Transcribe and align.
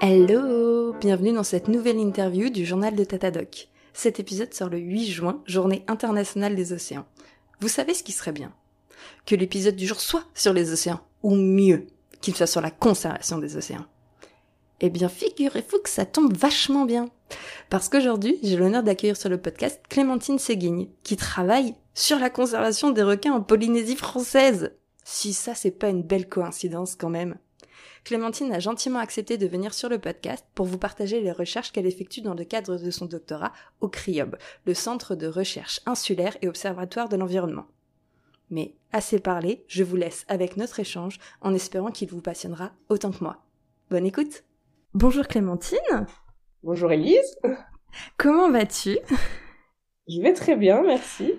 Hello 0.00 0.92
Bienvenue 1.00 1.32
dans 1.32 1.42
cette 1.42 1.66
nouvelle 1.66 1.98
interview 1.98 2.50
du 2.50 2.64
journal 2.64 2.94
de 2.94 3.02
Tatadoc. 3.02 3.68
Cet 3.92 4.20
épisode 4.20 4.54
sort 4.54 4.68
le 4.68 4.78
8 4.78 5.06
juin, 5.06 5.42
journée 5.46 5.84
internationale 5.88 6.54
des 6.54 6.72
océans. 6.72 7.06
Vous 7.60 7.66
savez 7.66 7.92
ce 7.92 8.04
qui 8.04 8.12
serait 8.12 8.30
bien? 8.30 8.52
Que 9.26 9.34
l'épisode 9.34 9.74
du 9.74 9.86
jour 9.86 10.00
soit 10.00 10.24
sur 10.34 10.52
les 10.52 10.72
océans, 10.72 11.00
ou 11.24 11.34
mieux, 11.34 11.88
qu'il 12.20 12.36
soit 12.36 12.46
sur 12.46 12.60
la 12.60 12.70
conservation 12.70 13.38
des 13.38 13.56
océans. 13.56 13.86
Eh 14.80 14.90
bien, 14.90 15.08
figurez-vous 15.08 15.80
que 15.80 15.90
ça 15.90 16.06
tombe 16.06 16.36
vachement 16.36 16.84
bien. 16.84 17.08
Parce 17.70 17.88
qu'aujourd'hui, 17.88 18.38
j'ai 18.42 18.56
l'honneur 18.56 18.84
d'accueillir 18.84 19.16
sur 19.16 19.28
le 19.28 19.40
podcast 19.40 19.82
Clémentine 19.88 20.38
Séguigne, 20.38 20.88
qui 21.02 21.16
travaille 21.16 21.74
sur 21.94 22.18
la 22.18 22.30
conservation 22.30 22.90
des 22.90 23.02
requins 23.02 23.32
en 23.32 23.40
Polynésie 23.40 23.96
française. 23.96 24.72
Si 25.04 25.32
ça, 25.32 25.54
c'est 25.54 25.70
pas 25.70 25.88
une 25.88 26.02
belle 26.02 26.28
coïncidence 26.28 26.96
quand 26.96 27.10
même. 27.10 27.36
Clémentine 28.04 28.52
a 28.52 28.58
gentiment 28.58 28.98
accepté 28.98 29.38
de 29.38 29.46
venir 29.46 29.72
sur 29.72 29.88
le 29.88 29.98
podcast 29.98 30.44
pour 30.54 30.66
vous 30.66 30.76
partager 30.76 31.20
les 31.20 31.32
recherches 31.32 31.72
qu'elle 31.72 31.86
effectue 31.86 32.20
dans 32.20 32.34
le 32.34 32.44
cadre 32.44 32.76
de 32.76 32.90
son 32.90 33.06
doctorat 33.06 33.52
au 33.80 33.88
CRIOB, 33.88 34.36
le 34.66 34.74
Centre 34.74 35.14
de 35.14 35.26
recherche 35.26 35.80
insulaire 35.86 36.36
et 36.42 36.48
observatoire 36.48 37.08
de 37.08 37.16
l'environnement. 37.16 37.66
Mais 38.50 38.74
assez 38.92 39.20
parlé, 39.20 39.64
je 39.68 39.84
vous 39.84 39.96
laisse 39.96 40.26
avec 40.28 40.58
notre 40.58 40.80
échange 40.80 41.18
en 41.40 41.54
espérant 41.54 41.90
qu'il 41.90 42.10
vous 42.10 42.20
passionnera 42.20 42.72
autant 42.90 43.10
que 43.10 43.24
moi. 43.24 43.38
Bonne 43.90 44.06
écoute 44.06 44.44
Bonjour 44.92 45.26
Clémentine 45.26 46.06
Bonjour 46.62 46.92
Elise 46.92 47.36
Comment 48.18 48.50
vas-tu? 48.50 48.98
Je 50.08 50.20
vais 50.20 50.34
très 50.34 50.56
bien, 50.56 50.82
merci. 50.82 51.34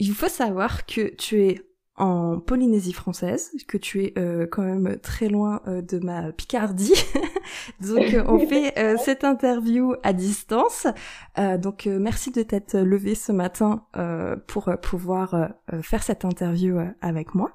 Il 0.00 0.14
faut 0.14 0.28
savoir 0.28 0.86
que 0.86 1.14
tu 1.14 1.42
es 1.42 1.60
en 1.96 2.40
Polynésie 2.40 2.94
française, 2.94 3.52
que 3.68 3.76
tu 3.76 4.02
es 4.02 4.14
euh, 4.16 4.46
quand 4.50 4.62
même 4.62 4.98
très 5.02 5.28
loin 5.28 5.60
euh, 5.68 5.82
de 5.82 5.98
ma 5.98 6.32
Picardie. 6.32 6.94
donc 7.82 8.14
euh, 8.14 8.24
on 8.26 8.38
fait 8.38 8.72
cette 8.98 9.24
interview 9.24 9.94
à 10.02 10.14
distance. 10.14 10.86
donc 11.58 11.86
merci 11.86 12.30
de 12.30 12.42
t'être 12.42 12.78
levé 12.78 13.14
ce 13.14 13.32
matin 13.32 13.84
pour 14.46 14.70
pouvoir 14.80 15.50
faire 15.82 16.02
cette 16.02 16.24
interview 16.24 16.78
avec 17.02 17.34
moi. 17.34 17.52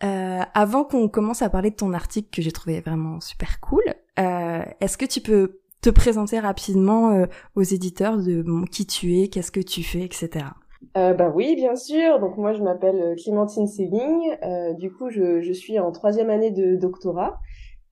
avant 0.00 0.84
qu'on 0.84 1.08
commence 1.08 1.42
à 1.42 1.50
parler 1.50 1.70
de 1.70 1.76
ton 1.76 1.92
article 1.92 2.28
que 2.32 2.40
j'ai 2.40 2.52
trouvé 2.52 2.80
vraiment 2.80 3.20
super 3.20 3.60
cool, 3.60 3.82
est-ce 4.16 4.96
que 4.96 5.04
tu 5.04 5.20
peux 5.20 5.60
te 5.82 5.90
présenter 5.90 6.40
rapidement 6.40 7.26
aux 7.54 7.62
éditeurs 7.62 8.16
de 8.16 8.44
qui 8.70 8.86
tu 8.86 9.18
es, 9.18 9.28
qu'est-ce 9.28 9.52
que 9.52 9.60
tu 9.60 9.82
fais, 9.82 10.02
etc. 10.02 10.46
Euh, 10.96 11.12
bah 11.12 11.32
oui, 11.34 11.54
bien 11.56 11.76
sûr. 11.76 12.18
Donc 12.20 12.36
moi, 12.36 12.52
je 12.52 12.62
m'appelle 12.62 13.00
euh, 13.00 13.14
Clémentine 13.16 13.66
Sévigne. 13.66 14.38
Euh, 14.42 14.72
du 14.74 14.92
coup, 14.92 15.10
je, 15.10 15.40
je, 15.40 15.52
suis 15.52 15.78
en 15.78 15.92
troisième 15.92 16.30
année 16.30 16.50
de 16.50 16.76
doctorat 16.76 17.38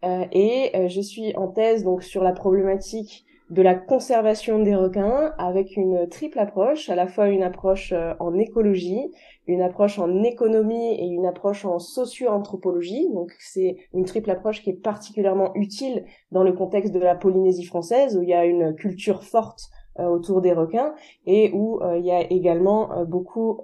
euh, 0.05 0.25
et 0.33 0.70
euh, 0.75 0.89
je 0.89 1.01
suis 1.01 1.37
en 1.37 1.48
thèse 1.48 1.84
donc 1.84 2.03
sur 2.03 2.23
la 2.23 2.33
problématique 2.33 3.25
de 3.51 3.62
la 3.62 3.75
conservation 3.75 4.59
des 4.59 4.75
requins 4.75 5.33
avec 5.39 5.77
une 5.77 6.09
triple 6.09 6.39
approche, 6.41 6.91
à 6.91 6.97
la 6.97 7.06
fois 7.06 7.28
une 7.28 7.45
approche 7.45 7.95
en 8.19 8.37
écologie, 8.39 9.12
une 9.47 9.62
approche 9.62 10.00
en 10.00 10.25
économie 10.25 10.95
et 10.95 11.06
une 11.06 11.27
approche 11.27 11.65
en 11.65 11.78
socio-anthropologie. 11.78 13.09
Donc 13.15 13.31
c'est 13.39 13.77
une 13.95 14.05
triple 14.05 14.33
approche 14.33 14.62
qui 14.62 14.71
est 14.71 14.83
particulièrement 14.83 15.55
utile 15.55 16.05
dans 16.33 16.43
le 16.43 16.55
contexte 16.55 16.93
de 16.93 16.98
la 16.98 17.15
Polynésie 17.15 17.65
française 17.65 18.17
où 18.17 18.23
il 18.23 18.28
y 18.28 18.34
a 18.34 18.45
une 18.45 18.75
culture 18.75 19.23
forte 19.23 19.61
euh, 19.61 19.75
autour 20.05 20.41
des 20.41 20.52
requins 20.52 20.94
et 21.27 21.50
où 21.52 21.80
euh, 21.83 21.98
il 21.98 22.05
y 22.05 22.11
a 22.11 22.20
également 22.30 22.92
euh, 22.92 23.05
beaucoup 23.05 23.61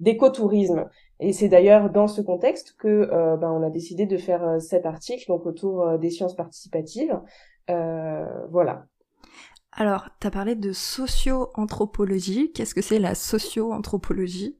d'écotourisme. 0.00 0.88
Et 1.20 1.32
c'est 1.32 1.48
d'ailleurs 1.48 1.90
dans 1.90 2.06
ce 2.06 2.20
contexte 2.20 2.76
que 2.78 3.06
ben, 3.36 3.50
on 3.50 3.62
a 3.62 3.70
décidé 3.70 4.06
de 4.06 4.16
faire 4.16 4.60
cet 4.60 4.86
article 4.86 5.26
donc 5.28 5.46
autour 5.46 5.98
des 5.98 6.10
sciences 6.10 6.36
participatives. 6.36 7.20
voilà. 7.68 8.84
Alors, 9.72 10.08
tu 10.20 10.26
as 10.26 10.30
parlé 10.30 10.54
de 10.54 10.72
socio-anthropologie. 10.72 12.52
Qu'est-ce 12.52 12.74
que 12.74 12.82
c'est 12.82 12.98
la 12.98 13.14
socio-anthropologie? 13.14 14.56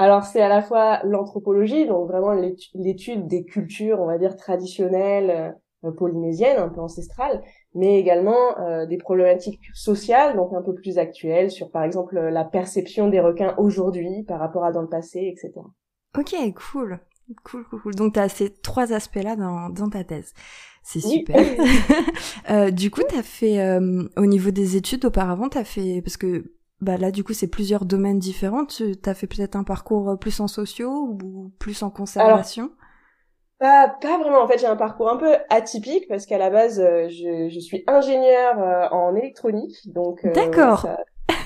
Alors 0.00 0.22
c'est 0.22 0.40
à 0.40 0.48
la 0.48 0.62
fois 0.62 1.00
l'anthropologie, 1.02 1.86
donc 1.86 2.08
vraiment 2.08 2.32
l'étude 2.32 3.26
des 3.26 3.44
cultures, 3.44 4.00
on 4.00 4.06
va 4.06 4.16
dire 4.16 4.36
traditionnelles, 4.36 5.56
polynésiennes, 5.96 6.58
un 6.58 6.68
peu 6.68 6.80
ancestrales, 6.80 7.42
mais 7.74 7.98
également 7.98 8.58
euh, 8.60 8.86
des 8.86 8.98
problématiques 8.98 9.60
sociales, 9.74 10.36
donc 10.36 10.52
un 10.54 10.62
peu 10.62 10.74
plus 10.74 10.98
actuelles, 10.98 11.50
sur 11.50 11.70
par 11.70 11.84
exemple 11.84 12.18
la 12.18 12.44
perception 12.44 13.08
des 13.08 13.20
requins 13.20 13.54
aujourd'hui 13.58 14.24
par 14.26 14.40
rapport 14.40 14.64
à 14.64 14.72
dans 14.72 14.82
le 14.82 14.88
passé, 14.88 15.32
etc. 15.32 15.60
Ok, 16.16 16.34
cool. 16.54 17.00
Cool, 17.44 17.64
cool, 17.64 17.80
cool. 17.82 17.94
Donc, 17.94 18.14
tu 18.14 18.20
as 18.20 18.28
ces 18.28 18.50
trois 18.50 18.92
aspects-là 18.92 19.36
dans, 19.36 19.68
dans 19.68 19.90
ta 19.90 20.02
thèse. 20.02 20.32
C'est 20.82 21.00
super. 21.00 21.36
euh, 22.50 22.70
du 22.70 22.90
coup, 22.90 23.02
tu 23.06 23.14
as 23.14 23.22
fait, 23.22 23.60
euh, 23.60 24.08
au 24.16 24.24
niveau 24.24 24.50
des 24.50 24.76
études, 24.76 25.04
auparavant, 25.04 25.50
tu 25.50 25.58
as 25.58 25.64
fait, 25.64 26.00
parce 26.02 26.16
que 26.16 26.52
bah 26.80 26.96
là, 26.96 27.10
du 27.10 27.24
coup, 27.24 27.32
c'est 27.34 27.48
plusieurs 27.48 27.84
domaines 27.84 28.18
différents. 28.18 28.64
Tu 28.64 28.94
as 29.04 29.14
fait 29.14 29.26
peut-être 29.26 29.56
un 29.56 29.64
parcours 29.64 30.18
plus 30.18 30.40
en 30.40 30.46
sociaux 30.46 31.18
ou 31.22 31.52
plus 31.58 31.82
en 31.82 31.90
conservation? 31.90 32.70
Pas, 33.58 33.88
pas 34.00 34.18
vraiment. 34.18 34.42
En 34.42 34.48
fait, 34.48 34.58
j'ai 34.58 34.66
un 34.66 34.76
parcours 34.76 35.10
un 35.10 35.16
peu 35.16 35.36
atypique 35.50 36.06
parce 36.08 36.26
qu'à 36.26 36.38
la 36.38 36.50
base, 36.50 36.80
euh, 36.80 37.08
je, 37.08 37.48
je 37.48 37.60
suis 37.60 37.84
ingénieure 37.86 38.58
euh, 38.60 38.88
en 38.90 39.14
électronique, 39.16 39.76
donc 39.92 40.24
euh, 40.24 40.32
d'accord. 40.32 40.80
Ça 40.80 40.98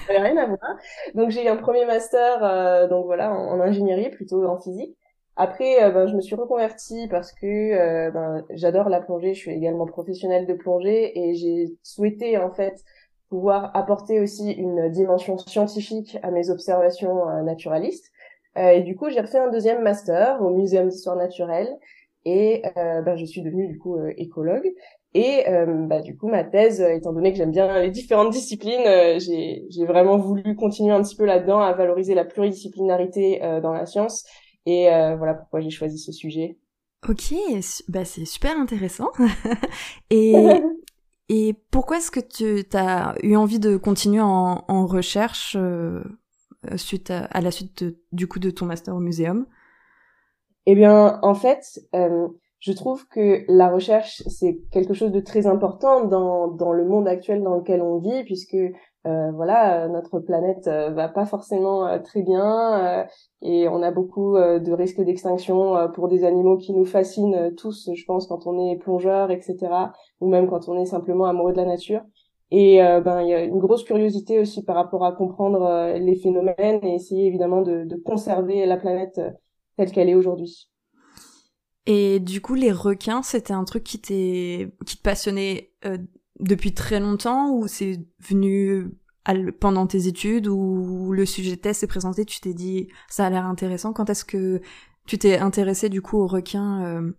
n'avait 0.08 0.30
rien 0.30 0.36
à 0.36 0.46
voir. 0.46 0.76
Donc 1.14 1.30
j'ai 1.30 1.44
eu 1.44 1.48
un 1.48 1.56
premier 1.56 1.84
master, 1.84 2.88
donc 2.88 3.06
voilà, 3.06 3.32
en, 3.32 3.60
ingénierie 3.60 4.10
plutôt 4.10 4.44
en 4.46 4.58
physique. 4.58 4.96
Après, 5.36 5.90
ben, 5.92 6.06
je 6.06 6.14
me 6.14 6.20
suis 6.20 6.34
reconvertie 6.34 7.08
parce 7.08 7.32
que 7.32 8.10
ben, 8.10 8.44
j'adore 8.50 8.88
la 8.88 9.00
plongée. 9.00 9.32
Je 9.32 9.38
suis 9.38 9.52
également 9.52 9.86
professionnelle 9.86 10.46
de 10.46 10.54
plongée 10.54 11.18
et 11.18 11.34
j'ai 11.34 11.76
souhaité 11.82 12.36
en 12.36 12.50
fait 12.50 12.82
pouvoir 13.28 13.70
apporter 13.74 14.20
aussi 14.20 14.50
une 14.50 14.90
dimension 14.90 15.38
scientifique 15.38 16.18
à 16.22 16.32
mes 16.32 16.50
observations 16.50 17.26
naturalistes. 17.44 18.10
et 18.56 18.82
du 18.82 18.96
coup, 18.96 19.08
j'ai 19.08 19.20
refait 19.20 19.38
un 19.38 19.50
deuxième 19.50 19.82
master 19.82 20.42
au 20.42 20.50
Muséum 20.50 20.88
d'histoire 20.88 21.16
naturelle 21.16 21.78
et 22.24 22.62
euh, 22.76 23.02
bah, 23.02 23.16
je 23.16 23.24
suis 23.24 23.42
devenue 23.42 23.68
du 23.68 23.78
coup 23.78 23.96
euh, 23.96 24.12
écologue. 24.16 24.70
Et 25.14 25.48
euh, 25.48 25.86
bah, 25.86 26.00
du 26.00 26.16
coup 26.16 26.28
ma 26.28 26.42
thèse 26.44 26.80
étant 26.80 27.12
donné 27.12 27.32
que 27.32 27.38
j'aime 27.38 27.50
bien 27.50 27.80
les 27.80 27.90
différentes 27.90 28.30
disciplines 28.30 28.82
j'ai 29.20 29.66
j'ai 29.68 29.84
vraiment 29.84 30.16
voulu 30.16 30.56
continuer 30.56 30.94
un 30.94 31.02
petit 31.02 31.16
peu 31.16 31.26
là-dedans 31.26 31.58
à 31.58 31.74
valoriser 31.74 32.14
la 32.14 32.24
pluridisciplinarité 32.24 33.40
dans 33.62 33.72
la 33.72 33.84
science. 33.84 34.24
Et 34.64 34.86
voilà 34.86 35.34
pourquoi 35.34 35.60
j'ai 35.60 35.70
choisi 35.70 35.98
ce 35.98 36.12
sujet. 36.12 36.56
Ok 37.06 37.34
bah 37.88 38.06
c'est 38.06 38.24
super 38.24 38.56
intéressant. 38.58 39.10
Et 40.10 40.34
et 41.28 41.54
pourquoi 41.70 41.98
est-ce 41.98 42.10
que 42.10 42.20
tu 42.20 42.64
as 42.74 43.14
eu 43.22 43.36
envie 43.36 43.58
de 43.58 43.76
continuer 43.76 44.22
en, 44.22 44.64
en 44.66 44.86
recherche 44.86 45.58
suite 46.76 47.10
à, 47.10 47.24
à, 47.24 47.40
la 47.42 47.50
suite 47.50 47.84
du 48.12 48.26
coup 48.28 48.38
de 48.38 48.48
ton 48.48 48.64
master 48.64 48.96
au 48.96 49.00
muséum? 49.00 49.46
Eh 50.66 50.74
bien, 50.74 51.18
en 51.22 51.34
fait, 51.34 51.80
euh, 51.94 52.28
je 52.58 52.72
trouve 52.72 53.06
que 53.08 53.44
la 53.48 53.68
recherche, 53.70 54.22
c'est 54.28 54.58
quelque 54.70 54.94
chose 54.94 55.10
de 55.10 55.20
très 55.20 55.46
important 55.46 56.04
dans, 56.04 56.46
dans 56.48 56.72
le 56.72 56.84
monde 56.84 57.08
actuel 57.08 57.42
dans 57.42 57.56
lequel 57.56 57.82
on 57.82 57.98
vit, 57.98 58.22
puisque 58.24 58.56
euh, 59.04 59.32
voilà, 59.32 59.88
notre 59.88 60.20
planète 60.20 60.68
euh, 60.68 60.90
va 60.90 61.08
pas 61.08 61.26
forcément 61.26 61.88
euh, 61.88 61.98
très 61.98 62.22
bien 62.22 63.04
et 63.40 63.68
on 63.68 63.82
a 63.82 63.90
beaucoup 63.90 64.36
de 64.36 64.72
risques 64.72 65.00
d'extinction 65.00 65.90
pour 65.92 66.06
des 66.06 66.22
animaux 66.22 66.56
qui 66.56 66.72
nous 66.72 66.84
fascinent 66.84 67.52
tous, 67.56 67.90
je 67.92 68.04
pense, 68.04 68.28
quand 68.28 68.46
on 68.46 68.70
est 68.70 68.76
plongeur, 68.76 69.32
etc., 69.32 69.56
ou 70.20 70.28
même 70.28 70.48
quand 70.48 70.68
on 70.68 70.78
est 70.78 70.86
simplement 70.86 71.24
amoureux 71.24 71.52
de 71.52 71.56
la 71.56 71.66
nature. 71.66 72.02
Et 72.52 72.78
ben 73.04 73.22
il 73.22 73.28
y 73.28 73.34
a 73.34 73.42
une 73.42 73.58
grosse 73.58 73.82
curiosité 73.82 74.38
aussi 74.38 74.62
par 74.62 74.76
rapport 74.76 75.04
à 75.04 75.12
comprendre 75.12 75.94
les 75.98 76.14
phénomènes 76.14 76.84
et 76.84 76.94
essayer 76.94 77.26
évidemment 77.26 77.62
de, 77.62 77.84
de 77.84 77.96
conserver 77.96 78.66
la 78.66 78.76
planète 78.76 79.20
telle 79.76 79.92
qu'elle 79.92 80.08
est 80.08 80.14
aujourd'hui. 80.14 80.68
Et 81.86 82.20
du 82.20 82.40
coup, 82.40 82.54
les 82.54 82.72
requins, 82.72 83.22
c'était 83.22 83.52
un 83.52 83.64
truc 83.64 83.82
qui 83.82 83.98
t'est, 83.98 84.70
qui 84.86 84.96
te 84.96 85.02
passionnait 85.02 85.72
euh, 85.84 85.98
depuis 86.38 86.74
très 86.74 87.00
longtemps 87.00 87.50
ou 87.50 87.66
c'est 87.66 87.98
venu 88.20 88.90
pendant 89.60 89.86
tes 89.86 90.08
études 90.08 90.48
ou 90.48 91.12
le 91.12 91.24
sujet 91.24 91.52
de 91.52 91.60
thèse 91.60 91.76
s'est 91.78 91.86
présenté, 91.86 92.24
tu 92.24 92.40
t'es 92.40 92.54
dit 92.54 92.88
ça 93.08 93.26
a 93.26 93.30
l'air 93.30 93.46
intéressant. 93.46 93.92
Quand 93.92 94.10
est-ce 94.10 94.24
que 94.24 94.60
tu 95.06 95.18
t'es 95.18 95.38
intéressé 95.38 95.88
du 95.88 96.02
coup 96.02 96.18
aux 96.18 96.26
requins 96.26 96.84
euh, 96.84 97.12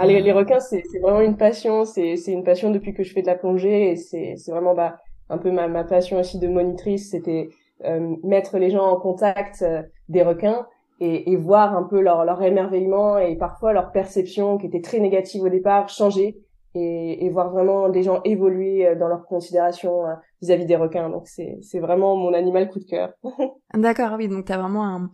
ah, 0.00 0.06
les, 0.06 0.20
les, 0.20 0.30
requins, 0.30 0.60
c'est 0.60 0.84
vraiment 1.02 1.20
une 1.20 1.36
passion. 1.36 1.84
C'est 1.84 2.14
une 2.28 2.44
passion 2.44 2.70
depuis 2.70 2.94
que 2.94 3.02
je 3.02 3.12
fais 3.12 3.20
de 3.20 3.26
la 3.26 3.34
plongée 3.34 3.90
et 3.90 3.96
c'est 3.96 4.36
vraiment 4.46 4.72
bah, 4.72 5.00
un 5.28 5.38
peu 5.38 5.50
ma, 5.50 5.66
ma 5.66 5.82
passion 5.82 6.20
aussi 6.20 6.38
de 6.38 6.46
monitrice. 6.46 7.10
C'était 7.10 7.48
euh, 7.84 8.14
mettre 8.22 8.58
les 8.58 8.70
gens 8.70 8.86
en 8.86 9.00
contact 9.00 9.62
euh, 9.62 9.82
des 10.08 10.22
requins 10.22 10.66
et, 11.00 11.30
et, 11.32 11.36
voir 11.36 11.76
un 11.76 11.84
peu 11.84 12.00
leur, 12.00 12.24
leur 12.24 12.42
émerveillement 12.42 13.18
et 13.18 13.36
parfois 13.36 13.72
leur 13.72 13.92
perception 13.92 14.58
qui 14.58 14.66
était 14.66 14.80
très 14.80 14.98
négative 14.98 15.42
au 15.42 15.48
départ 15.48 15.88
changer 15.88 16.38
et, 16.74 17.24
et, 17.24 17.30
voir 17.30 17.50
vraiment 17.50 17.88
des 17.88 18.02
gens 18.02 18.20
évoluer 18.24 18.94
dans 18.96 19.08
leurs 19.08 19.24
considérations 19.26 20.02
vis-à-vis 20.42 20.66
des 20.66 20.76
requins. 20.76 21.08
Donc 21.08 21.26
c'est 21.26 21.58
c'est 21.62 21.78
vraiment 21.78 22.16
mon 22.16 22.34
animal 22.34 22.68
coup 22.68 22.80
de 22.80 22.84
cœur. 22.84 23.12
D'accord, 23.74 24.14
oui, 24.18 24.28
donc 24.28 24.46
tu 24.46 24.52
as 24.52 24.58
vraiment 24.58 24.84
un, 24.84 25.10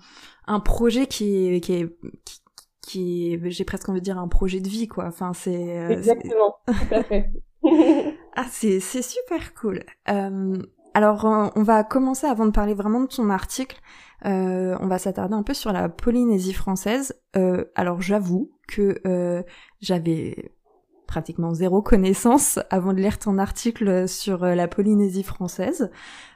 un 0.47 0.61
projet 0.61 1.07
qui 1.07 1.55
est, 1.55 1.61
qui 1.61 1.75
est 1.75 1.89
qui, 2.25 2.41
qui 2.83 3.51
j'ai 3.51 3.65
presque 3.65 3.89
envie 3.89 4.01
de 4.01 4.05
dire 4.05 4.19
un 4.19 4.29
projet 4.29 4.61
de 4.61 4.69
vie 4.69 4.89
quoi. 4.89 5.05
Enfin 5.07 5.33
c'est 5.33 5.87
exactement, 5.91 6.57
tout 6.67 6.95
à 6.95 7.03
fait. 7.03 7.31
ah 8.37 8.47
c'est 8.49 8.81
c'est 8.81 9.03
super 9.03 9.55
cool. 9.55 9.85
Euh, 10.09 10.57
alors, 10.95 11.27
euh, 11.27 11.49
on 11.57 11.63
va 11.65 11.83
commencer 11.83 12.27
avant 12.29 12.47
de 12.47 12.53
parler 12.53 12.73
vraiment 12.73 13.01
de 13.01 13.07
ton 13.07 13.29
article. 13.29 13.77
Euh, 14.27 14.77
on 14.81 14.87
va 14.87 14.99
s'attarder 14.99 15.35
un 15.35 15.43
peu 15.43 15.55
sur 15.55 15.73
la 15.73 15.89
Polynésie 15.89 16.53
française. 16.53 17.15
Euh, 17.37 17.65
alors, 17.75 18.01
j'avoue 18.01 18.51
que 18.67 19.01
j'avais 19.81 20.53
pratiquement 21.07 21.53
zéro 21.53 21.83
connaissance 21.83 22.59
avant 22.71 22.93
de 22.93 22.99
lire 22.99 23.19
ton 23.19 23.39
article 23.39 24.09
sur 24.09 24.47
la 24.47 24.67
Polynésie 24.69 25.23
française, 25.23 25.91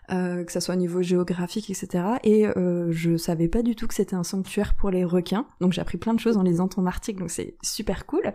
que 0.08 0.52
ça 0.52 0.60
soit 0.60 0.74
au 0.74 0.78
niveau 0.78 1.00
géographique, 1.00 1.70
etc. 1.70 2.04
Et 2.22 2.44
je 2.90 3.16
savais 3.16 3.48
pas 3.48 3.62
du 3.62 3.74
tout 3.74 3.88
que 3.88 3.94
c'était 3.94 4.14
un 4.14 4.24
sanctuaire 4.24 4.74
pour 4.74 4.90
les 4.90 5.04
requins. 5.04 5.46
Donc 5.60 5.72
j'ai 5.72 5.80
appris 5.80 5.96
plein 5.96 6.12
de 6.12 6.20
choses 6.20 6.36
en 6.36 6.42
lisant 6.42 6.68
ton 6.68 6.84
article, 6.84 7.20
donc 7.20 7.30
c'est 7.30 7.56
super 7.62 8.04
cool. 8.04 8.34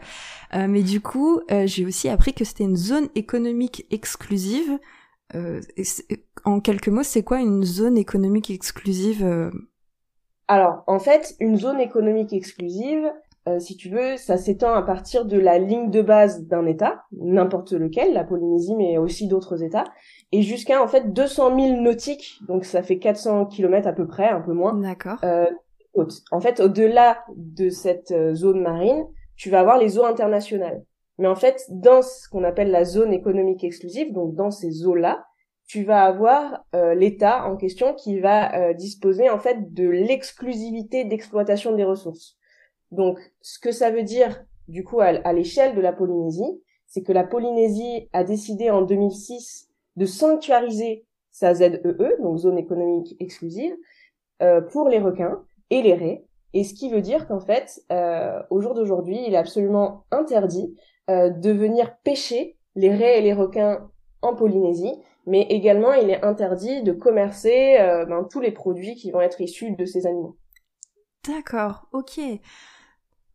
mais 0.53 0.81
du 0.81 1.01
coup, 1.01 1.39
j'ai 1.65 1.85
aussi 1.85 2.09
appris 2.09 2.33
que 2.33 2.43
c'était 2.43 2.63
une 2.63 2.77
zone 2.77 3.09
économique 3.13 3.85
exclusive 3.91 4.79
euh, 5.35 5.61
en 6.45 6.59
quelques 6.59 6.89
mots, 6.89 7.03
c'est 7.03 7.23
quoi 7.23 7.39
une 7.39 7.63
zone 7.63 7.97
économique 7.97 8.51
exclusive 8.51 9.23
euh? 9.23 9.51
Alors, 10.47 10.83
en 10.87 10.99
fait, 10.99 11.35
une 11.39 11.57
zone 11.57 11.79
économique 11.79 12.33
exclusive, 12.33 13.11
euh, 13.47 13.59
si 13.59 13.75
tu 13.75 13.89
veux, 13.89 14.17
ça 14.17 14.37
s'étend 14.37 14.73
à 14.73 14.81
partir 14.81 15.25
de 15.25 15.37
la 15.37 15.57
ligne 15.57 15.89
de 15.89 16.01
base 16.01 16.45
d'un 16.45 16.65
État, 16.65 17.03
n'importe 17.11 17.71
lequel, 17.71 18.13
la 18.13 18.23
Polynésie, 18.23 18.75
mais 18.75 18.97
aussi 18.97 19.27
d'autres 19.27 19.63
États, 19.63 19.85
et 20.31 20.41
jusqu'à 20.41 20.81
en 20.83 20.87
fait 20.87 21.13
200 21.13 21.59
000 21.59 21.81
nautiques, 21.81 22.39
donc 22.47 22.65
ça 22.65 22.83
fait 22.83 22.99
400 22.99 23.45
km 23.47 23.87
à 23.87 23.93
peu 23.93 24.05
près, 24.05 24.29
un 24.29 24.41
peu 24.41 24.53
moins. 24.53 24.73
D'accord. 24.75 25.17
Euh, 25.23 25.49
en 26.31 26.41
fait, 26.41 26.59
au-delà 26.59 27.23
de 27.35 27.69
cette 27.69 28.13
zone 28.33 28.61
marine, 28.61 29.05
tu 29.35 29.49
vas 29.49 29.59
avoir 29.59 29.77
les 29.77 29.97
eaux 29.97 30.05
internationales. 30.05 30.83
Mais 31.19 31.27
en 31.27 31.35
fait, 31.35 31.65
dans 31.69 32.01
ce 32.01 32.27
qu'on 32.27 32.43
appelle 32.43 32.71
la 32.71 32.85
zone 32.85 33.13
économique 33.13 33.63
exclusive, 33.63 34.13
donc 34.13 34.35
dans 34.35 34.51
ces 34.51 34.85
eaux-là, 34.85 35.25
tu 35.65 35.83
vas 35.83 36.03
avoir 36.03 36.65
euh, 36.75 36.93
l'État 36.93 37.45
en 37.45 37.55
question 37.55 37.93
qui 37.93 38.19
va 38.19 38.53
euh, 38.55 38.73
disposer 38.73 39.29
en 39.29 39.39
fait 39.39 39.73
de 39.73 39.87
l'exclusivité 39.87 41.05
d'exploitation 41.05 41.75
des 41.75 41.83
ressources. 41.83 42.37
Donc, 42.91 43.19
ce 43.41 43.59
que 43.59 43.71
ça 43.71 43.89
veut 43.89 44.03
dire 44.03 44.43
du 44.67 44.83
coup 44.83 44.99
à, 45.01 45.33
l'échelle 45.33 45.75
de 45.75 45.81
la 45.81 45.93
Polynésie, 45.93 46.61
c'est 46.87 47.03
que 47.03 47.11
la 47.11 47.23
Polynésie 47.23 48.09
a 48.13 48.23
décidé 48.23 48.69
en 48.69 48.81
2006 48.81 49.69
de 49.95 50.05
sanctuariser 50.05 51.05
sa 51.31 51.53
ZEE, 51.53 51.81
e, 51.85 52.21
donc 52.21 52.37
zone 52.37 52.57
économique 52.57 53.15
exclusive, 53.19 53.75
euh, 54.41 54.61
pour 54.61 54.89
les 54.89 54.99
requins 54.99 55.43
et 55.69 55.81
les 55.81 55.95
raies. 55.95 56.25
Et 56.53 56.63
ce 56.63 56.75
qui 56.75 56.89
veut 56.89 57.01
dire 57.01 57.27
qu'en 57.27 57.39
fait, 57.39 57.83
au 58.51 58.61
jour 58.61 58.75
d'aujourd'hui, 58.75 59.19
il 59.25 59.33
est 59.33 59.37
absolument 59.37 60.05
interdit 60.11 60.75
euh, 60.77 60.91
de 61.07 61.51
venir 61.51 61.95
pêcher 62.03 62.57
les 62.75 62.93
raies 62.93 63.19
et 63.19 63.21
les 63.21 63.33
requins 63.33 63.89
en 64.21 64.35
Polynésie, 64.35 64.93
mais 65.27 65.41
également 65.49 65.93
il 65.93 66.09
est 66.09 66.23
interdit 66.23 66.81
de 66.83 66.91
commercer 66.91 67.77
euh, 67.79 68.05
ben, 68.05 68.25
tous 68.29 68.39
les 68.39 68.51
produits 68.51 68.95
qui 68.95 69.11
vont 69.11 69.21
être 69.21 69.41
issus 69.41 69.75
de 69.75 69.85
ces 69.85 70.07
animaux. 70.07 70.37
D'accord, 71.27 71.87
ok. 71.91 72.19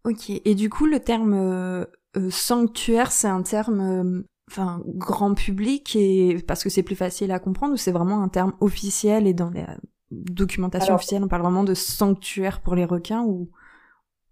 Ok, 0.05 0.31
et 0.31 0.55
du 0.55 0.71
coup 0.71 0.87
le 0.87 1.01
terme 1.01 1.35
euh, 1.35 1.85
sanctuaire, 2.31 3.13
c'est 3.13 3.29
un 3.29 3.43
terme 3.43 4.25
enfin 4.51 4.83
grand 4.87 5.35
public 5.35 5.95
et 5.95 6.39
parce 6.47 6.65
que 6.65 6.71
c'est 6.71 6.83
plus 6.83 6.97
facile 6.97 7.33
à 7.33 7.39
comprendre 7.39 7.75
ou 7.75 7.77
c'est 7.77 7.93
vraiment 7.93 8.23
un 8.23 8.29
terme 8.29 8.55
officiel 8.61 9.27
et 9.27 9.35
dans 9.35 9.51
la 9.51 9.77
documentation 10.11 10.95
officielle 10.95 11.23
on 11.23 11.29
parle 11.29 11.43
vraiment 11.43 11.65
de 11.65 11.75
sanctuaire 11.75 12.63
pour 12.63 12.75
les 12.75 12.87
requins 12.87 13.25
ou 13.25 13.51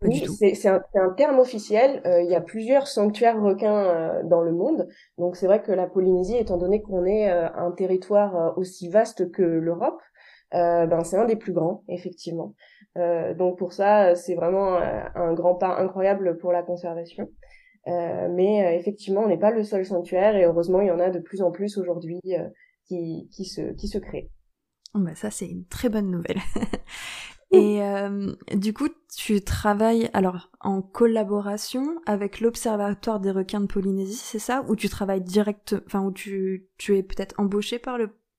oui, 0.06 0.54
c'est 0.54 0.68
un, 0.68 0.82
un, 0.94 1.10
terme 1.10 1.38
officiel. 1.38 2.02
Euh, 2.06 2.22
il 2.22 2.30
y 2.30 2.34
a 2.34 2.40
plusieurs 2.40 2.86
sanctuaires 2.86 3.40
requins 3.40 3.84
euh, 3.84 4.22
dans 4.24 4.42
le 4.42 4.52
monde. 4.52 4.88
Donc 5.18 5.36
c'est 5.36 5.46
vrai 5.46 5.62
que 5.62 5.72
la 5.72 5.86
Polynésie, 5.86 6.36
étant 6.36 6.56
donné 6.56 6.82
qu'on 6.82 7.04
est 7.04 7.30
euh, 7.30 7.48
un 7.54 7.72
territoire 7.72 8.56
aussi 8.56 8.88
vaste 8.88 9.30
que 9.30 9.42
l'Europe, 9.42 10.00
ben 10.52 11.02
c'est 11.04 11.16
un 11.16 11.26
des 11.26 11.36
plus 11.36 11.52
grands, 11.52 11.82
effectivement. 11.88 12.54
donc 12.94 13.58
pour 13.58 13.72
ça, 13.72 14.14
c'est 14.14 14.34
vraiment 14.34 14.78
un 14.78 15.34
grand 15.34 15.56
pas 15.56 15.76
incroyable 15.76 16.38
pour 16.38 16.52
la 16.52 16.62
conservation. 16.62 17.28
mais 17.86 18.76
effectivement, 18.78 19.22
on 19.22 19.28
n'est 19.28 19.38
pas 19.38 19.50
le 19.50 19.64
seul 19.64 19.84
sanctuaire 19.84 20.34
et 20.36 20.44
heureusement, 20.44 20.80
il 20.80 20.86
y 20.86 20.90
en 20.90 21.00
a 21.00 21.10
de 21.10 21.18
plus 21.18 21.42
en 21.42 21.50
plus 21.50 21.76
aujourd'hui 21.76 22.20
qui, 22.86 23.28
qui, 23.32 23.44
se, 23.44 23.72
qui 23.72 23.88
se 23.88 23.98
créent. 23.98 24.30
Oh 24.94 25.00
bah 25.00 25.14
ça, 25.14 25.30
c'est 25.30 25.48
une 25.48 25.66
très 25.66 25.90
bonne 25.90 26.10
nouvelle. 26.10 26.40
Et 27.52 27.82
euh, 27.82 28.34
du 28.54 28.72
coup, 28.72 28.88
tu 29.16 29.40
travailles 29.40 30.10
alors 30.12 30.50
en 30.60 30.82
collaboration 30.82 31.84
avec 32.04 32.40
l'Observatoire 32.40 33.20
des 33.20 33.30
requins 33.30 33.60
de 33.60 33.66
Polynésie, 33.66 34.16
c'est 34.16 34.38
ça? 34.38 34.64
Ou 34.68 34.76
tu 34.76 34.88
travailles 34.88 35.22
direct, 35.22 35.76
enfin, 35.86 36.02
où 36.02 36.12
tu, 36.12 36.66
tu 36.76 36.96
es 36.96 37.02
peut-être 37.02 37.34
embauché 37.38 37.78
par 37.78 37.98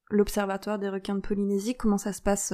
l'Observatoire 0.09 0.77
des 0.77 0.89
requins 0.89 1.15
de 1.15 1.21
Polynésie? 1.21 1.75
Comment 1.75 1.98
ça 1.98 2.12
se 2.13 2.21
passe 2.21 2.54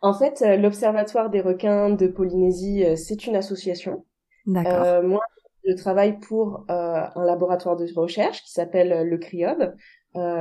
En 0.00 0.14
fait, 0.14 0.42
euh, 0.42 0.56
l'Observatoire 0.56 1.28
des 1.30 1.42
requins 1.42 1.90
de 1.90 2.06
Polynésie, 2.06 2.84
euh, 2.84 2.96
c'est 2.96 3.26
une 3.26 3.36
association. 3.36 4.06
D'accord. 4.46 4.82
Euh, 4.82 5.02
moi, 5.02 5.20
je 5.66 5.74
travaille 5.74 6.18
pour 6.18 6.64
euh, 6.70 7.02
un 7.14 7.24
laboratoire 7.24 7.76
de 7.76 7.86
recherche 7.94 8.42
qui 8.42 8.52
s'appelle 8.52 9.08
le 9.08 9.18
CRIOB, 9.18 9.74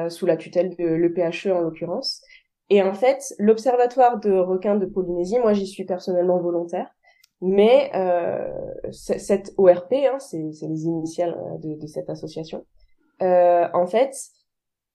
sous 0.10 0.25
la 0.25 0.38
tutelle 0.38 0.75
de 0.78 0.86
l'EPHE 0.86 1.48
en 1.51 1.62
l'occurrence. 1.62 2.22
Et 2.69 2.81
en 2.81 2.94
fait, 2.94 3.33
l'observatoire 3.39 4.19
de 4.19 4.31
requins 4.31 4.75
de 4.75 4.86
Polynésie, 4.86 5.39
moi 5.39 5.54
j'y 5.54 5.68
suis 5.68 5.86
personnellement 5.86 6.39
volontaire, 6.39 6.89
mais 7.42 7.92
euh, 7.94 8.50
cette 8.92 9.54
ORP, 9.57 9.94
hein, 9.94 10.18
c'est 10.19 10.38
les 10.38 10.86
initiales 10.86 11.38
euh, 11.38 11.57
de, 11.57 11.80
de 11.80 11.88
cette 11.88 12.10
association, 12.10 12.65
euh, 13.21 13.68
en 13.74 13.86
fait, 13.86 14.15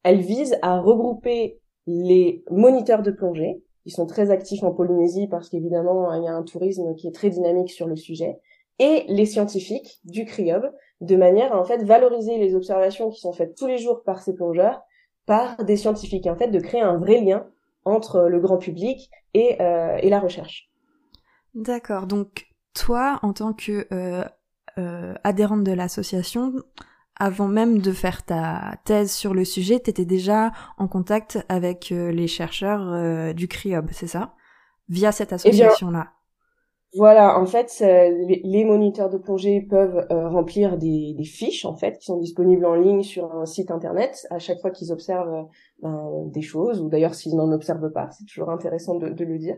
elle 0.02 0.20
vise 0.20 0.56
à 0.62 0.80
regrouper 0.80 1.60
les 1.86 2.42
moniteurs 2.50 3.02
de 3.02 3.10
plongée, 3.10 3.62
qui 3.82 3.90
sont 3.90 4.06
très 4.06 4.30
actifs 4.30 4.62
en 4.62 4.72
Polynésie 4.72 5.28
parce 5.28 5.48
qu'évidemment 5.48 6.12
il 6.12 6.24
y 6.24 6.28
a 6.28 6.32
un 6.32 6.42
tourisme 6.42 6.94
qui 6.94 7.08
est 7.08 7.14
très 7.14 7.30
dynamique 7.30 7.70
sur 7.70 7.86
le 7.86 7.96
sujet, 7.96 8.38
et 8.78 9.04
les 9.08 9.26
scientifiques 9.26 10.00
du 10.04 10.24
CRIOB, 10.24 10.70
de 11.00 11.16
manière 11.16 11.52
à 11.52 11.60
en 11.60 11.64
fait 11.64 11.84
valoriser 11.84 12.38
les 12.38 12.54
observations 12.54 13.10
qui 13.10 13.20
sont 13.20 13.32
faites 13.32 13.56
tous 13.56 13.66
les 13.66 13.78
jours 13.78 14.02
par 14.04 14.22
ces 14.22 14.34
plongeurs 14.34 14.80
par 15.26 15.62
des 15.64 15.76
scientifiques, 15.76 16.26
en 16.26 16.36
fait 16.36 16.48
de 16.48 16.58
créer 16.58 16.80
un 16.80 16.96
vrai 16.96 17.20
lien 17.20 17.46
entre 17.84 18.22
le 18.28 18.40
grand 18.40 18.58
public 18.58 19.10
et, 19.34 19.60
euh, 19.60 19.98
et 20.00 20.10
la 20.10 20.20
recherche. 20.20 20.70
D'accord. 21.54 22.06
Donc 22.06 22.46
toi, 22.74 23.18
en 23.22 23.32
tant 23.32 23.52
que 23.52 23.86
euh, 23.92 24.24
euh, 24.78 25.14
adhérente 25.24 25.64
de 25.64 25.72
l'association, 25.72 26.52
avant 27.16 27.48
même 27.48 27.78
de 27.78 27.92
faire 27.92 28.24
ta 28.24 28.76
thèse 28.84 29.12
sur 29.12 29.34
le 29.34 29.44
sujet, 29.44 29.80
tu 29.80 29.90
étais 29.90 30.04
déjà 30.04 30.52
en 30.76 30.86
contact 30.86 31.44
avec 31.48 31.90
les 31.90 32.28
chercheurs 32.28 33.34
du 33.34 33.48
CRIOB, 33.48 33.88
c'est 33.90 34.06
ça? 34.06 34.34
Via 34.88 35.10
cette 35.10 35.32
eh 35.32 35.34
association-là 35.34 36.12
voilà, 36.94 37.38
en 37.38 37.44
fait, 37.44 37.80
les, 37.80 38.64
moniteurs 38.64 39.10
de 39.10 39.18
plongée 39.18 39.60
peuvent 39.60 40.06
remplir 40.08 40.78
des, 40.78 41.12
des, 41.12 41.24
fiches 41.24 41.66
en 41.66 41.76
fait 41.76 41.98
qui 41.98 42.06
sont 42.06 42.16
disponibles 42.16 42.64
en 42.64 42.76
ligne 42.76 43.02
sur 43.02 43.30
un 43.36 43.44
site 43.44 43.70
internet 43.70 44.26
à 44.30 44.38
chaque 44.38 44.58
fois 44.60 44.70
qu'ils 44.70 44.90
observent 44.90 45.48
des 45.82 46.42
choses, 46.42 46.80
ou 46.80 46.88
d'ailleurs 46.88 47.14
s'ils 47.14 47.36
n'en 47.36 47.52
observent 47.52 47.92
pas, 47.92 48.10
c'est 48.10 48.24
toujours 48.24 48.50
intéressant 48.50 48.96
de, 48.96 49.08
de 49.08 49.24
le 49.24 49.38
dire. 49.38 49.56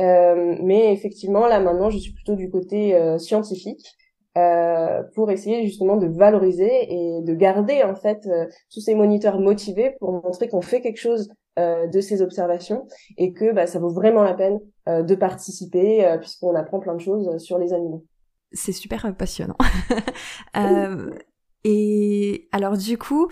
Euh, 0.00 0.56
mais 0.62 0.92
effectivement, 0.92 1.46
là 1.46 1.60
maintenant, 1.60 1.90
je 1.90 1.98
suis 1.98 2.12
plutôt 2.12 2.34
du 2.34 2.50
côté 2.50 2.94
euh, 2.94 3.18
scientifique 3.18 3.96
euh, 4.36 5.02
pour 5.14 5.30
essayer 5.30 5.64
justement 5.64 5.96
de 5.96 6.08
valoriser 6.08 6.92
et 6.92 7.22
de 7.22 7.34
garder 7.34 7.82
en 7.82 7.94
fait 7.94 8.26
euh, 8.26 8.44
tous 8.70 8.80
ces 8.80 8.94
moniteurs 8.94 9.40
motivés 9.40 9.96
pour 9.98 10.12
montrer 10.12 10.48
qu'on 10.48 10.60
fait 10.60 10.82
quelque 10.82 11.00
chose 11.00 11.30
euh, 11.58 11.86
de 11.86 12.00
ces 12.02 12.20
observations 12.20 12.86
et 13.16 13.32
que 13.32 13.54
bah, 13.54 13.66
ça 13.66 13.78
vaut 13.78 13.88
vraiment 13.88 14.22
la 14.22 14.34
peine 14.34 14.60
de 14.86 15.14
participer 15.16 16.16
puisqu'on 16.20 16.54
apprend 16.54 16.78
plein 16.78 16.94
de 16.94 17.00
choses 17.00 17.38
sur 17.38 17.58
les 17.58 17.72
animaux. 17.72 18.04
C'est 18.52 18.72
super 18.72 19.12
passionnant. 19.16 19.56
et 21.64 22.48
alors 22.52 22.76
du 22.76 22.96
coup, 22.96 23.28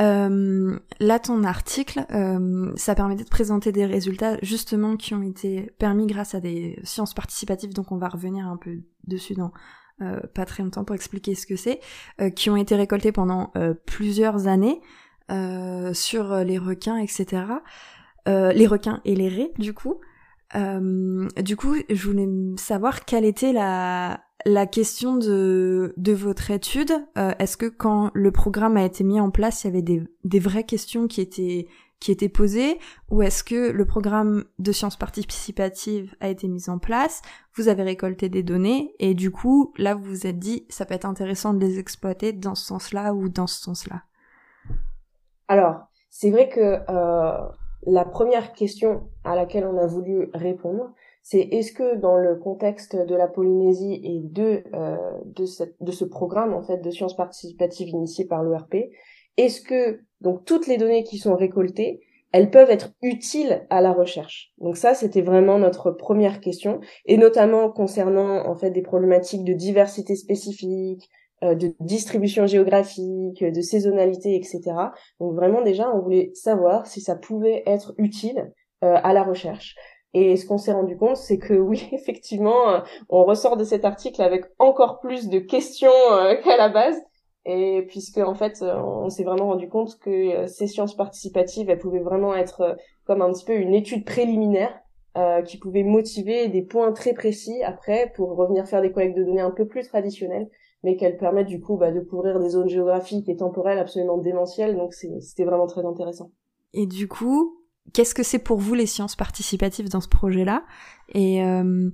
euh, 0.00 0.78
là, 0.98 1.18
ton 1.18 1.44
article, 1.44 2.04
euh, 2.10 2.72
ça 2.76 2.94
permettait 2.94 3.24
de 3.24 3.28
présenter 3.28 3.70
des 3.70 3.86
résultats 3.86 4.38
justement 4.42 4.96
qui 4.96 5.14
ont 5.14 5.22
été 5.22 5.70
permis 5.78 6.06
grâce 6.06 6.34
à 6.34 6.40
des 6.40 6.78
sciences 6.82 7.14
participatives, 7.14 7.72
donc 7.72 7.92
on 7.92 7.96
va 7.96 8.08
revenir 8.08 8.46
un 8.46 8.56
peu 8.56 8.80
dessus 9.06 9.34
dans 9.34 9.52
euh, 10.02 10.18
pas 10.34 10.44
très 10.44 10.64
longtemps 10.64 10.84
pour 10.84 10.96
expliquer 10.96 11.36
ce 11.36 11.46
que 11.46 11.54
c'est, 11.54 11.80
euh, 12.20 12.30
qui 12.30 12.50
ont 12.50 12.56
été 12.56 12.74
récoltés 12.74 13.12
pendant 13.12 13.52
plusieurs 13.86 14.48
années 14.48 14.80
sur 15.94 16.36
les 16.36 16.58
requins, 16.58 16.98
etc. 16.98 17.44
les 18.26 18.66
requins 18.66 19.00
et 19.04 19.14
les 19.14 19.28
raies, 19.28 19.52
du 19.58 19.72
coup. 19.72 20.00
du 20.54 21.56
coup, 21.56 21.76
je 21.88 22.08
voulais 22.08 22.28
savoir 22.58 23.04
quelle 23.04 23.24
était 23.24 23.52
la, 23.52 24.20
la 24.46 24.66
question 24.66 25.16
de, 25.16 25.94
de 25.96 26.12
votre 26.12 26.50
étude, 26.50 26.92
euh, 27.16 27.32
est-ce 27.38 27.56
que 27.56 27.66
quand 27.66 28.10
le 28.14 28.30
programme 28.30 28.76
a 28.76 28.84
été 28.84 29.04
mis 29.04 29.20
en 29.20 29.30
place, 29.30 29.64
il 29.64 29.68
y 29.68 29.70
avait 29.70 29.82
des, 29.82 30.02
des 30.24 30.38
vraies 30.38 30.64
questions 30.64 31.06
qui 31.06 31.20
étaient 31.20 31.66
qui 32.00 32.12
étaient 32.12 32.28
posées? 32.28 32.78
Ou 33.10 33.22
est-ce 33.22 33.42
que 33.42 33.70
le 33.70 33.84
programme 33.86 34.44
de 34.58 34.72
sciences 34.72 34.96
participatives 34.96 36.14
a 36.20 36.28
été 36.28 36.48
mis 36.48 36.68
en 36.68 36.78
place, 36.78 37.22
vous 37.54 37.68
avez 37.68 37.82
récolté 37.82 38.28
des 38.28 38.42
données 38.42 38.94
et 38.98 39.14
du 39.14 39.30
coup 39.30 39.72
là 39.78 39.94
vous 39.94 40.04
vous 40.04 40.26
êtes 40.26 40.38
dit 40.38 40.66
ça 40.68 40.84
peut 40.84 40.92
être 40.92 41.06
intéressant 41.06 41.54
de 41.54 41.60
les 41.60 41.78
exploiter 41.78 42.34
dans 42.34 42.54
ce 42.54 42.66
sens-là 42.66 43.14
ou 43.14 43.30
dans 43.30 43.46
ce 43.46 43.62
sens-là. 43.62 44.02
Alors 45.48 45.86
c'est 46.10 46.30
vrai 46.30 46.50
que 46.50 46.80
euh, 46.90 47.48
la 47.86 48.04
première 48.04 48.52
question 48.52 49.08
à 49.24 49.34
laquelle 49.34 49.64
on 49.64 49.78
a 49.78 49.86
voulu 49.86 50.28
répondre 50.34 50.92
c'est 51.24 51.40
est-ce 51.40 51.72
que 51.72 51.96
dans 51.96 52.16
le 52.18 52.36
contexte 52.36 52.94
de 52.94 53.14
la 53.14 53.26
Polynésie 53.26 53.98
et 54.04 54.20
de 54.20 54.62
euh, 54.74 54.96
de, 55.24 55.46
de 55.80 55.90
ce 55.90 56.04
programme 56.04 56.52
en 56.52 56.62
fait 56.62 56.82
de 56.82 56.90
sciences 56.90 57.16
participatives 57.16 57.88
initié 57.88 58.26
par 58.26 58.42
l'ORP, 58.42 58.76
est-ce 59.38 59.62
que 59.62 60.00
donc 60.20 60.44
toutes 60.44 60.66
les 60.66 60.76
données 60.76 61.02
qui 61.02 61.16
sont 61.16 61.34
récoltées, 61.34 62.00
elles 62.32 62.50
peuvent 62.50 62.70
être 62.70 62.92
utiles 63.00 63.66
à 63.70 63.80
la 63.80 63.94
recherche? 63.94 64.52
Donc 64.58 64.76
ça, 64.76 64.92
c'était 64.92 65.22
vraiment 65.22 65.58
notre 65.58 65.90
première 65.90 66.40
question, 66.40 66.80
et 67.06 67.16
notamment 67.16 67.70
concernant 67.70 68.46
en 68.46 68.54
fait 68.54 68.70
des 68.70 68.82
problématiques 68.82 69.44
de 69.44 69.54
diversité 69.54 70.16
spécifique, 70.16 71.08
euh, 71.42 71.54
de 71.54 71.74
distribution 71.80 72.46
géographique, 72.46 73.42
de 73.42 73.60
saisonnalité, 73.62 74.36
etc. 74.36 74.60
Donc 75.20 75.34
vraiment 75.34 75.62
déjà, 75.62 75.88
on 75.90 76.02
voulait 76.02 76.32
savoir 76.34 76.86
si 76.86 77.00
ça 77.00 77.16
pouvait 77.16 77.62
être 77.64 77.94
utile 77.96 78.52
euh, 78.84 78.96
à 79.02 79.14
la 79.14 79.22
recherche. 79.22 79.74
Et 80.14 80.36
ce 80.36 80.46
qu'on 80.46 80.58
s'est 80.58 80.72
rendu 80.72 80.96
compte, 80.96 81.16
c'est 81.16 81.38
que 81.38 81.54
oui, 81.54 81.88
effectivement, 81.92 82.70
euh, 82.70 82.80
on 83.08 83.24
ressort 83.24 83.56
de 83.56 83.64
cet 83.64 83.84
article 83.84 84.22
avec 84.22 84.44
encore 84.58 85.00
plus 85.00 85.28
de 85.28 85.38
questions 85.38 85.90
euh, 86.12 86.34
qu'à 86.44 86.56
la 86.56 86.68
base. 86.68 86.96
Et 87.46 87.82
puisque 87.88 88.18
en 88.18 88.34
fait, 88.34 88.62
euh, 88.62 88.74
on 88.74 89.10
s'est 89.10 89.24
vraiment 89.24 89.48
rendu 89.48 89.68
compte 89.68 89.98
que 89.98 90.46
ces 90.46 90.66
sciences 90.66 90.96
participatives, 90.96 91.68
elles 91.68 91.78
pouvaient 91.78 92.00
vraiment 92.00 92.34
être 92.34 92.76
comme 93.04 93.20
un 93.20 93.30
petit 93.32 93.44
peu 93.44 93.52
une 93.52 93.74
étude 93.74 94.06
préliminaire 94.06 94.72
euh, 95.16 95.42
qui 95.42 95.58
pouvait 95.58 95.84
motiver 95.84 96.48
des 96.48 96.62
points 96.62 96.90
très 96.90 97.14
précis 97.14 97.62
après 97.62 98.10
pour 98.16 98.34
revenir 98.34 98.66
faire 98.66 98.82
des 98.82 98.90
collectes 98.90 99.16
de 99.16 99.22
données 99.22 99.40
un 99.40 99.52
peu 99.52 99.64
plus 99.64 99.86
traditionnelles, 99.86 100.48
mais 100.82 100.96
qu'elles 100.96 101.18
permettent 101.18 101.46
du 101.46 101.60
coup 101.60 101.76
bah, 101.76 101.92
de 101.92 102.00
couvrir 102.00 102.40
des 102.40 102.48
zones 102.48 102.68
géographiques 102.68 103.28
et 103.28 103.36
temporelles 103.36 103.78
absolument 103.78 104.18
démentielles. 104.18 104.74
Donc 104.74 104.92
c'était 104.92 105.44
vraiment 105.44 105.68
très 105.68 105.86
intéressant. 105.86 106.32
Et 106.72 106.86
du 106.86 107.06
coup, 107.06 107.56
qu'est-ce 107.92 108.14
que 108.14 108.22
c'est 108.22 108.38
pour 108.38 108.58
vous 108.58 108.74
les 108.74 108.86
sciences 108.86 109.16
participatives 109.16 109.88
dans 109.88 110.00
ce 110.00 110.08
projet-là 110.08 110.64
et 111.10 111.44
euh, 111.44 111.90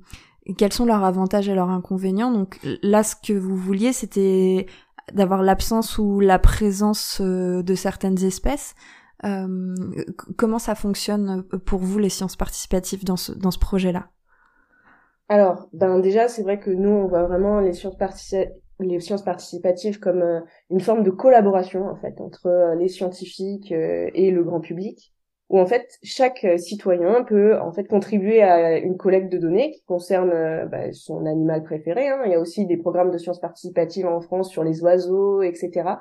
quels 0.57 0.73
sont 0.73 0.87
leurs 0.87 1.05
avantages 1.05 1.49
et 1.49 1.55
leurs 1.55 1.71
inconvénients? 1.71 2.31
Donc 2.31 2.59
là, 2.83 3.03
ce 3.03 3.17
que 3.17 3.33
vous 3.33 3.57
vouliez, 3.57 3.93
c'était 3.93 4.67
d'avoir 5.13 5.43
l'absence 5.43 5.99
ou 5.99 6.21
la 6.21 6.39
présence 6.39 7.21
euh, 7.21 7.63
de 7.63 7.75
certaines 7.75 8.23
espèces. 8.23 8.75
Euh, 9.25 9.75
comment 10.37 10.59
ça 10.59 10.75
fonctionne 10.75 11.43
pour 11.67 11.81
vous 11.81 11.99
les 11.99 12.09
sciences 12.09 12.37
participatives 12.37 13.05
dans 13.05 13.17
ce, 13.17 13.59
projet-là? 13.59 14.09
Alors, 15.29 15.69
ben 15.73 16.01
déjà, 16.01 16.29
c'est 16.29 16.43
vrai 16.43 16.59
que 16.59 16.71
nous, 16.71 16.89
on 16.89 17.07
voit 17.07 17.25
vraiment 17.25 17.61
les 17.61 17.73
sciences, 17.73 17.97
participatives 19.23 20.01
comme 20.01 20.25
une 20.71 20.81
forme 20.81 21.03
de 21.03 21.11
collaboration 21.11 21.87
en 21.87 21.97
fait 21.97 22.19
entre 22.21 22.75
les 22.79 22.89
scientifiques 22.89 23.71
et 23.73 24.31
le 24.31 24.43
grand 24.43 24.61
public 24.61 25.13
où 25.51 25.59
en 25.59 25.67
fait 25.67 25.99
chaque 26.05 26.45
euh, 26.45 26.57
citoyen 26.59 27.25
peut 27.25 27.59
en 27.59 27.73
fait 27.73 27.85
contribuer 27.85 28.41
à 28.41 28.79
une 28.79 28.97
collecte 28.97 29.33
de 29.33 29.37
données 29.37 29.73
qui 29.73 29.83
concerne 29.83 30.31
euh, 30.31 30.65
bah, 30.67 30.93
son 30.93 31.27
animal 31.27 31.65
préféré. 31.65 32.09
Hein. 32.09 32.23
Il 32.25 32.31
y 32.31 32.37
a 32.37 32.41
aussi 32.41 32.67
des 32.67 32.77
programmes 32.77 33.11
de 33.11 33.19
sciences 33.19 33.41
participatives 33.41 34.07
en 34.07 34.21
France 34.21 34.49
sur 34.49 34.63
les 34.63 34.81
oiseaux, 34.83 35.43
etc. 35.43 35.97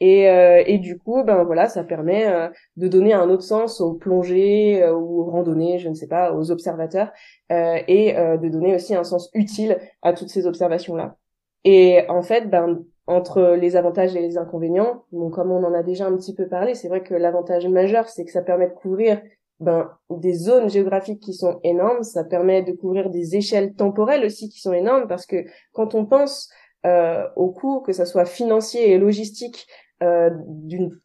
Et, 0.00 0.28
euh, 0.28 0.62
et 0.66 0.78
du 0.78 0.98
coup, 0.98 1.24
ben 1.24 1.44
voilà, 1.44 1.68
ça 1.68 1.82
permet 1.82 2.50
de 2.76 2.88
donner 2.88 3.14
un 3.14 3.28
autre 3.30 3.42
sens 3.42 3.80
aux 3.80 3.94
plongées 3.94 4.86
ou 4.90 5.22
aux 5.22 5.30
randonnées, 5.30 5.78
je 5.78 5.88
ne 5.88 5.94
sais 5.94 6.06
pas, 6.06 6.32
aux 6.34 6.50
observateurs, 6.50 7.10
et 7.50 8.14
de 8.14 8.48
donner 8.48 8.74
aussi 8.74 8.94
un 8.94 9.04
sens 9.04 9.30
utile 9.34 9.78
à 10.00 10.14
toutes 10.14 10.30
ces 10.30 10.46
observations-là. 10.46 11.16
Et 11.64 12.04
en 12.08 12.22
fait, 12.22 12.48
ben 12.48 12.82
entre 13.06 13.56
les 13.58 13.76
avantages 13.76 14.14
et 14.14 14.20
les 14.20 14.38
inconvénients. 14.38 15.04
Donc, 15.12 15.34
comme 15.34 15.50
on 15.50 15.64
en 15.64 15.74
a 15.74 15.82
déjà 15.82 16.06
un 16.06 16.16
petit 16.16 16.34
peu 16.34 16.48
parlé, 16.48 16.74
c'est 16.74 16.88
vrai 16.88 17.02
que 17.02 17.14
l'avantage 17.14 17.66
majeur, 17.66 18.08
c'est 18.08 18.24
que 18.24 18.30
ça 18.30 18.42
permet 18.42 18.68
de 18.68 18.74
couvrir 18.74 19.20
ben, 19.58 19.90
des 20.10 20.32
zones 20.32 20.70
géographiques 20.70 21.20
qui 21.20 21.34
sont 21.34 21.60
énormes. 21.64 22.02
Ça 22.02 22.24
permet 22.24 22.62
de 22.62 22.72
couvrir 22.72 23.10
des 23.10 23.36
échelles 23.36 23.74
temporelles 23.74 24.24
aussi 24.24 24.48
qui 24.48 24.60
sont 24.60 24.72
énormes 24.72 25.06
parce 25.06 25.26
que 25.26 25.44
quand 25.72 25.94
on 25.94 26.06
pense 26.06 26.50
euh, 26.86 27.26
au 27.36 27.50
coût, 27.50 27.80
que 27.80 27.92
ça 27.92 28.06
soit 28.06 28.24
financier 28.24 28.90
et 28.90 28.98
logistique, 28.98 29.66
euh, 30.02 30.30
d'une 30.46 30.98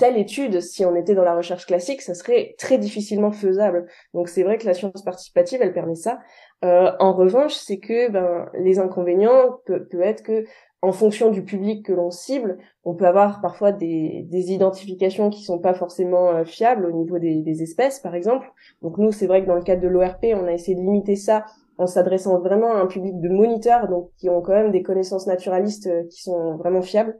telle 0.00 0.18
étude, 0.18 0.60
si 0.60 0.84
on 0.84 0.96
était 0.96 1.14
dans 1.14 1.22
la 1.22 1.36
recherche 1.36 1.64
classique, 1.64 2.02
ça 2.02 2.14
serait 2.14 2.56
très 2.58 2.76
difficilement 2.76 3.30
faisable. 3.30 3.86
Donc 4.14 4.28
c'est 4.28 4.42
vrai 4.42 4.58
que 4.58 4.66
la 4.66 4.74
science 4.74 5.04
participative, 5.04 5.60
elle 5.62 5.72
permet 5.72 5.94
ça. 5.94 6.18
Euh, 6.64 6.90
en 6.98 7.12
revanche, 7.12 7.54
c'est 7.54 7.78
que 7.78 8.10
ben, 8.10 8.50
les 8.58 8.80
inconvénients 8.80 9.60
peut, 9.64 9.86
peut 9.86 10.02
être 10.02 10.24
que 10.24 10.44
en 10.80 10.92
fonction 10.92 11.30
du 11.30 11.44
public 11.44 11.84
que 11.84 11.92
l'on 11.92 12.10
cible, 12.10 12.58
on 12.84 12.94
peut 12.94 13.06
avoir 13.06 13.40
parfois 13.40 13.72
des, 13.72 14.26
des 14.30 14.52
identifications 14.52 15.28
qui 15.28 15.42
sont 15.42 15.58
pas 15.58 15.74
forcément 15.74 16.30
euh, 16.30 16.44
fiables 16.44 16.86
au 16.86 16.92
niveau 16.92 17.18
des, 17.18 17.42
des, 17.42 17.62
espèces, 17.62 17.98
par 17.98 18.14
exemple. 18.14 18.46
Donc 18.82 18.96
nous, 18.98 19.10
c'est 19.10 19.26
vrai 19.26 19.42
que 19.42 19.48
dans 19.48 19.56
le 19.56 19.62
cadre 19.62 19.82
de 19.82 19.88
l'ORP, 19.88 20.26
on 20.34 20.46
a 20.46 20.52
essayé 20.52 20.76
de 20.76 20.80
limiter 20.80 21.16
ça 21.16 21.44
en 21.78 21.86
s'adressant 21.86 22.38
vraiment 22.40 22.72
à 22.72 22.78
un 22.78 22.86
public 22.86 23.20
de 23.20 23.28
moniteurs, 23.28 23.88
donc 23.88 24.10
qui 24.18 24.28
ont 24.28 24.40
quand 24.40 24.52
même 24.52 24.72
des 24.72 24.82
connaissances 24.82 25.26
naturalistes 25.26 25.88
euh, 25.88 26.04
qui 26.10 26.22
sont 26.22 26.56
vraiment 26.56 26.82
fiables. 26.82 27.18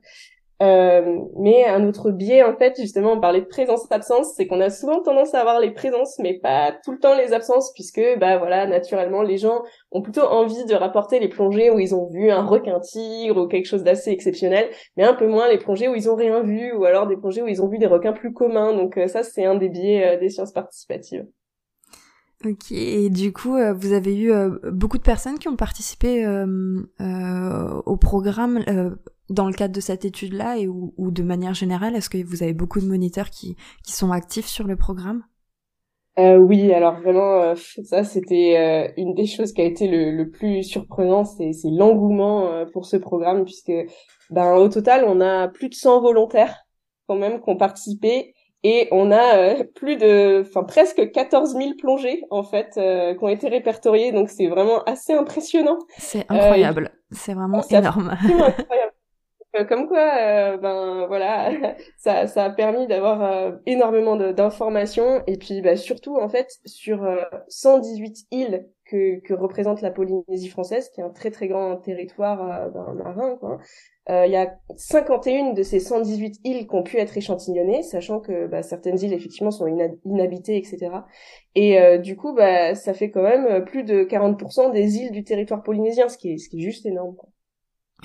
Euh, 0.60 1.20
mais 1.38 1.64
un 1.66 1.86
autre 1.86 2.10
biais, 2.10 2.42
en 2.42 2.56
fait, 2.56 2.74
justement, 2.76 3.12
on 3.12 3.20
parlait 3.20 3.42
de 3.42 3.46
présence-absence, 3.46 4.32
c'est 4.36 4.48
qu'on 4.48 4.60
a 4.60 4.70
souvent 4.70 5.00
tendance 5.02 5.32
à 5.32 5.40
avoir 5.40 5.60
les 5.60 5.70
présences, 5.70 6.18
mais 6.18 6.40
pas 6.40 6.72
tout 6.84 6.90
le 6.90 6.98
temps 6.98 7.16
les 7.16 7.32
absences, 7.32 7.72
puisque, 7.74 8.00
bah 8.18 8.38
voilà, 8.38 8.66
naturellement, 8.66 9.22
les 9.22 9.38
gens 9.38 9.62
ont 9.92 10.02
plutôt 10.02 10.22
envie 10.22 10.64
de 10.64 10.74
rapporter 10.74 11.20
les 11.20 11.28
plongées 11.28 11.70
où 11.70 11.78
ils 11.78 11.94
ont 11.94 12.06
vu 12.06 12.30
un 12.30 12.42
requin-tigre 12.42 13.36
ou 13.36 13.46
quelque 13.46 13.66
chose 13.66 13.84
d'assez 13.84 14.10
exceptionnel, 14.10 14.68
mais 14.96 15.04
un 15.04 15.14
peu 15.14 15.28
moins 15.28 15.48
les 15.48 15.58
plongées 15.58 15.88
où 15.88 15.94
ils 15.94 16.10
ont 16.10 16.16
rien 16.16 16.42
vu, 16.42 16.72
ou 16.72 16.84
alors 16.84 17.06
des 17.06 17.16
plongées 17.16 17.42
où 17.42 17.48
ils 17.48 17.62
ont 17.62 17.68
vu 17.68 17.78
des 17.78 17.86
requins 17.86 18.12
plus 18.12 18.32
communs. 18.32 18.74
Donc 18.74 18.98
euh, 18.98 19.06
ça, 19.06 19.22
c'est 19.22 19.44
un 19.44 19.54
des 19.54 19.68
biais 19.68 20.16
euh, 20.16 20.18
des 20.18 20.28
sciences 20.28 20.52
participatives. 20.52 21.24
Ok, 22.44 22.70
et 22.70 23.10
du 23.10 23.32
coup, 23.32 23.56
euh, 23.56 23.72
vous 23.72 23.92
avez 23.92 24.16
eu 24.16 24.32
beaucoup 24.70 24.98
de 24.98 25.02
personnes 25.02 25.38
qui 25.38 25.48
ont 25.48 25.56
participé 25.56 26.24
au 26.98 27.96
programme 27.96 28.64
dans 29.30 29.47
le 29.47 29.52
cadre 29.52 29.75
de 29.75 29.80
cette 29.80 30.04
étude-là 30.04 30.58
et 30.58 30.68
ou, 30.68 30.92
de 31.11 31.23
manière 31.23 31.54
générale, 31.54 31.94
est-ce 31.94 32.11
que 32.11 32.23
vous 32.23 32.42
avez 32.42 32.54
beaucoup 32.54 32.80
de 32.80 32.87
moniteurs 32.87 33.30
qui, 33.30 33.56
qui 33.85 33.92
sont 33.92 34.11
actifs 34.11 34.47
sur 34.47 34.66
le 34.66 34.76
programme? 34.76 35.25
Euh, 36.18 36.37
Oui, 36.37 36.73
alors 36.73 37.00
vraiment, 37.00 37.42
euh, 37.42 37.54
ça 37.85 38.02
c'était 38.04 38.56
euh, 38.58 38.92
une 38.97 39.14
des 39.14 39.26
choses 39.26 39.52
qui 39.52 39.61
a 39.61 39.64
été 39.64 39.87
le, 39.87 40.11
le 40.11 40.30
plus 40.30 40.64
surprenant, 40.64 41.25
c'est, 41.25 41.52
l'engouement 41.64 42.49
euh, 42.49 42.64
pour 42.73 42.87
ce 42.87 42.97
programme, 42.97 43.44
puisque 43.44 43.73
ben, 44.30 44.54
au 44.56 44.68
total, 44.68 45.04
on 45.06 45.20
a 45.20 45.49
plus 45.49 45.68
de 45.68 45.75
100 45.75 46.00
volontaires 46.00 46.56
quand 47.06 47.16
même 47.16 47.40
qui 47.40 47.49
ont 47.49 47.56
participé 47.56 48.35
et 48.64 48.88
on 48.90 49.12
a 49.12 49.62
plus 49.76 49.97
de, 49.97 50.42
enfin 50.44 50.64
presque 50.64 51.12
14 51.12 51.54
000 51.54 51.70
plongées 51.78 52.25
en 52.30 52.42
fait 52.42 52.73
qui 52.75 53.25
ont 53.25 53.28
été 53.28 53.49
répertoriées, 53.49 54.11
donc 54.11 54.28
c'est 54.28 54.49
vraiment 54.49 54.82
assez 54.82 55.12
impressionnant. 55.12 55.78
C'est 55.97 56.26
incroyable, 56.28 56.90
c'est 57.12 57.35
vraiment 57.35 57.62
énorme. 57.70 58.11
incroyable. 58.11 58.92
Euh, 59.57 59.64
comme 59.64 59.88
quoi, 59.88 59.99
euh, 60.21 60.57
ben 60.59 61.07
voilà, 61.07 61.50
ça, 61.97 62.26
ça 62.26 62.45
a 62.45 62.50
permis 62.50 62.87
d'avoir 62.87 63.23
euh, 63.23 63.52
énormément 63.64 64.14
d'informations 64.17 65.23
et 65.26 65.38
puis 65.38 65.62
bah, 65.62 65.76
surtout 65.76 66.17
en 66.19 66.28
fait 66.28 66.59
sur 66.67 67.07
118 67.49 68.26
îles 68.31 68.69
que, 68.85 69.21
que 69.21 69.33
représente 69.33 69.81
la 69.81 69.90
Polynésie 69.90 70.49
française, 70.49 70.90
qui 70.90 71.00
est 71.00 71.05
un 71.05 71.11
très 71.11 71.31
très 71.31 71.49
grand 71.49 71.76
territoire 71.78 72.71
ben, 72.71 72.93
marin. 72.95 73.37
Quoi. 73.37 73.59
Il 74.11 74.31
y 74.31 74.37
a 74.37 74.59
51 74.76 75.52
de 75.52 75.62
ces 75.62 75.81
118 75.81 76.40
îles 76.45 76.67
qui 76.67 76.75
ont 76.75 76.83
pu 76.83 76.99
être 76.99 77.17
échantillonnées, 77.17 77.83
sachant 77.83 78.21
que 78.21 78.47
bah, 78.47 78.62
certaines 78.62 78.99
îles 79.02 79.12
effectivement 79.12 79.50
sont 79.50 79.67
inhabitées, 80.05 80.57
etc. 80.57 80.90
Et 81.55 81.99
du 81.99 82.17
coup, 82.17 82.35
bah, 82.35 82.75
ça 82.75 82.95
fait 82.95 83.11
quand 83.11 83.23
même 83.23 83.64
plus 83.64 83.85
de 83.85 84.05
40% 84.05 84.73
des 84.73 84.97
îles 84.99 85.11
du 85.11 85.25
territoire 85.25 85.62
polynésien, 85.62 86.09
ce 86.09 86.17
qui 86.19 86.33
est, 86.33 86.38
ce 86.38 86.49
qui 86.49 86.59
est 86.59 86.64
juste 86.64 86.87
énorme. 86.87 87.14
Quoi. 87.17 87.28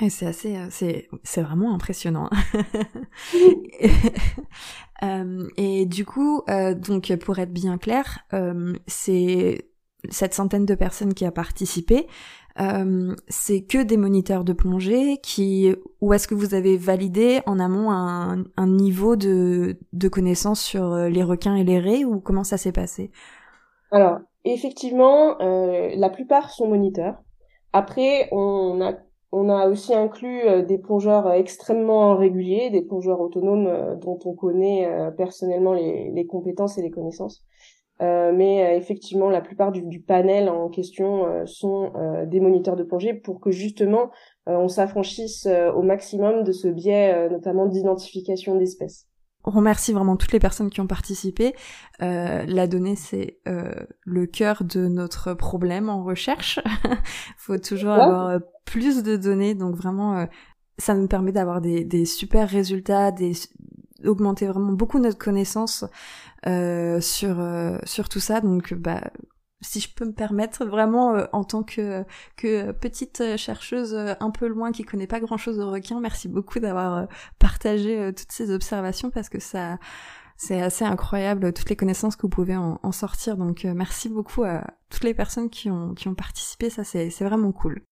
C'est 0.09 0.25
assez, 0.25 0.57
euh, 0.57 0.67
c'est, 0.71 1.07
c'est 1.23 1.43
vraiment 1.43 1.73
impressionnant. 1.73 2.29
euh, 5.03 5.47
et 5.55 5.85
du 5.85 6.03
coup, 6.03 6.41
euh, 6.49 6.73
donc 6.73 7.15
pour 7.17 7.37
être 7.37 7.53
bien 7.53 7.77
clair, 7.77 8.19
euh, 8.33 8.73
c'est 8.87 9.69
cette 10.09 10.33
centaine 10.33 10.65
de 10.65 10.75
personnes 10.75 11.13
qui 11.13 11.25
a 11.25 11.31
participé. 11.31 12.07
C'est 13.29 13.63
que 13.63 13.81
des 13.81 13.97
moniteurs 13.97 14.43
de 14.43 14.53
plongée 14.53 15.17
qui, 15.23 15.73
ou 16.01 16.13
est-ce 16.13 16.27
que 16.27 16.35
vous 16.35 16.53
avez 16.53 16.77
validé 16.77 17.41
en 17.47 17.59
amont 17.59 17.91
un, 17.91 18.43
un 18.57 18.67
niveau 18.67 19.15
de, 19.15 19.79
de 19.91 20.07
connaissance 20.07 20.61
sur 20.61 20.95
les 20.95 21.23
requins 21.23 21.55
et 21.55 21.63
les 21.63 21.79
raies 21.79 22.05
ou 22.05 22.19
comment 22.19 22.43
ça 22.43 22.57
s'est 22.57 22.71
passé? 22.71 23.09
Alors, 23.91 24.19
effectivement, 24.43 25.37
la 25.39 26.09
plupart 26.11 26.51
sont 26.51 26.67
moniteurs. 26.67 27.15
après, 27.71 28.27
on 28.31 28.81
a 28.81 28.93
on 29.33 29.49
a 29.49 29.67
aussi 29.67 29.93
inclus 29.93 30.63
des 30.67 30.77
plongeurs 30.77 31.31
extrêmement 31.31 32.15
réguliers, 32.15 32.69
des 32.69 32.83
plongeurs 32.83 33.19
autonomes 33.19 33.97
dont 33.99 34.19
on 34.25 34.33
connaît 34.33 34.87
personnellement 35.17 35.73
les, 35.73 36.25
compétences 36.27 36.77
et 36.77 36.81
les 36.81 36.91
connaissances. 36.91 37.43
Euh, 38.01 38.31
mais 38.31 38.77
effectivement, 38.77 39.29
la 39.29 39.41
plupart 39.41 39.71
du, 39.71 39.99
panel 40.01 40.49
en 40.49 40.69
question 40.69 41.45
sont 41.45 41.91
des 42.27 42.39
moniteurs 42.39 42.75
de 42.75 42.83
plongée 42.83 43.13
pour 43.13 43.39
que 43.39 43.49
justement 43.51 44.11
on 44.45 44.67
s'affranchisse 44.67 45.47
au 45.47 45.81
maximum 45.81 46.43
de 46.43 46.51
ce 46.51 46.67
biais, 46.67 47.29
notamment 47.29 47.65
d'identification 47.65 48.55
d'espèces 48.55 49.07
on 49.43 49.51
remercie 49.51 49.93
vraiment 49.93 50.15
toutes 50.15 50.31
les 50.31 50.39
personnes 50.39 50.69
qui 50.69 50.81
ont 50.81 50.87
participé. 50.87 51.53
Euh, 52.01 52.45
la 52.47 52.67
donnée, 52.67 52.95
c'est 52.95 53.39
euh, 53.47 53.73
le 54.03 54.25
cœur 54.25 54.63
de 54.63 54.87
notre 54.87 55.33
problème 55.33 55.89
en 55.89 56.03
recherche. 56.03 56.59
faut 57.37 57.57
toujours 57.57 57.91
avoir 57.91 58.27
euh, 58.27 58.39
plus 58.65 59.03
de 59.03 59.17
données, 59.17 59.53
donc 59.53 59.75
vraiment, 59.75 60.17
euh, 60.17 60.25
ça 60.77 60.93
nous 60.93 61.07
permet 61.07 61.31
d'avoir 61.31 61.61
des, 61.61 61.83
des, 61.83 62.05
super 62.05 62.49
résultats, 62.49 63.11
des 63.11 63.33
augmenter 64.05 64.47
vraiment 64.47 64.73
beaucoup 64.73 64.99
notre 64.99 65.17
connaissance 65.17 65.85
euh, 66.45 66.99
sur 66.99 67.37
sur 67.85 68.09
tout 68.09 68.19
ça. 68.19 68.41
Donc, 68.41 68.73
bah, 68.73 69.01
si 69.63 69.79
je 69.79 69.89
peux 69.93 70.05
me 70.05 70.11
permettre, 70.11 70.65
vraiment 70.65 71.15
euh, 71.15 71.25
en 71.31 71.43
tant 71.43 71.63
que, 71.63 72.03
que 72.37 72.71
petite 72.73 73.37
chercheuse 73.37 73.95
euh, 73.95 74.13
un 74.19 74.29
peu 74.29 74.47
loin 74.47 74.71
qui 74.71 74.83
connaît 74.83 75.07
pas 75.07 75.19
grand 75.19 75.37
chose 75.37 75.59
aux 75.59 75.71
requins, 75.71 75.99
merci 75.99 76.27
beaucoup 76.27 76.59
d'avoir 76.59 76.97
euh, 76.97 77.05
partagé 77.39 78.11
toutes 78.15 78.31
ces 78.31 78.51
observations 78.51 79.09
parce 79.09 79.29
que 79.29 79.39
ça 79.39 79.79
c'est 80.35 80.61
assez 80.61 80.83
incroyable 80.83 81.53
toutes 81.53 81.69
les 81.69 81.75
connaissances 81.75 82.15
que 82.15 82.23
vous 82.23 82.29
pouvez 82.29 82.57
en, 82.57 82.79
en 82.83 82.91
sortir. 82.91 83.37
Donc 83.37 83.63
merci 83.63 84.09
beaucoup 84.09 84.43
à 84.43 84.65
toutes 84.89 85.03
les 85.03 85.13
personnes 85.13 85.49
qui 85.49 85.69
ont, 85.69 85.93
qui 85.93 86.07
ont 86.07 86.15
participé, 86.15 86.69
ça 86.69 86.83
c'est 86.83 87.09
vraiment 87.21 87.51
cool. 87.51 87.83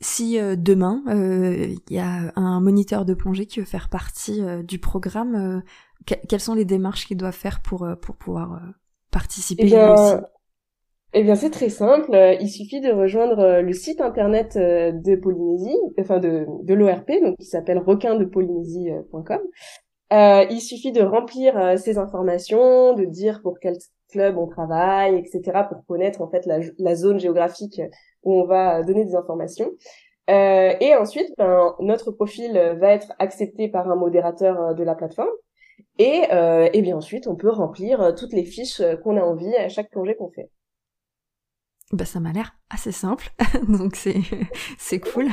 Si 0.00 0.38
demain 0.56 1.02
il 1.06 1.80
y 1.94 1.98
a 1.98 2.32
un 2.36 2.60
moniteur 2.60 3.04
de 3.04 3.14
plongée 3.14 3.46
qui 3.46 3.60
veut 3.60 3.66
faire 3.66 3.88
partie 3.88 4.42
du 4.64 4.78
programme, 4.78 5.62
quelles 6.04 6.40
sont 6.40 6.54
les 6.54 6.64
démarches 6.66 7.06
qu'il 7.06 7.16
doit 7.16 7.32
faire 7.32 7.62
pour, 7.62 7.86
pour 8.02 8.16
pouvoir 8.16 8.60
participer 9.10 9.68
eh 9.72 9.92
aussi? 9.92 10.14
Eh 11.14 11.22
bien, 11.22 11.34
c'est 11.34 11.50
très 11.50 11.68
simple. 11.68 12.10
Il 12.40 12.48
suffit 12.48 12.80
de 12.80 12.90
rejoindre 12.90 13.38
euh, 13.38 13.62
le 13.62 13.72
site 13.72 14.00
internet 14.00 14.56
euh, 14.56 14.92
de 14.92 15.16
Polynésie, 15.16 15.78
enfin 15.98 16.18
de, 16.18 16.46
de 16.62 16.74
l'ORP, 16.74 17.10
donc 17.22 17.36
qui 17.38 17.46
s'appelle 17.46 17.78
requindepolynésie.com. 17.78 19.40
Euh, 20.12 20.44
il 20.50 20.60
suffit 20.60 20.92
de 20.92 21.02
remplir 21.02 21.56
euh, 21.58 21.76
ces 21.76 21.98
informations, 21.98 22.94
de 22.94 23.04
dire 23.04 23.40
pour 23.42 23.58
quel 23.58 23.76
club 24.10 24.36
on 24.38 24.46
travaille, 24.46 25.16
etc., 25.16 25.62
pour 25.68 25.84
connaître 25.86 26.20
en 26.22 26.28
fait 26.28 26.46
la, 26.46 26.94
zone 26.94 27.18
géographique 27.18 27.80
où 28.22 28.34
on 28.34 28.46
va 28.46 28.82
donner 28.82 29.04
des 29.04 29.16
informations. 29.16 29.70
Euh, 30.30 30.72
et 30.80 30.94
ensuite, 30.94 31.32
ben, 31.38 31.74
notre 31.80 32.12
profil 32.12 32.52
va 32.80 32.92
être 32.92 33.12
accepté 33.18 33.68
par 33.68 33.90
un 33.90 33.96
modérateur 33.96 34.74
de 34.74 34.84
la 34.84 34.94
plateforme. 34.94 35.28
Et, 35.98 36.22
et 36.72 36.82
bien 36.82 36.96
ensuite, 36.96 37.26
on 37.28 37.36
peut 37.36 37.50
remplir 37.50 38.14
toutes 38.16 38.32
les 38.32 38.44
fiches 38.44 38.82
qu'on 39.02 39.16
a 39.16 39.22
envie 39.22 39.54
à 39.56 39.68
chaque 39.68 39.90
plongée 39.90 40.16
qu'on 40.16 40.30
fait. 40.30 40.50
Bah 41.92 42.04
ça 42.04 42.20
m'a 42.20 42.32
l'air 42.32 42.56
assez 42.70 42.92
simple, 42.92 43.30
donc 43.68 43.96
c'est 43.96 44.22
c'est 44.78 45.00
cool. 45.00 45.28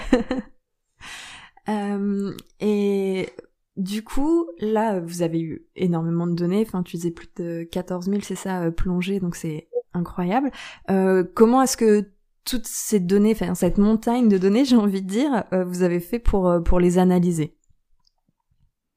euh, 1.70 2.34
et 2.60 3.30
du 3.78 4.04
coup, 4.04 4.48
là, 4.60 5.00
vous 5.00 5.22
avez 5.22 5.40
eu 5.40 5.66
énormément 5.76 6.28
de 6.28 6.34
données. 6.36 6.64
Enfin, 6.68 6.84
tu 6.84 6.98
disais 6.98 7.12
plus 7.12 7.30
de 7.38 7.64
14 7.72 8.08
000, 8.08 8.22
c'est 8.22 8.36
ça, 8.36 8.64
euh, 8.64 8.72
plongées, 8.72 9.20
donc 9.20 9.36
c'est 9.36 9.70
incroyable. 9.94 10.52
Euh, 10.90 11.24
comment 11.36 11.62
est-ce 11.62 11.78
que 11.78 12.12
toutes 12.44 12.68
ces 12.68 13.00
données, 13.00 13.34
enfin 13.34 13.56
cette 13.56 13.78
montagne 13.78 14.28
de 14.28 14.38
données, 14.38 14.66
j'ai 14.66 14.76
envie 14.76 15.02
de 15.02 15.08
dire, 15.08 15.44
vous 15.52 15.84
avez 15.84 16.00
fait 16.00 16.20
pour 16.20 16.52
pour 16.66 16.80
les 16.80 16.98
analyser? 16.98 17.56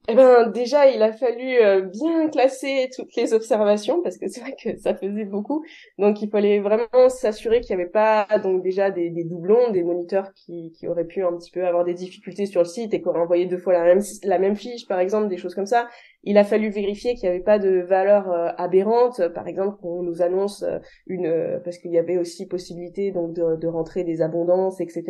Eh 0.07 0.15
ben 0.15 0.47
déjà, 0.51 0.87
il 0.87 1.01
a 1.01 1.11
fallu 1.11 1.57
euh, 1.61 1.81
bien 1.81 2.29
classer 2.29 2.89
toutes 2.95 3.15
les 3.15 3.33
observations 3.33 4.01
parce 4.03 4.17
que 4.17 4.27
c'est 4.27 4.41
vrai 4.41 4.55
que 4.61 4.77
ça 4.77 4.93
faisait 4.93 5.25
beaucoup. 5.25 5.65
Donc 5.97 6.21
il 6.21 6.29
fallait 6.29 6.59
vraiment 6.59 7.09
s'assurer 7.09 7.61
qu'il 7.61 7.75
n'y 7.75 7.81
avait 7.81 7.91
pas 7.91 8.27
donc 8.43 8.61
déjà 8.61 8.91
des, 8.91 9.09
doublons, 9.23 9.71
des 9.71 9.83
moniteurs 9.83 10.31
qui, 10.33 10.71
qui 10.73 10.87
auraient 10.87 11.07
pu 11.07 11.23
un 11.23 11.35
petit 11.37 11.51
peu 11.51 11.65
avoir 11.65 11.85
des 11.85 11.93
difficultés 11.93 12.45
sur 12.45 12.61
le 12.61 12.67
site 12.67 12.93
et 12.93 13.01
qui 13.01 13.07
auraient 13.07 13.19
envoyé 13.19 13.45
deux 13.45 13.57
fois 13.57 13.73
la 13.73 13.83
même 13.83 14.01
la 14.23 14.39
même 14.39 14.55
fiche 14.55 14.87
par 14.87 14.99
exemple, 14.99 15.27
des 15.27 15.37
choses 15.37 15.55
comme 15.55 15.65
ça. 15.65 15.87
Il 16.25 16.37
a 16.37 16.43
fallu 16.43 16.69
vérifier 16.69 17.13
qu'il 17.13 17.29
n'y 17.29 17.35
avait 17.35 17.43
pas 17.43 17.59
de 17.59 17.81
valeur 17.81 18.31
euh, 18.31 18.49
aberrante, 18.57 19.27
par 19.29 19.47
exemple 19.47 19.77
qu'on 19.81 20.01
nous 20.01 20.23
annonce 20.23 20.63
euh, 20.63 20.79
une 21.05 21.27
euh, 21.27 21.59
parce 21.63 21.77
qu'il 21.77 21.91
y 21.91 21.99
avait 21.99 22.17
aussi 22.17 22.47
possibilité 22.47 23.11
donc 23.11 23.33
de, 23.33 23.55
de, 23.55 23.67
rentrer 23.67 24.03
des 24.03 24.21
abondances, 24.21 24.81
etc. 24.81 25.03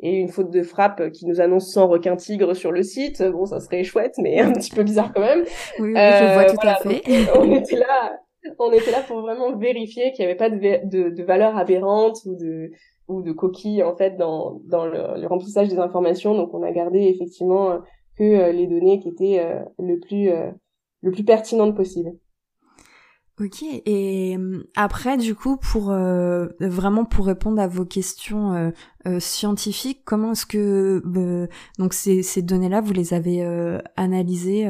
Et 0.00 0.14
une 0.14 0.28
faute 0.28 0.50
de 0.50 0.62
frappe 0.62 1.10
qui 1.10 1.26
nous 1.26 1.40
annonce 1.40 1.72
100 1.72 1.88
requins 1.88 2.16
tigres 2.16 2.54
sur 2.54 2.70
le 2.70 2.82
site. 2.84 3.22
Bon, 3.22 3.44
ça 3.44 3.58
serait 3.58 3.82
chouette, 3.82 4.14
mais 4.18 4.40
un 4.40 4.52
petit 4.52 4.70
peu 4.70 4.84
bizarre 4.84 5.12
quand 5.12 5.20
même. 5.20 5.44
Oui, 5.80 5.94
je 5.94 6.34
vois 6.34 6.44
tout 6.44 6.56
à 6.62 6.76
fait. 6.76 7.02
on 7.36 7.52
était 7.52 7.76
là, 7.76 8.20
on 8.60 8.72
était 8.72 8.92
là 8.92 9.02
pour 9.06 9.20
vraiment 9.20 9.56
vérifier 9.56 10.12
qu'il 10.12 10.24
n'y 10.24 10.30
avait 10.30 10.38
pas 10.38 10.50
de, 10.50 10.56
de, 10.56 11.10
de 11.10 11.22
valeur 11.24 11.56
aberrante 11.56 12.18
ou 12.24 12.36
de 12.36 12.70
ou 13.08 13.20
de 13.20 13.32
coquilles 13.32 13.82
en 13.82 13.96
fait 13.96 14.16
dans 14.16 14.60
dans 14.64 14.86
le, 14.86 15.20
le 15.20 15.26
remplissage 15.26 15.68
des 15.68 15.78
informations. 15.80 16.34
Donc 16.36 16.54
on 16.54 16.62
a 16.62 16.70
gardé 16.70 17.00
effectivement 17.00 17.80
que 18.22 18.36
euh, 18.36 18.52
les 18.52 18.66
données 18.66 19.00
qui 19.00 19.08
étaient 19.08 19.40
euh, 19.40 19.60
le 19.78 19.98
plus 19.98 20.30
euh, 20.30 20.50
le 21.02 21.10
plus 21.10 21.24
pertinentes 21.24 21.76
possible. 21.76 22.12
Ok, 23.40 23.64
et 23.64 24.36
après, 24.76 25.16
du 25.16 25.34
coup, 25.34 25.56
pour 25.56 25.86
vraiment 25.86 27.04
pour 27.04 27.26
répondre 27.26 27.60
à 27.60 27.66
vos 27.66 27.86
questions 27.86 28.72
scientifiques, 29.18 30.02
comment 30.04 30.32
est-ce 30.32 30.46
que 30.46 31.02
donc 31.78 31.94
ces, 31.94 32.22
ces 32.22 32.42
données-là, 32.42 32.82
vous 32.82 32.92
les 32.92 33.14
avez 33.14 33.42
analysées 33.96 34.68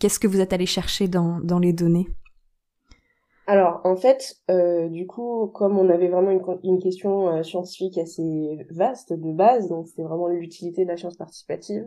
Qu'est-ce 0.00 0.18
que 0.18 0.26
vous 0.26 0.40
êtes 0.40 0.54
allé 0.54 0.66
chercher 0.66 1.06
dans, 1.06 1.38
dans 1.40 1.60
les 1.60 1.72
données? 1.72 2.08
Alors, 3.46 3.82
en 3.84 3.94
fait, 3.94 4.40
du 4.88 5.06
coup, 5.06 5.48
comme 5.54 5.78
on 5.78 5.90
avait 5.90 6.08
vraiment 6.08 6.30
une, 6.30 6.42
une 6.64 6.80
question 6.80 7.44
scientifique 7.44 7.98
assez 7.98 8.66
vaste 8.70 9.12
de 9.12 9.32
base, 9.32 9.68
donc 9.68 9.86
c'était 9.86 10.02
vraiment 10.02 10.28
l'utilité 10.28 10.84
de 10.84 10.88
la 10.88 10.96
science 10.96 11.18
participative, 11.18 11.86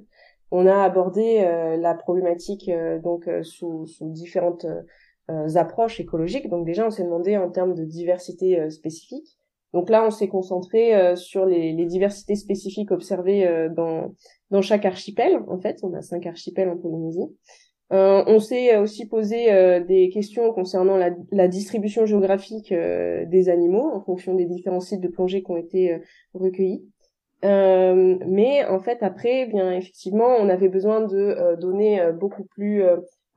on 0.51 0.67
a 0.67 0.83
abordé 0.83 1.39
euh, 1.39 1.77
la 1.77 1.95
problématique 1.95 2.69
euh, 2.69 2.99
donc 2.99 3.27
euh, 3.27 3.41
sous, 3.43 3.87
différentes 4.01 4.65
approches 5.55 5.99
écologiques. 5.99 6.49
Donc 6.49 6.65
déjà, 6.65 6.85
on 6.85 6.89
s'est 6.89 7.03
demandé 7.03 7.37
en 7.37 7.49
termes 7.49 7.73
de 7.73 7.85
diversité 7.85 8.69
spécifique. 8.69 9.37
Donc 9.73 9.89
là, 9.89 10.05
on 10.05 10.11
s'est 10.11 10.27
concentré 10.27 11.15
sur 11.15 11.45
les, 11.45 11.73
diversités 11.85 12.35
spécifiques 12.35 12.91
observées 12.91 13.69
dans, 13.73 14.13
dans 14.51 14.61
chaque 14.61 14.85
archipel. 14.85 15.39
En 15.47 15.57
fait, 15.57 15.79
on 15.81 15.93
a 15.93 16.01
cinq 16.01 16.25
archipels 16.25 16.67
en 16.67 16.77
Polynésie. 16.77 17.33
On 17.89 18.39
s'est 18.39 18.75
aussi 18.77 19.07
posé 19.07 19.45
des 19.87 20.09
questions 20.09 20.51
concernant 20.51 20.97
la, 20.97 21.11
la 21.31 21.47
distribution 21.47 22.05
géographique 22.05 22.73
des 22.73 23.47
animaux 23.47 23.91
en 23.93 24.01
fonction 24.01 24.35
des 24.35 24.45
différents 24.45 24.81
sites 24.81 25.01
de 25.01 25.07
plongée 25.07 25.41
qui 25.41 25.51
ont 25.51 25.57
été 25.57 26.01
recueillis. 26.33 26.83
Euh, 27.43 28.17
mais 28.25 28.65
en 28.65 28.79
fait 28.79 29.03
après, 29.03 29.45
bien 29.47 29.71
effectivement, 29.71 30.35
on 30.39 30.49
avait 30.49 30.69
besoin 30.69 31.01
de 31.01 31.17
euh, 31.17 31.55
données 31.57 31.99
euh, 31.99 32.13
beaucoup 32.13 32.45
plus 32.45 32.83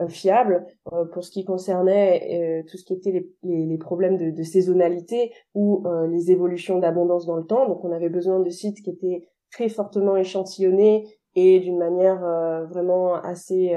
fiables 0.09 0.67
pour 1.15 1.25
ce 1.25 1.31
qui 1.31 1.47
concernait 1.47 2.63
tout 2.69 2.77
ce 2.77 2.85
qui 2.85 2.93
était 2.93 3.13
les, 3.13 3.31
les, 3.45 3.65
les 3.65 3.79
problèmes 3.79 4.19
de, 4.19 4.31
de, 4.31 4.43
saisonnalité 4.43 5.33
ou 5.55 5.87
les 6.11 6.31
évolutions 6.31 6.79
d'abondance 6.79 7.25
dans 7.25 7.37
le 7.37 7.47
temps. 7.47 7.67
Donc 7.67 7.83
on 7.83 7.91
avait 7.93 8.11
besoin 8.11 8.41
de 8.41 8.51
sites 8.51 8.83
qui 8.83 8.91
étaient 8.91 9.27
très 9.51 9.71
fortement 9.71 10.15
échantillonnés 10.19 11.07
et 11.35 11.61
d'une 11.61 11.79
manière 11.79 12.21
vraiment 12.69 13.15
assez 13.15 13.75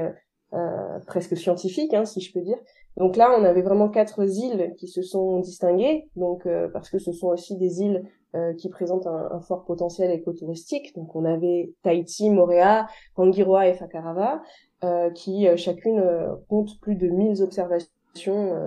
presque 1.08 1.38
scientifique, 1.38 1.94
hein, 1.94 2.04
si 2.04 2.20
je 2.20 2.34
peux 2.34 2.42
dire. 2.42 2.58
Donc 2.98 3.16
là, 3.16 3.34
on 3.40 3.46
avait 3.46 3.62
vraiment 3.62 3.88
quatre 3.88 4.22
îles 4.22 4.74
qui 4.78 4.90
se 4.90 5.02
sont 5.02 5.40
distinguées, 5.40 6.10
donc 6.18 6.46
parce 6.74 6.90
que 6.90 7.00
ce 7.00 7.14
sont 7.14 7.28
aussi 7.28 7.56
des 7.56 7.82
îles 7.82 8.04
euh, 8.36 8.54
qui 8.54 8.70
présentent 8.70 9.08
un, 9.08 9.42
fort 9.42 9.66
potentiel 9.66 10.12
écotouristique. 10.12 10.96
Donc 10.96 11.16
on 11.16 11.26
avait 11.26 11.74
Tahiti, 11.82 12.30
Moréa, 12.30 12.88
Rangiroa 13.16 13.68
et 13.68 13.74
Fakarava, 13.74 14.42
euh, 14.84 15.10
qui 15.10 15.46
euh, 15.46 15.58
chacune 15.58 16.00
euh, 16.00 16.36
compte 16.48 16.80
plus 16.80 16.96
de 16.96 17.10
1000 17.10 17.42
observations, 17.42 17.90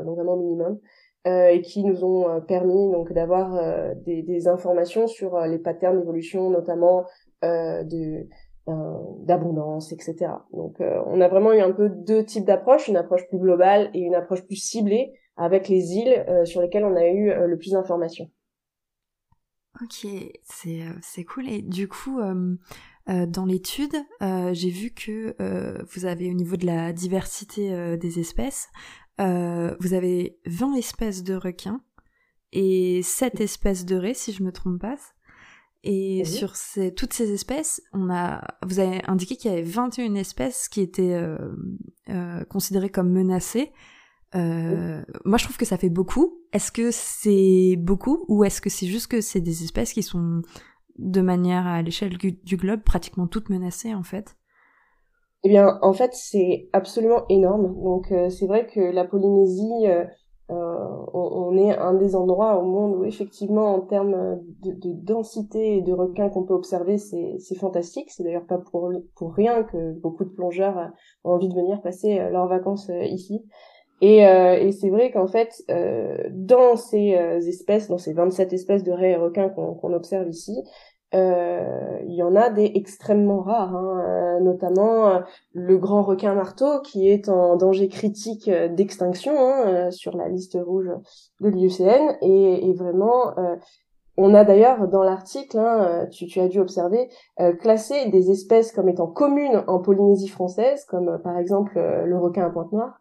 donc 0.04 0.16
vraiment 0.16 0.36
minimum, 0.36 0.78
et 1.24 1.62
qui 1.62 1.84
nous 1.84 2.04
ont 2.04 2.40
permis 2.42 2.90
donc 2.90 3.12
d'avoir 3.12 3.94
des, 4.04 4.22
des, 4.22 4.48
informations 4.48 5.06
sur 5.06 5.38
les 5.42 5.58
patterns 5.58 5.98
d'évolution, 6.00 6.50
notamment 6.50 7.04
de 7.42 8.26
d'abondance, 8.66 9.92
etc. 9.92 10.32
Donc 10.52 10.80
on 10.80 11.20
a 11.20 11.28
vraiment 11.28 11.52
eu 11.52 11.60
un 11.60 11.72
peu 11.72 11.88
deux 11.88 12.24
types 12.24 12.44
d'approches, 12.44 12.88
une 12.88 12.96
approche 12.96 13.26
plus 13.28 13.38
globale 13.38 13.90
et 13.94 14.00
une 14.00 14.14
approche 14.14 14.44
plus 14.44 14.56
ciblée 14.56 15.12
avec 15.36 15.68
les 15.68 15.94
îles 15.94 16.24
sur 16.44 16.60
lesquelles 16.60 16.84
on 16.84 16.96
a 16.96 17.06
eu 17.06 17.32
le 17.46 17.56
plus 17.56 17.72
d'informations. 17.72 18.28
Ok, 19.82 20.06
c'est 20.44 20.82
euh, 20.82 20.92
c'est 21.00 21.24
cool. 21.24 21.48
Et 21.48 21.60
du 21.60 21.88
coup, 21.88 22.20
euh, 22.20 22.54
euh, 23.08 23.26
dans 23.26 23.44
l'étude, 23.44 23.96
j'ai 24.52 24.70
vu 24.70 24.90
que 24.90 25.34
vous 25.92 26.04
avez 26.04 26.30
au 26.30 26.34
niveau 26.34 26.56
de 26.56 26.66
la 26.66 26.92
diversité 26.92 27.96
des 27.96 28.20
espèces, 28.20 28.68
vous 29.18 29.94
avez 29.94 30.38
20 30.46 30.74
espèces 30.74 31.22
de 31.22 31.34
requins 31.34 31.80
et 32.52 33.02
7 33.02 33.40
espèces 33.40 33.84
de 33.84 33.96
raies, 33.96 34.14
si 34.14 34.32
je 34.32 34.42
me 34.42 34.52
trompe 34.52 34.80
pas. 34.80 34.96
Et 35.84 36.24
sur 36.24 36.54
ces, 36.54 36.94
toutes 36.94 37.12
ces 37.12 37.32
espèces, 37.32 37.82
on 37.92 38.08
a, 38.08 38.46
vous 38.64 38.78
avez 38.78 39.02
indiqué 39.08 39.36
qu'il 39.36 39.50
y 39.50 39.54
avait 39.54 39.62
21 39.62 40.14
espèces 40.14 40.68
qui 40.68 40.80
étaient 40.80 41.20
considérées 42.48 42.90
comme 42.90 43.10
menacées. 43.10 43.72
Moi, 44.34 45.38
je 45.38 45.44
trouve 45.44 45.56
que 45.56 45.64
ça 45.64 45.76
fait 45.76 45.90
beaucoup. 45.90 46.38
Est-ce 46.52 46.72
que 46.72 46.90
c'est 46.90 47.76
beaucoup 47.78 48.24
ou 48.28 48.44
est-ce 48.44 48.60
que 48.60 48.70
c'est 48.70 48.86
juste 48.86 49.08
que 49.08 49.20
c'est 49.20 49.40
des 49.40 49.62
espèces 49.64 49.92
qui 49.92 50.02
sont 50.02 50.42
de 50.98 51.20
manière 51.20 51.66
à 51.66 51.82
l'échelle 51.82 52.16
du 52.18 52.56
globe 52.56 52.82
pratiquement 52.82 53.26
toutes 53.26 53.48
menacées 53.48 53.94
en 53.94 54.02
fait? 54.02 54.36
Eh 55.44 55.48
bien, 55.48 55.78
en 55.82 55.92
fait, 55.92 56.12
c'est 56.14 56.68
absolument 56.72 57.26
énorme. 57.28 57.74
Donc, 57.82 58.12
c'est 58.30 58.46
vrai 58.46 58.66
que 58.66 58.80
la 58.80 59.04
Polynésie 59.04 59.88
euh, 60.52 61.06
on, 61.14 61.56
est 61.56 61.76
un 61.76 61.94
des 61.94 62.16
endroits 62.16 62.58
au 62.58 62.64
monde 62.64 62.96
où 62.96 63.04
effectivement 63.04 63.74
en 63.74 63.80
termes 63.80 64.40
de, 64.62 64.92
densité 64.92 65.78
et 65.78 65.82
de 65.82 65.92
requins 65.92 66.28
qu'on 66.28 66.42
peut 66.42 66.54
observer, 66.54 66.98
c'est 66.98 67.54
fantastique. 67.56 68.10
C'est 68.10 68.24
d'ailleurs 68.24 68.46
pas 68.46 68.58
pour, 68.58 68.90
pour 69.16 69.34
rien 69.34 69.62
que 69.62 69.92
beaucoup 70.00 70.24
de 70.24 70.30
plongeurs 70.30 70.90
ont 71.24 71.32
envie 71.32 71.48
de 71.48 71.54
venir 71.54 71.80
passer 71.80 72.18
euh, 72.18 72.30
leurs 72.30 72.48
vacances 72.48 72.90
euh, 72.90 73.04
ici. 73.04 73.44
Et, 74.04 74.18
et 74.18 74.72
c'est 74.72 74.90
vrai 74.90 75.12
qu'en 75.12 75.28
fait, 75.28 75.64
dans 76.30 76.74
ces 76.74 77.12
espèces, 77.46 77.86
dans 77.86 77.98
ces 77.98 78.12
27 78.12 78.52
espèces 78.52 78.82
de 78.82 78.90
raies 78.90 79.12
et 79.12 79.16
requins 79.16 79.48
qu'on 79.48 79.92
observe 79.92 80.28
ici, 80.28 80.52
euh, 81.14 81.98
il 82.06 82.14
y 82.14 82.22
en 82.22 82.34
a 82.36 82.48
des 82.48 82.72
extrêmement 82.74 83.42
rares, 83.42 83.76
hein, 83.76 84.00
euh, 84.00 84.40
notamment 84.40 85.08
euh, 85.08 85.20
le 85.52 85.76
grand 85.76 86.02
requin 86.02 86.34
marteau 86.34 86.80
qui 86.80 87.08
est 87.08 87.28
en 87.28 87.56
danger 87.56 87.88
critique 87.88 88.48
d'extinction 88.48 89.34
hein, 89.38 89.90
sur 89.90 90.16
la 90.16 90.28
liste 90.28 90.56
rouge 90.58 90.90
de 91.40 91.48
l'IUCN 91.48 92.16
et, 92.22 92.66
et, 92.66 92.72
vraiment 92.72 93.34
on 94.16 94.34
a 94.34 94.44
d'ailleurs 94.44 94.88
dans 94.88 95.02
l'article, 95.02 95.58
hein, 95.58 96.06
tu, 96.10 96.26
tu, 96.26 96.40
as 96.40 96.48
dû 96.48 96.60
observer, 96.60 97.08
classé 97.60 98.08
des 98.10 98.30
espèces 98.30 98.72
comme 98.72 98.88
étant 98.88 99.06
communes 99.06 99.64
en 99.66 99.80
Polynésie 99.80 100.28
française, 100.28 100.84
comme 100.86 101.20
par 101.22 101.38
exemple 101.38 101.78
le 101.78 102.18
requin 102.18 102.46
à 102.46 102.50
pointe 102.50 102.72
noire, 102.72 103.00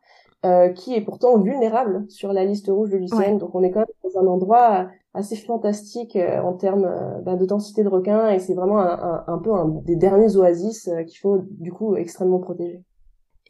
qui 0.75 0.95
est 0.95 1.01
pourtant 1.01 1.39
vulnérable 1.39 2.05
sur 2.09 2.33
la 2.33 2.45
liste 2.45 2.67
rouge 2.67 2.89
de 2.89 2.97
l'IUCN. 2.97 3.37
Donc 3.37 3.53
on 3.53 3.61
est 3.61 3.71
quand 3.71 3.81
même 3.81 3.87
dans 4.03 4.19
un 4.19 4.27
endroit 4.27 4.87
assez 5.13 5.35
fantastique 5.35 6.15
euh, 6.15 6.39
en 6.41 6.53
termes 6.53 6.85
euh, 6.85 7.21
bah, 7.21 7.35
de 7.35 7.45
densité 7.45 7.83
de 7.83 7.89
requins 7.89 8.29
et 8.29 8.39
c'est 8.39 8.53
vraiment 8.53 8.79
un, 8.79 9.23
un, 9.27 9.37
peu 9.39 9.53
un 9.53 9.67
des 9.67 9.95
derniers 9.95 10.37
oasis 10.37 10.87
euh, 10.87 11.03
qu'il 11.03 11.19
faut 11.19 11.39
du 11.49 11.71
coup 11.71 11.95
extrêmement 11.95 12.39
protéger. 12.39 12.83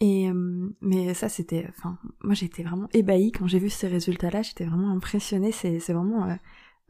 Et 0.03 0.31
mais 0.81 1.13
ça 1.13 1.29
c'était, 1.29 1.67
enfin 1.69 1.95
moi 2.23 2.33
j'étais 2.33 2.63
vraiment 2.63 2.87
ébahie 2.91 3.31
quand 3.31 3.45
j'ai 3.45 3.59
vu 3.59 3.69
ces 3.69 3.87
résultats-là, 3.87 4.41
j'étais 4.41 4.65
vraiment 4.65 4.89
impressionnée. 4.89 5.51
C'est 5.51 5.79
c'est 5.79 5.93
vraiment 5.93 6.25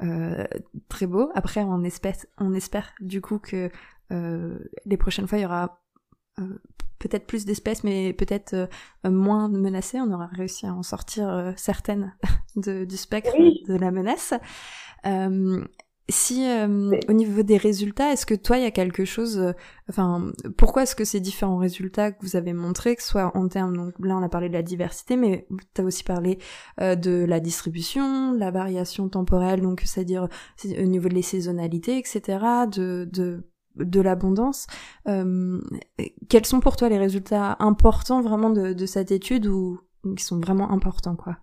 euh, 0.01 0.45
très 0.87 1.07
beau. 1.07 1.29
Après 1.33 1.61
on 1.61 1.83
espère 1.83 2.15
on 2.37 2.53
espère 2.53 2.93
du 3.01 3.19
coup 3.19 3.37
que 3.37 3.69
les 4.09 4.95
prochaines 4.95 5.27
fois 5.27 5.39
il 5.39 5.41
y 5.41 5.45
aura 5.45 5.81
peut-être 7.01 7.25
plus 7.25 7.45
d'espèces, 7.45 7.83
mais 7.83 8.13
peut-être 8.13 8.53
euh, 8.53 8.67
moins 9.09 9.49
menacées. 9.49 9.99
On 9.99 10.11
aura 10.11 10.27
réussi 10.27 10.65
à 10.65 10.73
en 10.73 10.83
sortir 10.83 11.27
euh, 11.29 11.51
certaines 11.57 12.15
de, 12.55 12.85
du 12.85 12.97
spectre 12.97 13.35
de 13.37 13.75
la 13.75 13.91
menace. 13.91 14.33
Euh, 15.05 15.63
si 16.09 16.45
au 17.07 17.13
niveau 17.13 17.41
des 17.41 17.55
résultats, 17.55 18.11
est-ce 18.11 18.25
que 18.25 18.33
toi 18.33 18.57
il 18.57 18.63
y 18.63 18.65
a 18.65 18.71
quelque 18.71 19.05
chose, 19.05 19.53
enfin 19.87 20.33
pourquoi 20.57 20.83
est-ce 20.83 20.93
que 20.93 21.05
ces 21.05 21.21
différents 21.21 21.55
résultats 21.55 22.11
que 22.11 22.17
vous 22.21 22.35
avez 22.35 22.51
montrés, 22.51 22.97
que 22.97 23.01
ce 23.01 23.07
soit 23.07 23.31
en 23.37 23.47
termes, 23.47 23.77
donc 23.77 23.93
là 24.03 24.17
on 24.17 24.21
a 24.21 24.27
parlé 24.27 24.49
de 24.49 24.53
la 24.53 24.63
diversité, 24.63 25.15
mais 25.15 25.47
tu 25.73 25.81
as 25.81 25.85
aussi 25.85 26.03
parlé 26.03 26.37
de 26.81 27.23
la 27.23 27.39
distribution, 27.39 28.33
la 28.33 28.51
variation 28.51 29.07
temporelle, 29.07 29.61
donc 29.61 29.83
c'est-à-dire 29.85 30.27
au 30.65 30.85
niveau 30.85 31.07
de 31.07 31.13
les 31.13 31.21
saisonnalités, 31.21 31.97
etc., 31.97 32.39
de, 32.69 33.07
de 33.09 33.45
de 33.75 34.01
l'abondance. 34.01 34.67
Euh, 35.07 35.59
quels 36.29 36.45
sont 36.45 36.59
pour 36.59 36.75
toi 36.75 36.89
les 36.89 36.97
résultats 36.97 37.55
importants 37.59 38.21
vraiment 38.21 38.49
de, 38.49 38.85
cette 38.85 39.11
étude 39.11 39.47
ou, 39.47 39.79
qui 40.15 40.23
sont 40.23 40.39
vraiment 40.39 40.71
importants 40.71 41.15
quoi? 41.15 41.37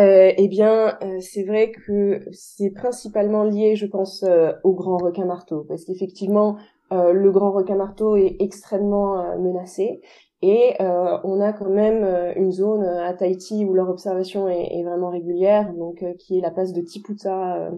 Euh, 0.00 0.32
eh 0.36 0.46
bien, 0.46 0.96
euh, 1.02 1.18
c'est 1.20 1.42
vrai 1.42 1.72
que 1.72 2.20
c'est 2.30 2.70
principalement 2.70 3.42
lié, 3.42 3.74
je 3.74 3.86
pense, 3.86 4.24
au 4.62 4.72
grand 4.72 4.96
requin 4.96 5.24
marteau, 5.24 5.64
parce 5.64 5.84
qu'effectivement, 5.84 6.56
le 6.90 7.30
grand 7.30 7.50
requin 7.50 7.74
marteau 7.74 8.16
est 8.16 8.36
extrêmement 8.38 9.36
menacé, 9.38 10.00
et 10.40 10.76
on 10.80 11.40
a 11.40 11.52
quand 11.52 11.68
même 11.68 12.04
une 12.36 12.52
zone 12.52 12.84
à 12.84 13.12
Tahiti 13.12 13.64
où 13.64 13.74
leur 13.74 13.90
observation 13.90 14.48
est, 14.48 14.84
vraiment 14.84 15.10
régulière, 15.10 15.74
donc 15.74 16.04
qui 16.18 16.38
est 16.38 16.42
la 16.42 16.52
place 16.52 16.72
de 16.72 16.80
Tiputa 16.80 17.68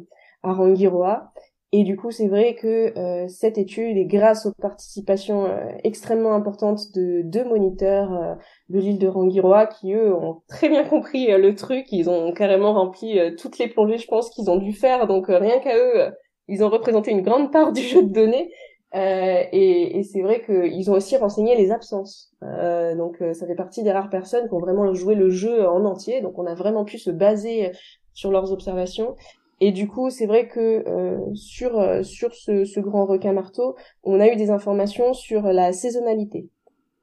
à 0.42 0.52
Rangiroa, 0.52 1.32
et 1.72 1.84
du 1.84 1.96
coup, 1.96 2.10
c'est 2.10 2.26
vrai 2.26 2.56
que 2.56 2.98
euh, 2.98 3.28
cette 3.28 3.56
étude 3.56 3.96
est 3.96 4.06
grâce 4.06 4.44
aux 4.44 4.52
participations 4.52 5.46
euh, 5.46 5.70
extrêmement 5.84 6.34
importantes 6.34 6.92
de 6.94 7.22
deux 7.22 7.44
moniteurs 7.44 8.12
euh, 8.12 8.34
de 8.70 8.80
l'île 8.80 8.98
de 8.98 9.06
Rangiroa 9.06 9.66
qui, 9.66 9.92
eux, 9.92 10.12
ont 10.12 10.42
très 10.48 10.68
bien 10.68 10.82
compris 10.84 11.28
le 11.28 11.54
truc. 11.54 11.86
Ils 11.92 12.10
ont 12.10 12.32
carrément 12.32 12.72
rempli 12.72 13.20
toutes 13.36 13.58
les 13.58 13.68
plongées, 13.68 13.98
je 13.98 14.08
pense, 14.08 14.30
qu'ils 14.30 14.50
ont 14.50 14.56
dû 14.56 14.72
faire. 14.72 15.06
Donc, 15.06 15.26
rien 15.28 15.60
qu'à 15.60 15.76
eux, 15.76 16.12
ils 16.48 16.64
ont 16.64 16.70
représenté 16.70 17.12
une 17.12 17.22
grande 17.22 17.52
part 17.52 17.72
du 17.72 17.82
jeu 17.82 18.02
de 18.02 18.12
données. 18.12 18.50
et, 18.92 19.98
et 19.98 20.02
c'est 20.02 20.22
vrai 20.22 20.42
qu'ils 20.44 20.90
ont 20.90 20.94
aussi 20.94 21.16
renseigné 21.16 21.56
les 21.56 21.70
absences. 21.70 22.32
donc, 22.96 23.22
ça 23.32 23.46
fait 23.46 23.54
partie 23.54 23.84
des 23.84 23.92
rares 23.92 24.10
personnes 24.10 24.48
qui 24.48 24.54
ont 24.54 24.60
vraiment 24.60 24.92
joué 24.92 25.14
le 25.14 25.30
jeu 25.30 25.68
en 25.68 25.84
entier. 25.84 26.20
Donc, 26.20 26.36
on 26.36 26.46
a 26.46 26.54
vraiment 26.54 26.84
pu 26.84 26.98
se 26.98 27.10
baser 27.10 27.70
sur 28.12 28.32
leurs 28.32 28.52
observations 28.52 29.14
et 29.60 29.72
du 29.72 29.88
coup, 29.88 30.10
c'est 30.10 30.26
vrai 30.26 30.48
que 30.48 30.88
euh, 30.88 31.34
sur 31.34 31.78
euh, 31.78 32.02
sur 32.02 32.34
ce, 32.34 32.64
ce, 32.64 32.80
grand 32.80 33.04
requin 33.04 33.32
marteau, 33.32 33.76
on 34.02 34.18
a 34.18 34.28
eu 34.28 34.36
des 34.36 34.50
informations 34.50 35.12
sur 35.12 35.42
la 35.42 35.72
saisonnalité. 35.72 36.48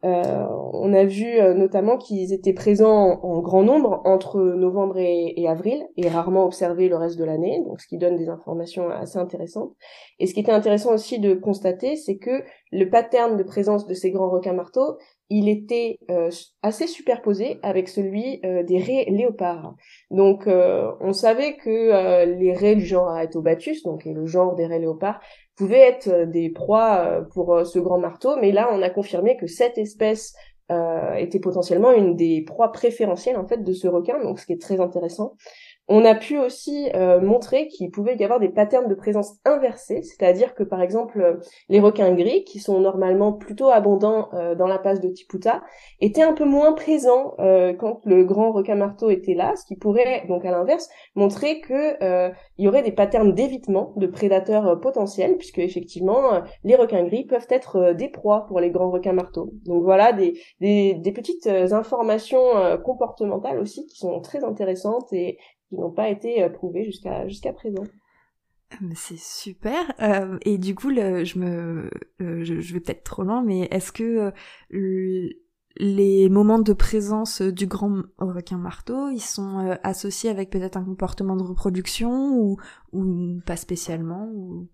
Euh, 0.06 0.46
on 0.74 0.94
a 0.94 1.06
vu 1.06 1.26
euh, 1.26 1.56
notamment 1.56 1.98
qu'ils 1.98 2.32
étaient 2.32 2.54
présents 2.54 3.20
en, 3.24 3.42
grand 3.42 3.64
nombre 3.64 4.02
entre 4.06 4.40
novembre 4.40 5.00
et, 5.00 5.34
et, 5.36 5.48
avril 5.48 5.88
et 5.98 6.08
rarement 6.08 6.46
observés 6.46 6.88
le 6.88 6.96
reste 6.96 7.18
de 7.18 7.24
l'année, 7.24 7.64
donc 7.66 7.82
ce 7.82 7.88
qui 7.88 7.98
donne 7.98 8.16
des 8.16 8.30
informations 8.30 8.90
assez 8.90 9.18
intéressantes. 9.18 9.74
Et 10.20 10.28
ce 10.28 10.36
qui 10.36 10.40
était 10.42 10.52
intéressant 10.52 10.94
aussi 10.94 11.20
de 11.20 11.34
constater, 11.34 11.96
c'est 11.96 12.18
que 12.18 12.44
le 12.72 12.90
pattern 12.90 13.38
de 13.38 13.44
présence 13.44 13.88
de 13.88 13.96
ces 13.96 14.12
grands 14.12 14.30
requins 14.30 14.54
marteaux 14.54 14.98
il 15.30 15.50
était 15.50 16.00
euh, 16.10 16.30
assez 16.62 16.88
superposé 16.88 17.60
avec 17.62 17.90
celui 17.90 18.40
euh, 18.46 18.64
des 18.64 18.80
raies 18.80 19.06
léopards. 19.10 19.76
Donc 20.10 20.48
euh, 20.48 20.92
on 21.02 21.14
savait 21.14 21.58
que 21.58 22.26
les 22.26 22.54
raies 22.54 22.76
du 22.76 22.86
genre 22.86 23.16
Aetobatus, 23.16 23.84
donc 23.84 24.06
le 24.06 24.26
genre 24.26 24.56
des 24.56 24.66
raies 24.66 24.80
léopards, 24.80 25.20
pouvaient 25.56 25.80
être 25.80 26.26
des 26.30 26.50
proies 26.50 27.26
pour 27.34 27.66
ce 27.66 27.80
grand 27.80 28.00
marteau, 28.00 28.38
mais 28.40 28.52
là 28.52 28.70
on 28.72 28.82
a 28.82 28.90
confirmé 28.90 29.38
que 29.38 29.48
cette 29.48 29.78
espèce 29.78 30.36
était 31.18 31.40
potentiellement 31.40 31.94
une 31.94 32.16
des 32.16 32.44
proies 32.46 32.72
préférentielles 32.72 33.38
en 33.38 33.48
fait 33.48 33.64
de 33.64 33.74
ce 33.74 33.88
requin, 33.88 34.22
donc 34.22 34.40
ce 34.40 34.46
qui 34.46 34.54
est 34.54 34.62
très 34.62 34.80
intéressant. 34.80 35.34
On 35.90 36.04
a 36.04 36.16
pu 36.16 36.38
aussi 36.38 36.90
euh, 36.96 37.22
montrer 37.22 37.70
qu'il 37.70 37.92
pouvait 37.92 38.18
y 38.18 38.24
avoir 38.24 38.42
des 38.42 38.50
patterns 38.50 38.90
de 38.90 38.96
présence 38.96 39.38
inversés, 39.46 40.02
c'est-à-dire 40.02 40.54
que 40.54 40.64
par 40.64 40.82
exemple 40.82 41.22
euh, 41.22 41.36
les 41.70 41.80
requins 41.80 42.14
gris, 42.14 42.44
qui 42.44 42.60
sont 42.60 42.82
normalement 42.82 43.32
plutôt 43.32 43.70
abondants 43.70 44.28
euh, 44.34 44.54
dans 44.54 44.68
la 44.68 44.80
passe 44.80 45.00
de 45.00 45.08
Tiputa, 45.08 45.64
étaient 46.02 46.24
un 46.24 46.34
peu 46.34 46.44
moins 46.44 46.74
présents 46.74 47.36
quand 47.38 48.02
le 48.06 48.24
grand 48.24 48.52
requin 48.52 48.76
marteau 48.76 49.10
était 49.10 49.34
là, 49.34 49.56
ce 49.56 49.66
qui 49.66 49.76
pourrait 49.76 50.26
donc 50.28 50.46
à 50.46 50.52
l'inverse 50.52 50.90
montrer 51.16 51.62
que 51.62 52.32
il 52.58 52.66
y 52.66 52.68
aurait 52.68 52.84
des 52.84 52.92
patterns 52.92 53.34
d'évitement 53.34 53.94
de 53.96 54.08
prédateurs 54.08 54.80
potentiels, 54.80 55.38
puisque 55.38 55.60
effectivement 55.60 56.42
les 56.64 56.76
requins 56.76 57.04
gris 57.04 57.26
peuvent 57.26 57.48
être 57.50 57.94
des 57.94 58.10
proies 58.10 58.46
pour 58.48 58.60
les 58.60 58.72
grands 58.72 58.90
requins 58.90 59.14
marteaux. 59.14 59.52
Donc 59.66 59.84
voilà 59.84 60.14
des, 60.14 60.40
des, 60.60 60.94
des 60.96 61.12
petites 61.12 61.48
informations 61.48 62.78
comportementales 62.84 63.60
aussi 63.60 63.86
qui 63.86 63.98
sont 63.98 64.20
très 64.22 64.44
intéressantes 64.44 65.12
et 65.14 65.38
qui 65.70 65.76
n'ont 65.76 65.92
pas 65.92 66.10
été 66.10 66.44
euh, 66.44 66.50
prouvés 66.50 66.84
jusqu'à 66.86 67.28
jusqu'à 67.28 67.54
présent. 67.54 67.84
C'est 68.96 69.18
super. 69.18 69.94
Euh, 70.02 70.38
et 70.42 70.58
du 70.58 70.76
coup, 70.76 70.90
je 70.90 71.40
me, 71.40 71.90
euh, 72.22 72.44
je, 72.44 72.74
vais 72.74 72.82
peut-être 72.82 73.04
trop 73.04 73.24
loin, 73.24 73.42
mais 73.42 73.62
est-ce 73.72 73.94
que 73.94 74.34
les 75.80 76.28
moments 76.30 76.60
de 76.60 76.74
présence 76.74 77.42
du 77.42 77.66
grand 77.66 78.04
requin 78.18 78.58
marteau, 78.58 79.10
ils 79.10 79.22
sont 79.22 79.78
associés 79.84 80.30
avec 80.30 80.50
peut-être 80.50 80.76
un 80.76 80.84
comportement 80.84 81.38
de 81.38 81.44
reproduction 81.44 82.36
ou, 82.36 82.58
ou 82.92 83.40
pas 83.46 83.56
spécialement 83.56 84.30
ou... 84.34 84.68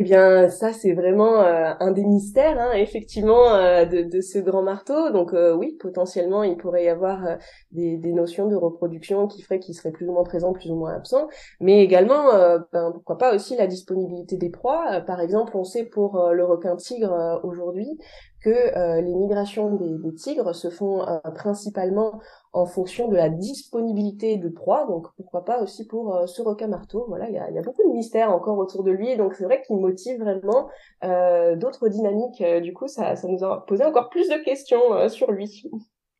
Eh 0.00 0.04
bien, 0.04 0.48
ça 0.48 0.72
c'est 0.72 0.92
vraiment 0.92 1.42
euh, 1.42 1.72
un 1.80 1.90
des 1.90 2.04
mystères, 2.04 2.56
hein, 2.60 2.70
effectivement, 2.74 3.52
euh, 3.54 3.84
de, 3.84 4.02
de, 4.02 4.20
ce 4.20 4.38
grand 4.38 4.62
marteau. 4.62 5.10
Donc 5.10 5.34
euh, 5.34 5.52
oui, 5.56 5.76
potentiellement, 5.80 6.44
il 6.44 6.56
pourrait 6.56 6.84
y 6.84 6.88
avoir 6.88 7.36
des, 7.72 7.96
des, 7.96 8.12
notions 8.12 8.46
de 8.46 8.54
reproduction 8.54 9.26
qui 9.26 9.42
feraient 9.42 9.58
qu'il 9.58 9.74
serait 9.74 9.90
plus 9.90 10.08
ou 10.08 10.12
moins 10.12 10.22
présent, 10.22 10.52
plus 10.52 10.70
ou 10.70 10.76
moins 10.76 10.94
absent. 10.94 11.26
Mais 11.58 11.82
également, 11.82 12.28
ben, 12.72 12.92
pourquoi 12.92 13.18
pas 13.18 13.34
aussi 13.34 13.56
la 13.56 13.66
disponibilité 13.66 14.36
des 14.36 14.50
proies. 14.50 15.00
par 15.00 15.20
exemple, 15.20 15.56
on 15.56 15.64
sait 15.64 15.84
pour 15.84 16.30
le 16.32 16.44
requin 16.44 16.76
tigre 16.76 17.40
aujourd'hui 17.42 17.98
que 18.44 19.00
les 19.00 19.14
migrations 19.16 19.74
des, 19.74 19.98
des, 19.98 20.14
tigres 20.14 20.54
se 20.54 20.70
font 20.70 21.04
principalement 21.34 22.20
en 22.58 22.66
fonction 22.66 23.08
de 23.08 23.14
la 23.14 23.28
disponibilité 23.28 24.36
de 24.36 24.48
proie. 24.48 24.84
Donc 24.86 25.06
pourquoi 25.16 25.44
pas 25.44 25.62
aussi 25.62 25.86
pour 25.86 26.14
euh, 26.14 26.26
ce 26.26 26.42
requin 26.42 26.66
marteau. 26.66 27.04
Voilà, 27.08 27.28
il 27.28 27.34
y 27.34 27.38
a, 27.38 27.62
beaucoup 27.62 27.82
de 27.84 27.92
mystères 27.92 28.30
encore 28.30 28.58
autour 28.58 28.82
de 28.82 28.90
lui. 28.90 29.16
Donc 29.16 29.34
c'est 29.34 29.44
vrai 29.44 29.62
qu'il 29.62 29.76
motive 29.76 30.20
vraiment 30.20 30.68
euh, 31.04 31.54
d'autres 31.54 31.88
dynamiques. 31.88 32.40
Euh, 32.40 32.60
du 32.60 32.72
coup, 32.72 32.88
ça, 32.88 33.14
nous 33.28 33.44
a 33.44 33.64
posé 33.66 33.84
encore 33.84 34.10
plus 34.10 34.28
de 34.28 34.42
questions 34.44 35.08
sur 35.08 35.30
lui. 35.30 35.70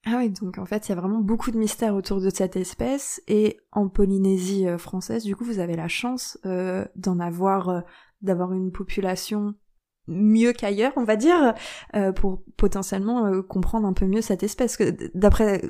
Ah 0.07 0.15
oui, 0.19 0.31
donc 0.31 0.59
en 0.59 0.65
fait, 0.65 0.89
il 0.89 0.91
y 0.91 0.93
a 0.93 1.01
vraiment 1.01 1.19
beaucoup 1.19 1.51
de 1.51 1.59
mystères 1.59 1.95
autour 1.95 2.21
de 2.21 2.31
cette 2.31 2.57
espèce. 2.57 3.21
Et 3.27 3.59
en 3.73 3.89
Polynésie 3.89 4.67
française, 4.79 5.25
du 5.25 5.35
coup, 5.35 5.45
vous 5.45 5.59
avez 5.59 5.75
la 5.75 5.89
chance 5.89 6.39
d'en 6.45 7.19
avoir, 7.19 7.83
d'avoir 8.23 8.53
une 8.53 8.71
population 8.71 9.55
mieux 10.07 10.53
qu'ailleurs, 10.53 10.93
on 10.97 11.05
va 11.05 11.17
dire, 11.17 11.53
pour 12.15 12.43
potentiellement 12.57 13.43
comprendre 13.43 13.87
un 13.89 13.93
peu 13.93 14.07
mieux 14.07 14.23
cette 14.23 14.45
espèce. 14.45 14.79
D'après 15.15 15.63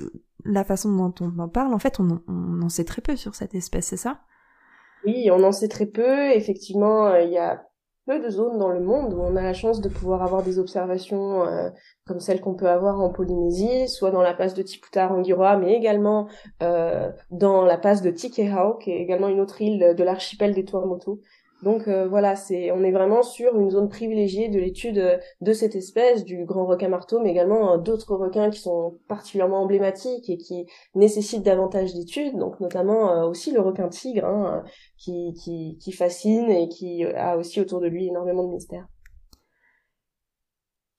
la 0.45 0.65
façon 0.65 0.95
dont 0.95 1.15
on 1.21 1.39
en 1.39 1.49
parle, 1.49 1.75
en 1.75 1.79
fait, 1.79 1.99
on, 2.01 2.21
en 2.63 2.69
sait 2.69 2.85
très 2.85 3.03
peu 3.03 3.17
sur 3.17 3.35
cette 3.35 3.55
espèce, 3.55 3.87
c'est 3.87 3.97
ça? 3.97 4.21
Oui, 5.05 5.31
on 5.31 5.43
en 5.43 5.53
sait 5.53 5.69
très 5.69 5.87
peu. 5.87 6.31
Effectivement, 6.33 7.07
euh, 7.07 7.23
il 7.23 7.31
y 7.31 7.39
a 7.39 7.65
peu 8.07 8.21
de 8.21 8.31
zones 8.31 8.59
dans 8.59 8.71
le 8.71 8.81
monde 8.81 9.13
où 9.13 9.21
on 9.21 9.37
a 9.37 9.43
la 9.43 9.53
chance 9.53 9.81
de 9.81 9.89
pouvoir 9.89 10.23
avoir 10.23 10.43
des 10.43 10.59
observations 10.59 11.45
comme 12.07 12.21
celles 12.21 12.41
qu'on 12.41 12.55
peut 12.55 12.71
avoir 12.71 12.99
en 13.03 13.11
Polynésie, 13.11 13.87
soit 13.87 14.11
dans 14.11 14.23
la 14.23 14.33
passe 14.33 14.55
de 14.55 14.63
Tiputa 14.63 15.09
Rangiroa, 15.09 15.59
mais 15.59 15.75
également 15.75 16.27
dans 17.31 17.67
la 17.67 17.77
passe 17.77 18.01
de 18.01 18.11
Tikehau, 18.11 18.79
qui 18.79 18.93
est 18.93 19.03
également 19.03 19.29
une 19.29 19.41
autre 19.41 19.61
île 19.61 19.95
de 19.95 20.05
l'archipel 20.05 20.55
des 20.55 20.65
Tuamotu. 20.65 21.21
Donc 21.63 21.89
euh, 21.89 22.07
voilà, 22.07 22.37
c'est 22.37 22.71
on 22.71 22.85
est 22.85 22.93
vraiment 22.93 23.23
sur 23.23 23.59
une 23.59 23.71
zone 23.71 23.89
privilégiée 23.89 24.49
de 24.49 24.61
l'étude 24.61 24.99
euh, 24.99 25.19
de 25.41 25.53
cette 25.53 25.75
espèce, 25.75 26.25
du 26.25 26.45
grand 26.45 26.67
requin 26.67 26.89
marteau, 26.89 27.21
mais 27.21 27.31
également 27.31 27.73
euh, 27.73 27.79
d'autres 27.79 28.15
requins 28.15 28.51
qui 28.51 28.61
sont 28.61 28.99
particulièrement 29.09 29.63
emblématiques 29.63 30.31
et 30.31 30.37
qui 30.37 30.67
nécessitent 30.95 31.43
davantage 31.43 31.95
d'études, 31.95 32.37
donc 32.39 32.61
notamment 32.61 33.25
aussi 33.25 33.51
le 33.51 33.61
requin 33.61 33.89
tigre, 33.89 34.25
hein, 34.25 34.63
qui, 34.97 35.35
qui, 35.35 35.79
qui 35.81 35.93
fascine 35.93 36.49
et 36.49 36.69
qui 36.69 37.05
a 37.05 37.37
aussi 37.37 37.61
autour 37.61 37.81
de 37.81 37.89
lui 37.89 38.07
énormément 38.07 38.45
de 38.45 38.53
mystères. 38.53 38.87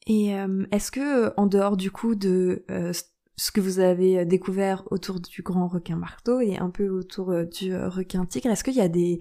Et 0.08 0.32
est-ce 0.72 0.92
que 0.92 1.34
en 1.40 1.46
dehors 1.46 1.78
du 1.78 1.92
coup 1.92 2.16
de 2.16 2.66
ce 3.38 3.52
que 3.52 3.62
vous 3.62 3.80
avez 3.80 4.26
découvert 4.26 4.84
autour 4.90 5.20
du 5.20 5.44
grand 5.44 5.68
requin 5.68 5.96
marteau 5.98 6.40
et 6.40 6.58
un 6.58 6.72
peu 6.72 6.90
autour 6.90 7.34
du 7.46 7.76
requin 7.76 8.26
tigre, 8.26 8.50
est-ce 8.50 8.64
qu'il 8.64 8.76
y 8.76 8.82
a 8.82 8.90
des 8.90 9.20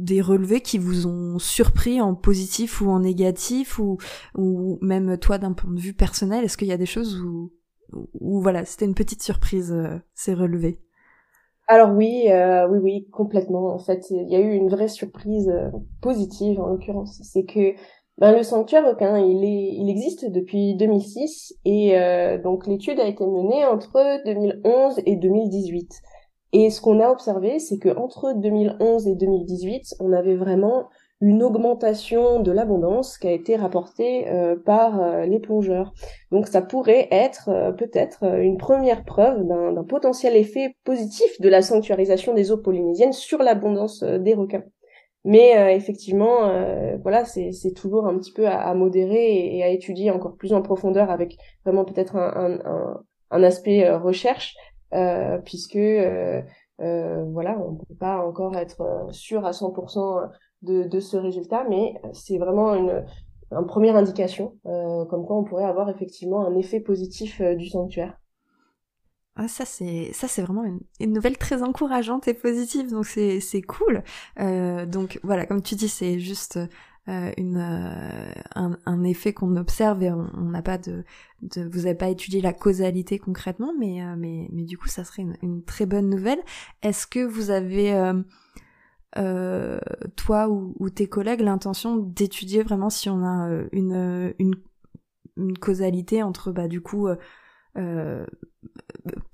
des 0.00 0.20
relevés 0.20 0.60
qui 0.60 0.78
vous 0.78 1.06
ont 1.06 1.38
surpris 1.38 2.00
en 2.00 2.14
positif 2.14 2.80
ou 2.80 2.90
en 2.90 3.00
négatif 3.00 3.78
ou, 3.78 3.98
ou 4.36 4.78
même 4.82 5.18
toi 5.18 5.38
d'un 5.38 5.52
point 5.52 5.72
de 5.72 5.80
vue 5.80 5.94
personnel? 5.94 6.44
Est-ce 6.44 6.56
qu'il 6.56 6.68
y 6.68 6.72
a 6.72 6.76
des 6.76 6.86
choses 6.86 7.20
où, 7.20 7.52
où, 7.92 8.40
voilà, 8.40 8.64
c'était 8.64 8.84
une 8.84 8.94
petite 8.94 9.22
surprise 9.22 9.72
euh, 9.72 9.98
ces 10.14 10.34
relevés? 10.34 10.80
Alors 11.66 11.92
oui, 11.94 12.26
euh, 12.28 12.68
oui, 12.68 12.78
oui, 12.78 13.08
complètement. 13.10 13.72
En 13.72 13.78
fait, 13.78 14.10
il 14.10 14.28
y 14.28 14.34
a 14.34 14.40
eu 14.40 14.54
une 14.54 14.68
vraie 14.68 14.88
surprise 14.88 15.48
euh, 15.48 15.70
positive 16.02 16.60
en 16.60 16.66
l'occurrence. 16.66 17.20
C'est 17.22 17.44
que 17.44 17.74
ben, 18.18 18.36
le 18.36 18.42
sanctuaire 18.42 18.86
requin, 18.86 19.18
il, 19.18 19.44
est, 19.44 19.74
il 19.76 19.88
existe 19.88 20.30
depuis 20.30 20.74
2006 20.74 21.54
et 21.64 21.96
donc 22.44 22.66
l'étude 22.66 23.00
a 23.00 23.06
été 23.06 23.24
menée 23.24 23.64
entre 23.64 24.22
2011 24.26 25.00
et 25.06 25.16
2018. 25.16 25.90
Et 26.52 26.70
ce 26.70 26.80
qu'on 26.80 27.00
a 27.00 27.08
observé, 27.08 27.58
c'est 27.58 27.78
que 27.78 27.96
entre 27.96 28.32
2011 28.34 29.06
et 29.06 29.14
2018, 29.14 29.96
on 30.00 30.12
avait 30.12 30.36
vraiment 30.36 30.88
une 31.20 31.42
augmentation 31.42 32.40
de 32.40 32.50
l'abondance 32.50 33.18
qui 33.18 33.28
a 33.28 33.32
été 33.32 33.56
rapportée 33.56 34.28
euh, 34.28 34.56
par 34.56 35.00
euh, 35.00 35.26
les 35.26 35.38
plongeurs. 35.38 35.92
Donc 36.30 36.46
ça 36.46 36.62
pourrait 36.62 37.08
être 37.10 37.50
euh, 37.50 37.72
peut-être 37.72 38.24
une 38.40 38.56
première 38.56 39.04
preuve 39.04 39.46
d'un 39.46 39.84
potentiel 39.84 40.34
effet 40.34 40.76
positif 40.84 41.40
de 41.40 41.48
la 41.48 41.60
sanctuarisation 41.60 42.32
des 42.32 42.50
eaux 42.52 42.56
polynésiennes 42.56 43.12
sur 43.12 43.42
l'abondance 43.42 44.02
des 44.02 44.34
requins. 44.34 44.64
Mais 45.24 45.76
effectivement, 45.76 46.50
voilà, 47.02 47.26
c'est 47.26 47.74
toujours 47.76 48.06
un 48.06 48.16
petit 48.16 48.32
peu 48.32 48.48
à, 48.48 48.72
modérer 48.72 49.54
et, 49.54 49.62
à 49.62 49.68
étudier 49.68 50.10
encore 50.10 50.34
plus 50.36 50.54
en 50.54 50.62
profondeur 50.62 51.10
avec 51.10 51.36
vraiment 51.62 51.84
peut-être 51.84 52.16
un, 52.16 53.42
aspect 53.42 53.90
recherche 53.90 54.56
puisque 55.44 55.76
euh, 55.76 56.42
euh, 56.80 57.24
voilà, 57.32 57.58
on 57.58 57.72
ne 57.72 57.78
peut 57.78 57.94
pas 57.98 58.24
encore 58.26 58.56
être 58.56 59.08
sûr 59.10 59.44
à 59.44 59.52
100% 59.52 60.30
de, 60.62 61.00
ce 61.00 61.16
résultat, 61.16 61.64
mais 61.68 61.94
c'est 62.12 62.38
vraiment 62.38 62.74
une, 62.74 63.04
première 63.66 63.96
indication, 63.96 64.56
comme 64.64 65.26
quoi 65.26 65.36
on 65.36 65.44
pourrait 65.44 65.64
avoir 65.64 65.90
effectivement 65.90 66.46
un 66.46 66.56
effet 66.56 66.80
positif 66.80 67.40
du 67.42 67.68
sanctuaire. 67.68 68.16
Ah, 69.36 69.48
ça 69.48 69.64
c'est 69.64 70.12
ça 70.12 70.28
c'est 70.28 70.42
vraiment 70.42 70.64
une, 70.64 70.80
une, 70.98 71.12
nouvelle 71.12 71.38
très 71.38 71.62
encourageante 71.62 72.28
et 72.28 72.34
positive 72.34 72.90
donc 72.90 73.06
c'est 73.06 73.40
c'est 73.40 73.62
cool 73.62 74.02
euh, 74.38 74.84
donc 74.84 75.20
voilà 75.22 75.46
comme 75.46 75.62
tu 75.62 75.76
dis 75.76 75.88
c'est 75.88 76.18
juste 76.18 76.58
euh, 77.10 77.32
euh, 77.38 78.32
un, 78.54 78.78
un, 78.86 79.04
effet 79.04 79.32
qu'on 79.32 79.56
observe 79.56 80.02
et 80.02 80.12
on 80.12 80.50
n'a 80.50 80.62
pas 80.62 80.78
de, 80.78 81.04
vous 81.42 81.80
n'avez 81.80 81.96
pas 81.96 82.08
étudié 82.08 82.40
la 82.40 82.52
causalité 82.52 83.18
concrètement, 83.18 83.72
mais, 83.76 84.02
euh, 84.02 84.14
mais, 84.16 84.48
mais 84.52 84.62
du 84.62 84.78
coup 84.78 84.86
ça 84.86 85.02
serait 85.02 85.26
une, 85.42 85.64
très 85.64 85.86
bonne 85.86 86.08
nouvelle. 86.08 86.38
Est-ce 86.82 87.06
que 87.08 87.24
vous 87.24 87.50
avez 87.50 88.12
toi 90.16 90.48
ou, 90.48 90.90
tes 90.90 91.08
collègues 91.08 91.40
l'intention 91.40 91.96
d'étudier 91.96 92.62
vraiment 92.62 92.90
si 92.90 93.10
on 93.10 93.24
a 93.24 93.48
une, 93.72 94.34
une, 94.38 94.54
une 95.36 95.58
causalité 95.58 96.22
entre 96.22 96.52
bah 96.52 96.68
du 96.68 96.80
coup 96.80 97.08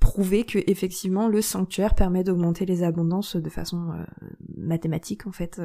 prouver 0.00 0.44
que 0.44 0.58
effectivement 0.66 1.28
le 1.28 1.42
sanctuaire 1.42 1.94
permet 1.94 2.24
d'augmenter 2.24 2.64
les 2.64 2.82
abondances 2.84 3.36
de 3.36 3.50
façon 3.50 3.92
mathématique 4.56 5.26
en 5.26 5.32
fait 5.32 5.60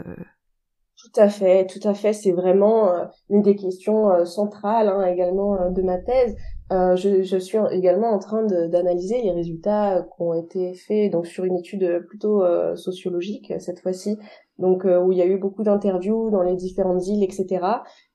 tout 1.02 1.20
à 1.20 1.30
fait, 1.30 1.66
tout 1.66 1.88
à 1.88 1.94
fait. 1.94 2.14
C'est 2.14 2.32
vraiment 2.32 2.94
euh, 2.94 3.06
une 3.30 3.42
des 3.42 3.56
questions 3.56 4.12
euh, 4.12 4.26
centrales 4.26 4.88
hein, 4.88 5.04
également 5.06 5.60
euh, 5.60 5.70
de 5.70 5.82
ma 5.82 5.98
thèse. 5.98 6.36
Je, 6.72 7.22
je, 7.22 7.38
suis 7.38 7.58
également 7.72 8.12
en 8.12 8.20
train 8.20 8.44
d'analyser 8.46 9.22
les 9.22 9.32
résultats 9.32 10.04
qui 10.04 10.22
ont 10.22 10.34
été 10.34 10.74
faits 10.74 11.12
donc 11.12 11.28
sur 11.28 11.44
une 11.44 11.58
étude 11.58 12.06
plutôt 12.08 12.46
sociologique 12.78 13.52
cette 13.60 13.82
fois-ci, 13.82 14.18
donc 14.58 14.86
où 14.86 15.12
il 15.12 15.18
y 15.18 15.22
a 15.22 15.26
eu 15.26 15.38
beaucoup 15.38 15.64
d'interviews 15.64 16.30
dans 16.30 16.44
les 16.44 16.56
différentes 16.56 17.06
îles, 17.08 17.26
etc. 17.26 17.66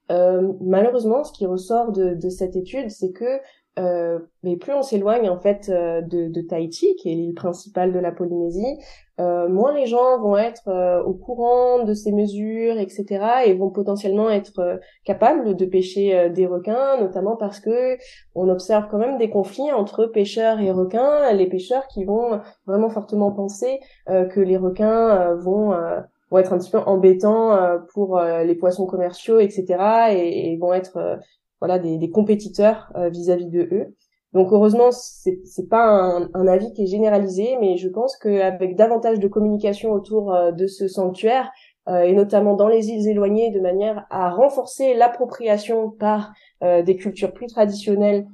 malheureusement, 0.08 1.22
ce 1.22 1.32
qui 1.32 1.44
ressort 1.44 1.92
de, 1.92 2.14
de 2.14 2.28
cette 2.30 2.56
étude, 2.56 2.88
c'est 2.88 3.10
que 3.10 3.40
euh, 3.78 4.18
mais 4.42 4.56
plus 4.56 4.72
on 4.72 4.82
s'éloigne 4.82 5.28
en 5.28 5.38
fait 5.38 5.68
euh, 5.68 6.00
de, 6.00 6.28
de, 6.28 6.40
Tahiti, 6.40 6.96
qui 6.96 7.12
est 7.12 7.14
l'île 7.14 7.34
principale 7.34 7.92
de 7.92 7.98
la 7.98 8.10
Polynésie, 8.10 8.78
euh, 9.20 9.48
moins 9.48 9.74
les 9.74 9.86
gens 9.86 10.18
vont 10.18 10.38
être 10.38 10.68
euh, 10.68 11.02
au 11.02 11.12
courant 11.12 11.84
de 11.84 11.92
ces 11.92 12.12
mesures, 12.12 12.78
etc., 12.78 13.06
et 13.44 13.52
vont 13.52 13.70
potentiellement 13.70 14.30
être 14.30 14.80
capables 15.04 15.56
de 15.56 15.66
pêcher 15.66 16.30
des 16.30 16.46
requins, 16.46 16.98
notamment 17.00 17.36
parce 17.36 17.60
que 17.60 17.98
on 18.34 18.48
observe 18.48 18.86
quand 18.90 18.98
même 18.98 19.18
des 19.18 19.28
conflits 19.28 19.70
entre 19.72 20.06
pêcheurs 20.06 20.58
et 20.60 20.70
requins, 20.70 21.32
les 21.32 21.46
pêcheurs 21.46 21.86
qui 21.88 22.04
vont 22.04 22.40
vraiment 22.66 22.88
fortement 22.88 23.32
penser 23.32 23.80
que 24.06 24.40
les 24.40 24.56
requins 24.56 25.34
vont 25.34 25.74
vont 26.30 26.38
être 26.38 26.52
un 26.52 26.58
petit 26.58 26.70
peu 26.70 26.78
embêtants 26.78 27.56
pour 27.94 28.20
les 28.20 28.54
poissons 28.54 28.86
commerciaux, 28.86 29.38
etc., 29.38 29.64
et, 30.10 30.52
et 30.52 30.56
vont 30.56 30.72
être 30.72 31.18
voilà 31.66 31.80
des, 31.80 31.98
des 31.98 32.10
compétiteurs 32.10 32.92
euh, 32.96 33.08
vis-à-vis 33.08 33.48
de 33.48 33.62
eux. 33.72 33.96
Donc 34.32 34.52
heureusement, 34.52 34.90
c'est 34.92 35.40
c'est 35.44 35.68
pas 35.68 35.84
un, 35.84 36.28
un, 36.34 36.46
avis 36.46 36.72
qui 36.72 36.84
est 36.84 36.86
généralisé, 36.86 37.56
mais 37.60 37.76
je 37.76 37.88
pense 37.88 38.16
qu'avec 38.16 38.76
davantage 38.76 39.18
de 39.18 39.26
communication 39.26 39.90
autour 39.90 40.32
euh, 40.32 40.52
de 40.52 40.66
ce 40.68 40.86
sanctuaire 40.86 41.50
euh, 41.88 42.02
et 42.02 42.12
notamment 42.12 42.54
dans 42.54 42.68
les 42.68 42.88
îles 42.90 43.08
éloignées, 43.08 43.50
de 43.50 43.60
manière 43.60 44.06
à 44.10 44.30
renforcer 44.30 44.94
l'appropriation 44.94 45.90
par 45.90 46.32
des 46.62 46.96
cultures 46.96 47.34
plus 47.34 47.48
traditionnelles 47.48 48.26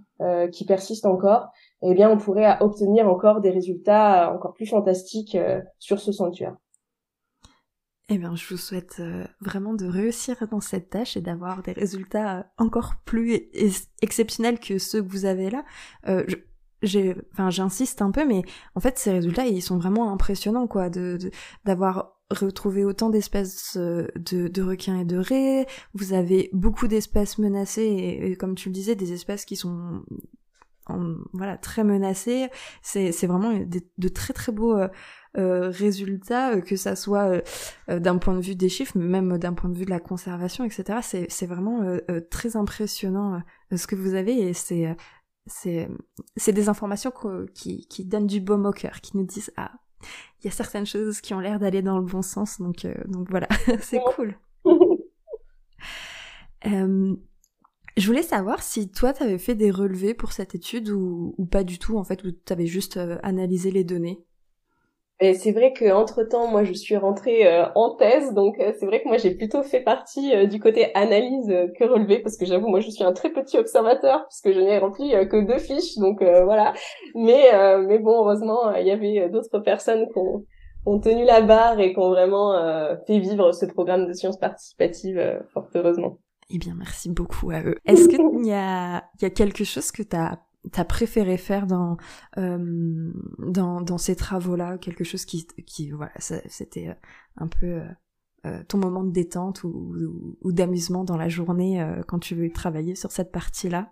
qui 0.52 0.64
persistent 0.64 1.06
encore, 1.06 1.48
eh 1.82 1.92
bien 1.92 2.08
on 2.08 2.18
pourrait 2.18 2.56
obtenir 2.60 3.08
encore 3.08 3.40
des 3.40 3.50
résultats 3.50 4.32
encore 4.32 4.54
plus 4.54 4.66
fantastiques 4.66 5.36
sur 5.80 5.98
ce 5.98 6.12
sanctuaire. 6.12 6.54
Eh 8.14 8.18
bien, 8.18 8.36
je 8.36 8.46
vous 8.46 8.58
souhaite 8.58 8.96
euh, 9.00 9.24
vraiment 9.40 9.72
de 9.72 9.86
réussir 9.86 10.46
dans 10.50 10.60
cette 10.60 10.90
tâche 10.90 11.16
et 11.16 11.22
d'avoir 11.22 11.62
des 11.62 11.72
résultats 11.72 12.40
euh, 12.40 12.42
encore 12.58 12.96
plus 13.06 13.40
exceptionnels 14.02 14.60
que 14.60 14.76
ceux 14.76 15.02
que 15.02 15.08
vous 15.08 15.24
avez 15.24 15.48
là. 15.48 15.64
Euh, 16.08 16.22
enfin, 17.32 17.48
j'insiste 17.48 18.02
un 18.02 18.10
peu, 18.10 18.26
mais 18.26 18.42
en 18.74 18.80
fait, 18.80 18.98
ces 18.98 19.12
résultats, 19.12 19.46
ils 19.46 19.62
sont 19.62 19.78
vraiment 19.78 20.12
impressionnants, 20.12 20.66
quoi, 20.66 20.90
d'avoir 21.64 22.18
retrouvé 22.30 22.84
autant 22.84 23.08
d'espèces 23.08 23.78
de, 23.78 24.10
de, 24.48 24.62
requins 24.62 24.98
et 24.98 25.06
de 25.06 25.16
raies. 25.16 25.66
Vous 25.94 26.12
avez 26.12 26.50
beaucoup 26.52 26.88
d'espèces 26.88 27.38
menacées 27.38 28.18
et, 28.20 28.36
comme 28.36 28.56
tu 28.56 28.68
le 28.68 28.74
disais, 28.74 28.94
des 28.94 29.14
espèces 29.14 29.46
qui 29.46 29.56
sont 29.56 30.02
voilà 31.32 31.56
très 31.56 31.84
menacées. 31.84 32.48
C'est 32.82 33.26
vraiment 33.26 33.52
de 33.98 34.08
très 34.08 34.32
très 34.32 34.52
beaux 34.52 34.76
euh, 34.76 34.88
résultats, 35.34 36.54
euh, 36.54 36.60
que 36.60 36.76
ça 36.76 36.96
soit 36.96 37.40
euh, 37.88 37.98
d'un 37.98 38.18
point 38.18 38.34
de 38.34 38.40
vue 38.40 38.54
des 38.54 38.68
chiffres, 38.68 38.92
mais 38.96 39.06
même 39.06 39.38
d'un 39.38 39.54
point 39.54 39.70
de 39.70 39.76
vue 39.76 39.84
de 39.84 39.90
la 39.90 40.00
conservation, 40.00 40.64
etc. 40.64 41.00
C'est 41.28 41.46
vraiment 41.46 41.98
très 42.30 42.56
impressionnant 42.56 43.42
ce 43.74 43.86
que 43.86 43.96
vous 43.96 44.14
avez 44.14 44.38
et 44.48 44.52
c'est 44.52 44.96
c'est 45.46 45.88
c'est 46.36 46.52
des 46.52 46.68
informations 46.68 47.12
qui 47.54 47.86
qui 47.88 48.04
donnent 48.04 48.26
du 48.26 48.40
baume 48.40 48.66
au 48.66 48.72
cœur, 48.72 49.00
qui 49.00 49.16
nous 49.16 49.24
disent 49.24 49.52
ah 49.56 49.72
il 50.40 50.46
y 50.46 50.48
a 50.48 50.52
certaines 50.52 50.86
choses 50.86 51.20
qui 51.20 51.34
ont 51.34 51.40
l'air 51.40 51.58
d'aller 51.58 51.82
dans 51.82 51.98
le 51.98 52.04
bon 52.04 52.22
sens, 52.22 52.60
donc 52.60 52.84
euh, 52.84 52.94
donc 53.06 53.28
voilà, 53.30 53.48
c'est 53.80 54.00
cool. 54.14 54.36
euh, 56.66 57.16
je 57.96 58.06
voulais 58.06 58.22
savoir 58.22 58.62
si 58.62 58.90
toi 58.90 59.12
tu 59.12 59.22
avais 59.22 59.38
fait 59.38 59.54
des 59.54 59.70
relevés 59.70 60.14
pour 60.14 60.32
cette 60.32 60.54
étude 60.54 60.88
ou, 60.90 61.34
ou 61.38 61.46
pas 61.46 61.64
du 61.64 61.78
tout 61.78 61.98
en 61.98 62.04
fait, 62.04 62.24
ou 62.24 62.32
tu 62.32 62.52
avais 62.52 62.66
juste 62.66 62.96
euh, 62.96 63.18
analysé 63.22 63.70
les 63.70 63.84
données. 63.84 64.24
C'est 65.34 65.52
vrai 65.52 65.72
que 65.72 65.92
entre 65.92 66.24
temps, 66.24 66.48
moi, 66.48 66.64
je 66.64 66.72
suis 66.72 66.96
rentrée 66.96 67.46
euh, 67.46 67.66
en 67.76 67.94
thèse, 67.94 68.34
donc 68.34 68.58
euh, 68.58 68.72
c'est 68.78 68.86
vrai 68.86 69.02
que 69.02 69.08
moi, 69.08 69.18
j'ai 69.18 69.34
plutôt 69.34 69.62
fait 69.62 69.80
partie 69.80 70.34
euh, 70.34 70.46
du 70.46 70.58
côté 70.58 70.92
analyse 70.94 71.46
que 71.78 71.84
relevé, 71.84 72.18
parce 72.18 72.36
que 72.36 72.44
j'avoue, 72.44 72.68
moi, 72.68 72.80
je 72.80 72.90
suis 72.90 73.04
un 73.04 73.12
très 73.12 73.30
petit 73.30 73.56
observateur, 73.56 74.26
puisque 74.28 74.52
je 74.52 74.60
n'ai 74.60 74.78
rempli 74.78 75.10
que 75.28 75.46
deux 75.46 75.58
fiches, 75.58 75.96
donc 75.98 76.22
voilà. 76.22 76.72
Mais 77.14 77.50
mais 77.82 77.98
bon, 77.98 78.22
heureusement, 78.22 78.74
il 78.74 78.86
y 78.86 78.90
avait 78.90 79.28
d'autres 79.28 79.60
personnes 79.60 80.06
qui 80.08 80.18
ont, 80.18 80.98
tenu 81.00 81.24
la 81.24 81.40
barre 81.40 81.78
et 81.78 81.92
qui 81.92 81.98
ont 81.98 82.10
vraiment 82.10 82.54
fait 83.06 83.18
vivre 83.18 83.52
ce 83.52 83.66
programme 83.66 84.06
de 84.06 84.12
sciences 84.12 84.38
participatives, 84.38 85.42
fort 85.52 85.68
heureusement. 85.74 86.18
Eh 86.50 86.58
bien, 86.58 86.74
merci 86.76 87.10
beaucoup 87.10 87.50
à 87.50 87.62
eux. 87.62 87.76
Est-ce 87.84 88.08
qu'il 88.08 88.46
y 88.46 88.52
a, 88.52 89.04
y 89.20 89.24
a 89.24 89.30
quelque 89.30 89.64
chose 89.64 89.90
que 89.90 90.02
tu 90.02 90.16
as 90.16 90.38
t'as 90.70 90.84
préféré 90.84 91.36
faire 91.36 91.66
dans 91.66 91.96
euh, 92.38 93.12
dans, 93.38 93.80
dans 93.80 93.98
ces 93.98 94.14
travaux-là 94.14 94.78
quelque 94.78 95.04
chose 95.04 95.24
qui 95.24 95.46
qui 95.66 95.90
voilà 95.90 96.12
c'était 96.18 96.88
euh, 96.88 96.94
un 97.36 97.48
peu 97.48 97.66
euh, 97.66 97.84
euh, 98.46 98.62
ton 98.68 98.78
moment 98.78 99.02
de 99.02 99.12
détente 99.12 99.64
ou, 99.64 100.32
d'amusement 100.44 101.04
dans 101.04 101.16
la 101.16 101.28
journée 101.28 101.84
quand 102.06 102.18
tu 102.18 102.34
veux 102.34 102.50
travailler 102.50 102.94
sur 102.94 103.10
cette 103.10 103.32
partie-là? 103.32 103.90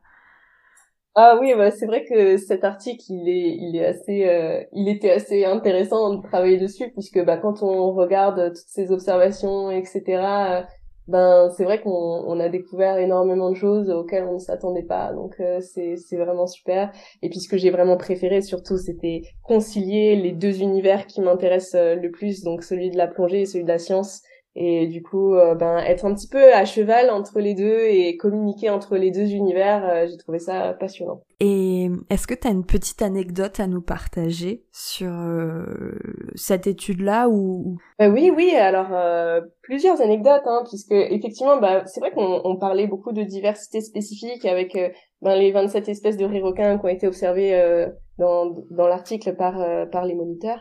Ah 1.16 1.38
oui 1.40 1.54
bah, 1.56 1.70
c'est 1.72 1.86
vrai 1.86 2.04
que 2.04 2.36
cet 2.36 2.62
article 2.62 3.02
il 3.08 3.28
est 3.28 3.56
il 3.56 3.76
est 3.76 3.86
assez 3.86 4.68
il 4.72 4.88
était 4.88 5.10
assez 5.10 5.44
intéressant 5.44 6.14
de 6.14 6.22
travailler 6.22 6.58
dessus 6.58 6.90
puisque 6.92 7.24
bah 7.24 7.36
quand 7.36 7.62
on 7.62 7.92
regarde 7.92 8.52
toutes 8.54 8.68
ces 8.68 8.92
observations 8.92 9.70
etc 9.70 10.64
ben 11.10 11.50
c'est 11.56 11.64
vrai 11.64 11.80
qu'on 11.80 11.90
on 11.90 12.38
a 12.40 12.48
découvert 12.48 12.98
énormément 12.98 13.50
de 13.50 13.56
choses 13.56 13.90
auxquelles 13.90 14.24
on 14.24 14.34
ne 14.34 14.38
s'attendait 14.38 14.84
pas 14.84 15.12
donc 15.12 15.34
euh, 15.40 15.60
c'est 15.60 15.96
c'est 15.96 16.16
vraiment 16.16 16.46
super. 16.46 16.92
Et 17.22 17.28
puis 17.28 17.40
ce 17.40 17.48
que 17.48 17.58
j'ai 17.58 17.70
vraiment 17.70 17.96
préféré 17.96 18.42
surtout 18.42 18.78
c'était 18.78 19.22
concilier 19.42 20.16
les 20.16 20.32
deux 20.32 20.60
univers 20.60 21.06
qui 21.06 21.20
m'intéressent 21.20 21.74
euh, 21.80 21.94
le 21.96 22.10
plus 22.10 22.42
donc 22.42 22.62
celui 22.62 22.90
de 22.90 22.96
la 22.96 23.08
plongée 23.08 23.42
et 23.42 23.46
celui 23.46 23.64
de 23.64 23.68
la 23.68 23.78
science 23.78 24.22
et 24.56 24.86
du 24.86 25.02
coup 25.02 25.34
euh, 25.34 25.54
ben 25.54 25.78
être 25.78 26.04
un 26.04 26.14
petit 26.14 26.28
peu 26.28 26.52
à 26.52 26.64
cheval 26.64 27.10
entre 27.10 27.40
les 27.40 27.54
deux 27.54 27.84
et 27.86 28.16
communiquer 28.16 28.70
entre 28.70 28.96
les 28.96 29.10
deux 29.10 29.30
univers 29.32 30.08
j'ai 30.08 30.16
trouvé 30.16 30.38
ça 30.38 30.74
passionnant 30.78 31.22
et 31.42 31.88
est-ce 32.10 32.26
que 32.26 32.34
tu 32.34 32.46
as 32.46 32.50
une 32.50 32.66
petite 32.66 33.00
anecdote 33.00 33.60
à 33.60 33.66
nous 33.66 33.80
partager 33.80 34.62
sur 34.72 35.10
euh, 35.10 35.98
cette 36.34 36.66
étude-là 36.66 37.30
ou 37.30 37.78
bah 37.98 38.10
Oui, 38.10 38.30
oui. 38.34 38.50
Alors 38.50 38.92
euh, 38.92 39.40
plusieurs 39.62 40.02
anecdotes, 40.02 40.42
hein, 40.44 40.62
puisque 40.68 40.92
effectivement, 40.92 41.58
bah, 41.58 41.86
c'est 41.86 42.00
vrai 42.00 42.10
qu'on 42.10 42.42
on 42.44 42.56
parlait 42.56 42.86
beaucoup 42.86 43.12
de 43.12 43.22
diversité 43.22 43.80
spécifique 43.80 44.44
avec 44.44 44.76
euh, 44.76 44.90
ben, 45.22 45.34
les 45.34 45.50
27 45.50 45.88
espèces 45.88 46.18
de 46.18 46.26
rires 46.26 46.44
requins 46.44 46.76
qui 46.76 46.84
ont 46.84 46.88
été 46.88 47.06
observées 47.06 47.86
dans, 48.18 48.54
dans 48.70 48.86
l'article 48.86 49.34
par 49.34 49.88
par 49.90 50.04
les 50.04 50.14
moniteurs. 50.14 50.60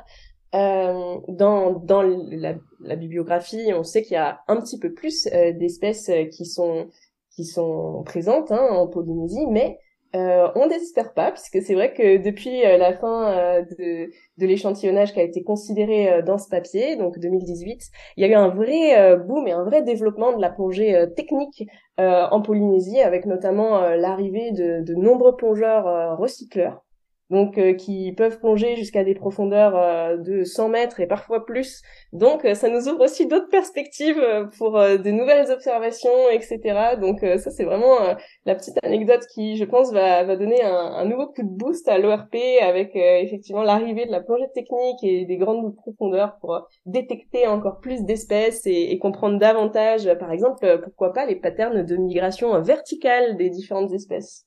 Dans 0.53 1.79
dans 1.83 2.01
la, 2.01 2.55
la, 2.79 2.95
bibliographie, 2.95 3.71
on 3.73 3.83
sait 3.83 4.01
qu'il 4.01 4.13
y 4.13 4.17
a 4.17 4.41
un 4.47 4.59
petit 4.59 4.79
peu 4.79 4.93
plus 4.93 5.25
d'espèces 5.25 6.09
qui 6.31 6.45
sont 6.45 6.87
qui 7.35 7.45
sont 7.45 8.03
présentes 8.05 8.51
hein, 8.51 8.67
en 8.71 8.87
Polynésie, 8.87 9.45
mais 9.47 9.77
euh, 10.15 10.47
on 10.55 10.67
désespère 10.67 11.13
pas, 11.13 11.31
puisque 11.31 11.61
c'est 11.61 11.75
vrai 11.75 11.93
que 11.93 12.17
depuis 12.17 12.65
euh, 12.65 12.77
la 12.77 12.97
fin 12.97 13.31
euh, 13.31 13.61
de, 13.61 14.09
de 14.37 14.47
l'échantillonnage 14.47 15.13
qui 15.13 15.19
a 15.19 15.23
été 15.23 15.43
considéré 15.43 16.11
euh, 16.11 16.21
dans 16.23 16.39
ce 16.39 16.49
papier, 16.49 16.95
donc 16.95 17.19
2018, 17.19 17.79
il 18.17 18.21
y 18.21 18.25
a 18.25 18.29
eu 18.29 18.33
un 18.33 18.49
vrai 18.49 19.17
boom 19.17 19.47
et 19.47 19.51
un 19.51 19.63
vrai 19.63 19.83
développement 19.83 20.35
de 20.35 20.41
la 20.41 20.49
plongée 20.49 21.05
technique 21.15 21.67
en 21.97 22.41
Polynésie, 22.41 23.01
avec 23.01 23.25
notamment 23.25 23.81
l'arrivée 23.95 24.51
de, 24.51 24.81
de, 24.81 24.95
nombreux 24.95 25.35
plongeurs 25.35 26.17
recycleurs 26.17 26.81
donc 27.29 27.57
euh, 27.57 27.73
qui 27.73 28.11
peuvent 28.13 28.39
plonger 28.39 28.75
jusqu'à 28.75 29.03
des 29.03 29.13
profondeurs 29.13 29.77
euh, 29.77 30.17
de 30.17 30.43
100 30.43 30.69
mètres 30.69 30.99
et 30.99 31.07
parfois 31.07 31.45
plus. 31.45 31.81
Donc 32.11 32.43
euh, 32.43 32.55
ça 32.55 32.69
nous 32.69 32.87
ouvre 32.89 33.05
aussi 33.05 33.27
d'autres 33.27 33.49
perspectives 33.49 34.21
pour 34.57 34.73
de 34.73 35.11
nouvelles 35.11 35.51
observations, 35.51 36.29
etc. 36.31 36.95
Donc 36.99 37.19
ça 37.21 37.51
c'est 37.51 37.63
vraiment 37.63 37.97
la 38.45 38.55
petite 38.55 38.77
anecdote 38.83 39.25
qui, 39.33 39.57
je 39.57 39.65
pense, 39.65 39.91
va, 39.91 40.23
va 40.23 40.35
donner 40.35 40.63
un, 40.63 40.73
un 40.73 41.05
nouveau 41.05 41.27
coup 41.27 41.43
de 41.43 41.49
boost 41.49 41.87
à 41.87 41.97
l'ORP 41.97 42.35
avec 42.61 42.95
effectivement 42.95 43.63
l'arrivée 43.63 44.05
de 44.05 44.11
la 44.11 44.21
plongée 44.21 44.49
technique 44.53 45.03
et 45.03 45.25
des 45.25 45.37
grandes 45.37 45.75
profondeurs 45.75 46.37
pour 46.41 46.67
détecter 46.85 47.47
encore 47.47 47.79
plus 47.79 48.03
d'espèces 48.03 48.65
et, 48.65 48.91
et 48.91 48.99
comprendre 48.99 49.37
davantage, 49.39 50.11
par 50.19 50.31
exemple, 50.31 50.81
pourquoi 50.83 51.13
pas 51.13 51.25
les 51.25 51.35
patterns 51.35 51.83
de 51.85 51.97
migration 51.97 52.59
verticale 52.61 53.37
des 53.37 53.49
différentes 53.49 53.93
espèces. 53.93 54.45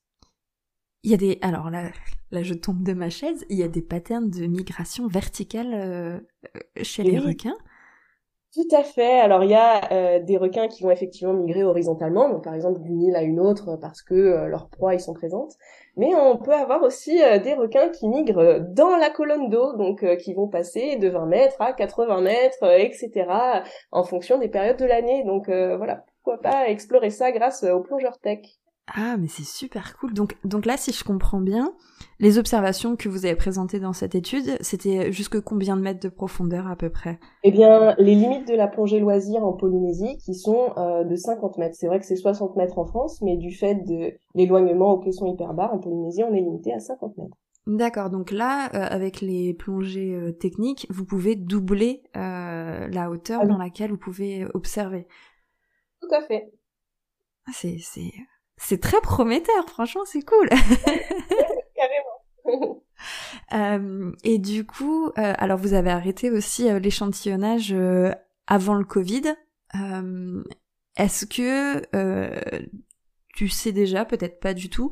Il 1.04 1.10
y 1.10 1.14
a 1.14 1.16
des 1.16 1.38
alors 1.42 1.70
là 1.70 1.90
là 2.32 2.42
je 2.42 2.54
tombe 2.54 2.82
de 2.82 2.94
ma 2.94 3.10
chaise, 3.10 3.44
il 3.48 3.58
y 3.58 3.62
a 3.62 3.68
des 3.68 3.82
patterns 3.82 4.30
de 4.30 4.46
migration 4.46 5.06
verticale 5.06 5.72
euh, 5.74 6.18
chez 6.82 7.02
les 7.02 7.18
requins. 7.18 7.56
Tout 8.54 8.68
à 8.76 8.82
fait. 8.82 9.20
Alors 9.20 9.44
il 9.44 9.50
y 9.50 9.54
a 9.54 9.92
euh, 9.92 10.18
des 10.22 10.36
requins 10.36 10.68
qui 10.68 10.82
vont 10.82 10.90
effectivement 10.90 11.32
migrer 11.32 11.64
horizontalement, 11.64 12.28
donc 12.28 12.44
par 12.44 12.54
exemple 12.54 12.80
d'une 12.80 13.00
île 13.00 13.16
à 13.16 13.22
une 13.22 13.40
autre 13.40 13.76
parce 13.80 14.02
que 14.02 14.14
euh, 14.14 14.46
leurs 14.46 14.68
proies 14.68 14.94
y 14.94 15.00
sont 15.00 15.14
présentes. 15.14 15.52
Mais 15.96 16.14
on 16.14 16.36
peut 16.36 16.52
avoir 16.52 16.82
aussi 16.82 17.18
des 17.44 17.54
requins 17.54 17.90
qui 17.90 18.08
migrent 18.08 18.60
dans 18.60 18.96
la 18.96 19.10
colonne 19.10 19.50
d'eau, 19.50 19.76
donc 19.76 20.04
qui 20.16 20.32
vont 20.32 20.48
passer 20.48 20.96
de 20.96 21.08
20 21.08 21.26
mètres 21.26 21.60
à 21.60 21.74
80 21.74 22.22
mètres, 22.22 22.64
etc. 22.64 23.26
en 23.90 24.02
fonction 24.02 24.38
des 24.38 24.48
périodes 24.48 24.78
de 24.78 24.86
l'année. 24.86 25.22
Donc 25.24 25.48
voilà, 25.48 26.06
pourquoi 26.24 26.40
pas 26.40 26.70
explorer 26.70 27.10
ça 27.10 27.30
grâce 27.30 27.62
aux 27.64 27.80
plongeurs 27.80 28.18
tech. 28.20 28.40
Ah, 28.88 29.16
mais 29.16 29.28
c'est 29.28 29.44
super 29.44 29.96
cool. 29.96 30.12
Donc, 30.12 30.36
donc 30.44 30.66
là, 30.66 30.76
si 30.76 30.92
je 30.92 31.04
comprends 31.04 31.40
bien, 31.40 31.72
les 32.18 32.38
observations 32.38 32.96
que 32.96 33.08
vous 33.08 33.24
avez 33.24 33.36
présentées 33.36 33.78
dans 33.78 33.92
cette 33.92 34.16
étude, 34.16 34.56
c'était 34.60 35.12
jusque 35.12 35.40
combien 35.40 35.76
de 35.76 35.82
mètres 35.82 36.00
de 36.00 36.08
profondeur 36.08 36.66
à 36.66 36.74
peu 36.74 36.90
près? 36.90 37.20
Eh 37.44 37.52
bien, 37.52 37.94
les 37.98 38.16
limites 38.16 38.48
de 38.48 38.54
la 38.54 38.66
plongée 38.66 38.98
loisir 38.98 39.44
en 39.44 39.52
Polynésie, 39.52 40.18
qui 40.18 40.34
sont 40.34 40.72
euh, 40.76 41.04
de 41.04 41.14
50 41.14 41.58
mètres. 41.58 41.76
C'est 41.78 41.86
vrai 41.86 42.00
que 42.00 42.06
c'est 42.06 42.16
60 42.16 42.56
mètres 42.56 42.78
en 42.78 42.84
France, 42.84 43.22
mais 43.22 43.36
du 43.36 43.54
fait 43.54 43.76
de 43.76 44.14
l'éloignement 44.34 44.92
aux 44.92 44.98
caissons 44.98 45.32
hyperbares, 45.32 45.72
en 45.72 45.78
Polynésie, 45.78 46.24
on 46.24 46.34
est 46.34 46.40
limité 46.40 46.72
à 46.72 46.80
50 46.80 47.16
mètres. 47.18 47.36
D'accord, 47.68 48.10
donc 48.10 48.32
là, 48.32 48.66
euh, 48.74 48.84
avec 48.90 49.20
les 49.20 49.54
plongées 49.54 50.12
euh, 50.12 50.32
techniques, 50.32 50.88
vous 50.90 51.04
pouvez 51.04 51.36
doubler 51.36 52.02
la 52.14 53.10
hauteur 53.10 53.42
ah 53.44 53.46
dans 53.46 53.58
laquelle 53.58 53.92
vous 53.92 53.96
pouvez 53.98 54.44
observer. 54.54 55.06
Tout 56.00 56.12
à 56.12 56.22
fait. 56.22 56.50
Ah, 57.46 57.52
c'est, 57.54 57.78
c'est, 58.62 58.80
très 58.80 59.00
prometteur, 59.00 59.68
franchement, 59.68 60.02
c'est 60.04 60.22
cool. 60.22 60.48
Carrément. 61.76 62.82
euh, 63.52 64.12
et 64.24 64.38
du 64.38 64.64
coup, 64.64 65.06
euh, 65.06 65.34
alors 65.38 65.58
vous 65.58 65.74
avez 65.74 65.90
arrêté 65.90 66.30
aussi 66.30 66.68
euh, 66.68 66.78
l'échantillonnage 66.78 67.74
avant 68.46 68.74
le 68.74 68.84
Covid. 68.84 69.34
Est-ce 70.96 71.26
que 71.26 71.82
tu 73.34 73.48
sais 73.48 73.72
déjà, 73.72 74.04
peut-être 74.04 74.40
pas 74.40 74.54
du 74.54 74.68
tout, 74.68 74.90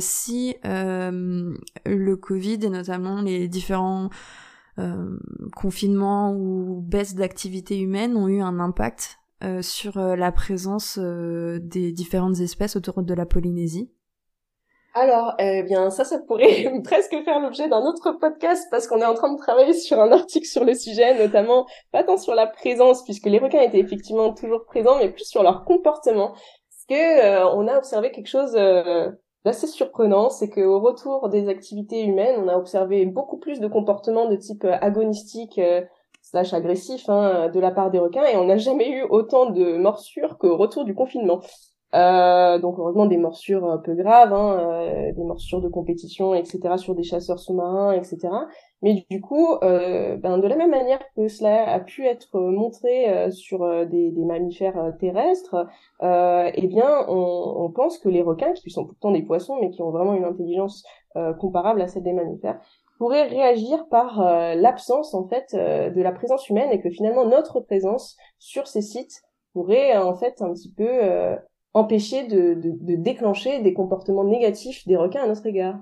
si 0.00 0.56
le 0.64 2.14
Covid 2.14 2.58
et 2.62 2.70
notamment 2.70 3.20
les 3.20 3.48
différents 3.48 4.08
confinements 5.54 6.32
ou 6.32 6.80
baisses 6.80 7.14
d'activité 7.14 7.78
humaine 7.78 8.16
ont 8.16 8.28
eu 8.28 8.40
un 8.40 8.60
impact 8.60 9.18
euh, 9.44 9.62
sur 9.62 9.98
euh, 9.98 10.16
la 10.16 10.32
présence 10.32 10.98
euh, 11.00 11.60
des 11.62 11.92
différentes 11.92 12.40
espèces 12.40 12.74
autour 12.74 13.04
de 13.04 13.14
la 13.14 13.24
Polynésie 13.24 13.88
alors, 14.94 15.34
eh 15.38 15.62
bien, 15.62 15.90
ça, 15.90 16.02
ça 16.02 16.18
pourrait 16.18 16.72
presque 16.82 17.14
faire 17.22 17.38
l'objet 17.38 17.68
d'un 17.68 17.82
autre 17.82 18.10
podcast 18.18 18.66
parce 18.68 18.88
qu'on 18.88 19.00
est 19.00 19.04
en 19.06 19.14
train 19.14 19.32
de 19.32 19.38
travailler 19.38 19.74
sur 19.74 20.00
un 20.00 20.10
article 20.10 20.46
sur 20.48 20.64
le 20.64 20.74
sujet, 20.74 21.16
notamment 21.16 21.66
pas 21.92 22.02
tant 22.02 22.16
sur 22.16 22.34
la 22.34 22.48
présence, 22.48 23.04
puisque 23.04 23.26
les 23.26 23.38
requins 23.38 23.60
étaient 23.60 23.78
effectivement 23.78 24.32
toujours 24.32 24.64
présents, 24.64 24.98
mais 24.98 25.10
plus 25.10 25.28
sur 25.28 25.44
leur 25.44 25.64
comportement. 25.64 26.30
Parce 26.30 26.84
que 26.88 27.54
on 27.54 27.68
a 27.68 27.76
observé 27.78 28.10
quelque 28.10 28.26
chose 28.26 28.54
d'assez 29.44 29.68
surprenant, 29.68 30.30
c'est 30.30 30.48
qu'au 30.48 30.80
retour 30.80 31.28
des 31.28 31.48
activités 31.48 32.02
humaines, 32.02 32.40
on 32.42 32.48
a 32.48 32.56
observé 32.56 33.06
beaucoup 33.06 33.38
plus 33.38 33.60
de 33.60 33.68
comportements 33.68 34.26
de 34.26 34.36
type 34.36 34.64
agonistique, 34.64 35.60
slash 36.30 36.52
agressif 36.52 37.08
hein, 37.08 37.48
de 37.48 37.60
la 37.60 37.70
part 37.70 37.90
des 37.90 37.98
requins 37.98 38.24
et 38.24 38.36
on 38.36 38.44
n'a 38.44 38.58
jamais 38.58 38.90
eu 38.90 39.02
autant 39.08 39.50
de 39.50 39.78
morsures 39.78 40.36
qu'au 40.38 40.56
retour 40.56 40.84
du 40.84 40.94
confinement. 40.94 41.40
Euh, 41.94 42.58
donc 42.58 42.78
heureusement 42.78 43.06
des 43.06 43.16
morsures 43.16 43.80
peu 43.82 43.94
graves, 43.94 44.34
hein, 44.34 44.58
euh, 44.60 45.12
des 45.12 45.24
morsures 45.24 45.62
de 45.62 45.68
compétition, 45.68 46.34
etc. 46.34 46.76
sur 46.76 46.94
des 46.94 47.02
chasseurs 47.02 47.38
sous-marins, 47.38 47.92
etc. 47.92 48.28
Mais 48.82 49.06
du 49.10 49.22
coup, 49.22 49.54
euh, 49.62 50.16
ben, 50.18 50.36
de 50.36 50.46
la 50.46 50.56
même 50.56 50.70
manière 50.70 51.00
que 51.16 51.28
cela 51.28 51.72
a 51.72 51.80
pu 51.80 52.04
être 52.04 52.38
montré 52.38 53.08
euh, 53.08 53.30
sur 53.30 53.60
des, 53.86 54.10
des, 54.10 54.24
mammifères 54.24 54.92
terrestres, 55.00 55.66
eh 56.02 56.66
bien, 56.66 57.06
on, 57.08 57.54
on, 57.56 57.70
pense 57.70 57.98
que 57.98 58.10
les 58.10 58.22
requins, 58.22 58.52
qui 58.52 58.70
sont 58.70 58.84
pourtant 58.84 59.10
des 59.10 59.22
poissons, 59.22 59.56
mais 59.58 59.70
qui 59.70 59.82
ont 59.82 59.90
vraiment 59.90 60.14
une 60.14 60.24
intelligence 60.24 60.84
comparable 61.40 61.80
à 61.80 61.88
celle 61.88 62.04
des 62.04 62.12
mammifères, 62.12 62.60
pourraient 62.98 63.28
réagir 63.28 63.86
par 63.88 64.20
l'absence 64.56 65.14
en 65.14 65.26
fait 65.28 65.54
de 65.54 66.02
la 66.02 66.12
présence 66.12 66.48
humaine 66.48 66.70
et 66.72 66.80
que 66.80 66.90
finalement 66.90 67.24
notre 67.24 67.60
présence 67.60 68.16
sur 68.38 68.66
ces 68.66 68.82
sites 68.82 69.22
pourrait 69.52 69.96
en 69.96 70.16
fait 70.16 70.42
un 70.42 70.52
petit 70.52 70.72
peu 70.72 71.00
empêcher 71.74 72.26
de, 72.26 72.56
déclencher 72.96 73.62
des 73.62 73.72
comportements 73.72 74.24
négatifs 74.24 74.86
des 74.86 74.96
requins 74.96 75.22
à 75.22 75.28
notre 75.28 75.46
égard. 75.46 75.78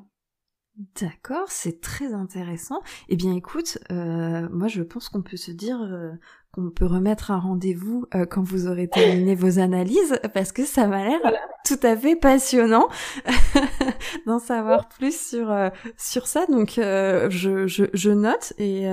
D'accord, 1.01 1.49
c'est 1.49 1.81
très 1.81 2.12
intéressant. 2.12 2.83
Eh 3.09 3.17
bien 3.17 3.35
écoute, 3.35 3.79
euh, 3.91 4.47
moi 4.51 4.69
je 4.69 4.83
pense 4.83 5.09
qu'on 5.09 5.23
peut 5.23 5.39
se 5.39 5.51
dire 5.51 5.81
euh, 5.81 6.12
qu'on 6.57 6.71
peut 6.71 6.87
remettre 6.87 7.31
un 7.31 7.39
rendez-vous 7.39 8.07
euh, 8.15 8.27
quand 8.27 8.43
vous 8.43 8.67
aurez 8.67 8.89
terminé 8.89 9.35
vos 9.37 9.61
analyses, 9.61 10.19
parce 10.35 10.51
que 10.51 10.65
ça 10.65 10.89
m'a 10.89 11.05
l'air 11.05 11.21
tout 11.65 11.79
à 11.83 11.97
fait 11.97 12.17
passionnant 12.17 12.89
d'en 14.27 14.39
savoir 14.39 14.89
plus 14.89 15.19
sur 15.19 15.55
sur 15.97 16.27
ça. 16.27 16.47
Donc 16.47 16.73
je, 16.77 17.65
je, 17.67 17.85
je, 17.93 18.11
note 18.11 18.53
et, 18.59 18.85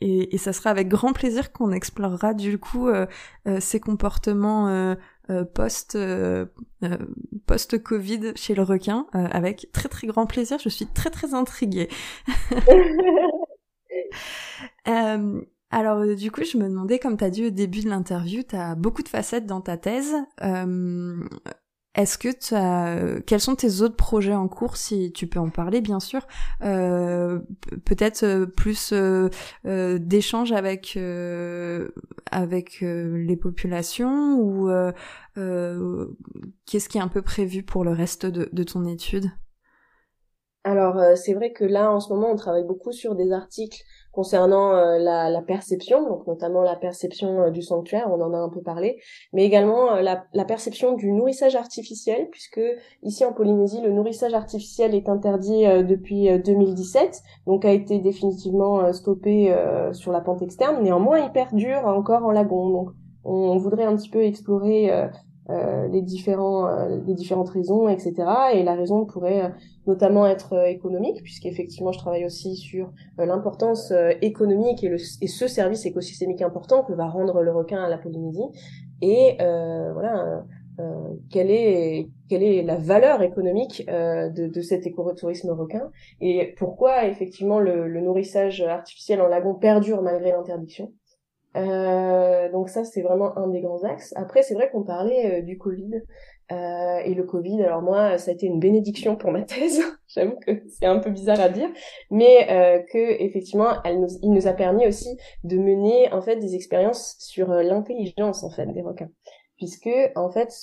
et, 0.00 0.34
et 0.34 0.38
ça 0.38 0.52
sera 0.52 0.70
avec 0.70 0.88
grand 0.88 1.12
plaisir 1.12 1.52
qu'on 1.52 1.72
explorera 1.72 2.34
du 2.34 2.58
coup 2.58 2.88
ces 3.60 3.80
comportements 3.80 4.96
euh, 5.28 5.44
post 5.44 5.96
euh, 5.96 6.46
euh, 6.84 6.98
post 7.46 7.82
Covid 7.82 8.34
chez 8.36 8.54
le 8.54 8.62
requin 8.62 9.08
avec 9.12 9.68
très 9.72 9.88
très 9.88 10.06
grand 10.06 10.26
plaisir. 10.26 10.58
Je 10.60 10.68
suis 10.68 10.86
très 10.86 11.10
très 11.10 11.34
intriguée. 11.34 11.88
alors 15.70 16.04
du 16.16 16.30
coup, 16.30 16.44
je 16.44 16.58
me 16.58 16.68
demandais, 16.68 16.98
comme 16.98 17.16
tu 17.16 17.24
as 17.24 17.30
dit 17.30 17.46
au 17.46 17.50
début 17.50 17.80
de 17.80 17.88
l'interview, 17.88 18.42
tu 18.42 18.56
as 18.56 18.74
beaucoup 18.74 19.02
de 19.02 19.08
facettes 19.08 19.46
dans 19.46 19.60
ta 19.60 19.76
thèse. 19.76 20.14
Est-ce 21.96 22.18
que 22.18 22.28
tu 22.28 22.54
as... 22.54 23.22
Quels 23.26 23.40
sont 23.40 23.56
tes 23.56 23.80
autres 23.80 23.96
projets 23.96 24.34
en 24.34 24.48
cours, 24.48 24.76
si 24.76 25.12
tu 25.12 25.26
peux 25.26 25.38
en 25.38 25.48
parler, 25.48 25.80
bien 25.80 25.98
sûr? 25.98 26.26
Euh, 26.62 27.40
Peut-être 27.86 28.22
euh, 28.22 28.44
plus 28.44 28.90
euh, 28.92 29.30
euh, 29.64 29.98
d'échanges 29.98 30.52
avec 30.52 30.98
euh, 30.98 31.88
avec 32.30 32.80
les 32.82 33.36
populations 33.36 34.38
ou 34.38 34.68
qu'est-ce 36.66 36.88
qui 36.90 36.98
est 36.98 37.00
un 37.00 37.08
peu 37.08 37.22
prévu 37.22 37.62
pour 37.62 37.82
le 37.82 37.92
reste 37.92 38.26
de 38.26 38.62
ton 38.62 38.84
étude? 38.84 39.30
Alors 40.66 41.00
c'est 41.16 41.34
vrai 41.34 41.52
que 41.52 41.64
là 41.64 41.92
en 41.92 42.00
ce 42.00 42.12
moment 42.12 42.28
on 42.30 42.36
travaille 42.36 42.64
beaucoup 42.64 42.92
sur 42.92 43.14
des 43.14 43.32
articles 43.32 43.82
concernant 44.16 44.74
euh, 44.74 44.98
la, 44.98 45.42
perception, 45.42 46.02
donc 46.08 46.26
notamment 46.26 46.62
la 46.62 46.74
perception 46.74 47.42
euh, 47.42 47.50
du 47.50 47.60
sanctuaire, 47.60 48.08
on 48.10 48.18
en 48.22 48.32
a 48.32 48.38
un 48.38 48.48
peu 48.48 48.62
parlé, 48.62 48.98
mais 49.34 49.44
également 49.44 49.92
euh, 49.92 50.00
la, 50.00 50.24
la, 50.32 50.46
perception 50.46 50.94
du 50.94 51.12
nourrissage 51.12 51.54
artificiel, 51.54 52.28
puisque 52.30 52.60
ici 53.02 53.26
en 53.26 53.34
Polynésie, 53.34 53.82
le 53.82 53.92
nourrissage 53.92 54.32
artificiel 54.32 54.94
est 54.94 55.10
interdit 55.10 55.64
depuis 55.84 56.30
2017, 56.38 57.20
donc 57.46 57.66
a 57.66 57.72
été 57.72 57.98
définitivement 57.98 58.90
stoppé 58.94 59.54
sur 59.92 60.12
la 60.12 60.20
pente 60.20 60.40
externe. 60.40 60.82
Néanmoins, 60.82 61.18
il 61.18 61.30
perdure 61.32 61.84
encore 61.84 62.24
en 62.24 62.30
lagon, 62.30 62.70
donc 62.70 62.90
on 63.24 63.58
voudrait 63.58 63.84
un 63.84 63.96
petit 63.96 64.08
peu 64.08 64.22
explorer 64.22 64.90
euh, 65.48 65.86
les 65.86 66.02
différents 66.02 66.66
euh, 66.66 66.98
les 67.06 67.14
différentes 67.14 67.50
raisons 67.50 67.88
etc 67.88 68.14
et 68.52 68.64
la 68.64 68.74
raison 68.74 69.04
pourrait 69.04 69.44
euh, 69.44 69.48
notamment 69.86 70.26
être 70.26 70.66
économique 70.66 71.22
puisqu'effectivement 71.22 71.92
je 71.92 71.98
travaille 71.98 72.24
aussi 72.24 72.56
sur 72.56 72.90
l'importance 73.16 73.92
économique 74.22 74.82
et, 74.82 74.88
le, 74.88 74.96
et 74.96 75.28
ce 75.28 75.46
service 75.46 75.86
écosystémique 75.86 76.42
important 76.42 76.82
que 76.82 76.92
va 76.94 77.06
rendre 77.06 77.42
le 77.42 77.52
requin 77.52 77.80
à 77.80 77.88
la 77.88 77.96
Polynésie. 77.96 78.48
Et 79.02 79.36
voilà 79.38 80.44
quelle 81.30 81.52
est 81.52 82.08
quelle 82.28 82.42
est 82.42 82.62
la 82.64 82.76
valeur 82.76 83.22
économique 83.22 83.86
de, 83.86 84.48
de 84.48 84.60
cet 84.60 84.86
écotourisme 84.86 85.50
requin 85.50 85.90
et 86.20 86.54
pourquoi 86.58 87.06
effectivement 87.06 87.60
le, 87.60 87.86
le 87.86 88.00
nourrissage 88.00 88.62
artificiel 88.62 89.20
en 89.20 89.28
lagon 89.28 89.54
perdure 89.54 90.02
malgré 90.02 90.32
l'interdiction 90.32 90.92
euh, 91.56 92.50
donc 92.50 92.68
ça, 92.68 92.84
c'est 92.84 93.02
vraiment 93.02 93.36
un 93.38 93.48
des 93.48 93.60
grands 93.60 93.82
axes. 93.84 94.12
Après, 94.16 94.42
c'est 94.42 94.54
vrai 94.54 94.70
qu'on 94.70 94.82
parlait 94.82 95.40
euh, 95.40 95.42
du 95.42 95.58
Covid. 95.58 96.02
Euh, 96.52 96.98
et 97.04 97.14
le 97.14 97.24
Covid, 97.24 97.62
alors 97.64 97.82
moi, 97.82 98.18
ça 98.18 98.30
a 98.30 98.34
été 98.34 98.46
une 98.46 98.60
bénédiction 98.60 99.16
pour 99.16 99.32
ma 99.32 99.42
thèse. 99.42 99.80
J'avoue 100.08 100.36
que 100.46 100.62
c'est 100.68 100.86
un 100.86 100.98
peu 100.98 101.10
bizarre 101.10 101.40
à 101.40 101.48
dire, 101.48 101.68
mais 102.10 102.46
euh, 102.50 102.78
que 102.92 103.22
effectivement, 103.22 103.82
il 103.84 104.32
nous 104.32 104.46
a 104.46 104.52
permis 104.52 104.86
aussi 104.86 105.16
de 105.42 105.56
mener 105.56 106.12
en 106.12 106.22
fait 106.22 106.36
des 106.36 106.54
expériences 106.54 107.16
sur 107.18 107.48
l'intelligence 107.48 108.44
en 108.44 108.50
fait 108.50 108.66
des 108.66 108.82
requins, 108.82 109.10
puisque 109.56 109.90
en 110.14 110.30
fait, 110.30 110.54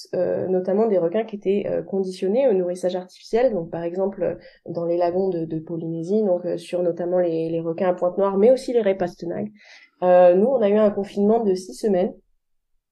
notamment 0.47 0.87
des 0.87 0.97
requins 0.97 1.25
qui 1.25 1.35
étaient 1.35 1.65
conditionnés 1.87 2.47
au 2.47 2.53
nourrissage 2.53 2.95
artificiel. 2.95 3.53
Donc 3.53 3.69
par 3.69 3.83
exemple 3.83 4.37
dans 4.65 4.85
les 4.85 4.97
lagons 4.97 5.29
de, 5.29 5.59
Polynésie, 5.59 6.23
donc 6.23 6.47
sur 6.57 6.81
notamment 6.81 7.19
les, 7.19 7.49
les 7.49 7.59
requins 7.59 7.89
à 7.89 7.93
pointe 7.93 8.17
noire, 8.17 8.37
mais 8.37 8.51
aussi 8.51 8.71
les 8.71 8.81
raies 8.81 8.97
pastenagues. 8.97 9.51
Euh, 10.03 10.35
nous, 10.35 10.47
on 10.47 10.61
a 10.61 10.69
eu 10.69 10.77
un 10.77 10.91
confinement 10.91 11.43
de 11.43 11.55
six 11.55 11.73
semaines. 11.73 12.13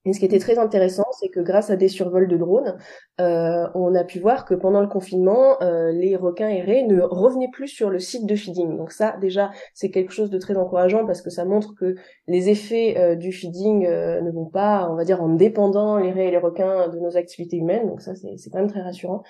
Et 0.03 0.14
ce 0.14 0.20
qui 0.20 0.26
était 0.26 0.39
très 0.39 0.57
intéressant, 0.57 1.05
c'est 1.20 1.28
que 1.28 1.39
grâce 1.41 1.70
à 1.70 1.76
des 1.76 1.88
survols 1.88 2.28
de 2.28 2.36
drones, 2.36 2.76
euh, 3.20 3.68
on 3.76 3.93
a 3.93 4.03
pu 4.03 4.20
voir 4.20 4.45
que 4.45 4.55
pendant 4.55 4.82
le 4.82 4.88
confinement, 4.88 5.62
euh, 5.62 5.91
les 5.91 6.16
requins 6.16 6.47
errés 6.47 6.82
ne 6.88 7.01
revenaient 7.01 7.51
plus 7.53 7.68
sur 7.68 7.91
le 7.91 7.99
site 7.99 8.26
de 8.26 8.34
feeding. 8.34 8.78
Donc 8.78 8.93
ça, 8.93 9.16
déjà, 9.22 9.51
c'est 9.76 9.91
quelque 9.91 10.12
chose 10.12 10.32
de 10.32 10.39
très 10.39 10.57
encourageant 10.57 11.05
parce 11.05 11.22
que 11.22 11.30
ça 11.30 11.45
montre 11.45 11.76
que 11.76 11.93
les 12.26 12.49
effets 12.49 13.16
du 13.16 13.32
feeding 13.32 13.88
ne 13.88 14.32
vont 14.32 14.47
pas, 14.47 14.89
on 14.89 14.95
va 14.95 15.03
dire, 15.03 15.22
en 15.22 15.30
dépendant 15.30 15.97
les 15.97 16.12
raies 16.12 16.30
et 16.30 16.32
les 16.32 16.39
requins 16.39 16.88
de 16.88 16.97
nos 16.97 17.16
activités 17.16 17.57
humaines. 17.57 17.88
Donc 17.88 18.01
ça, 18.01 18.14
c'est 18.16 18.49
quand 18.49 18.57
même 18.57 18.72
très 18.72 18.82
rassurant. 18.82 19.22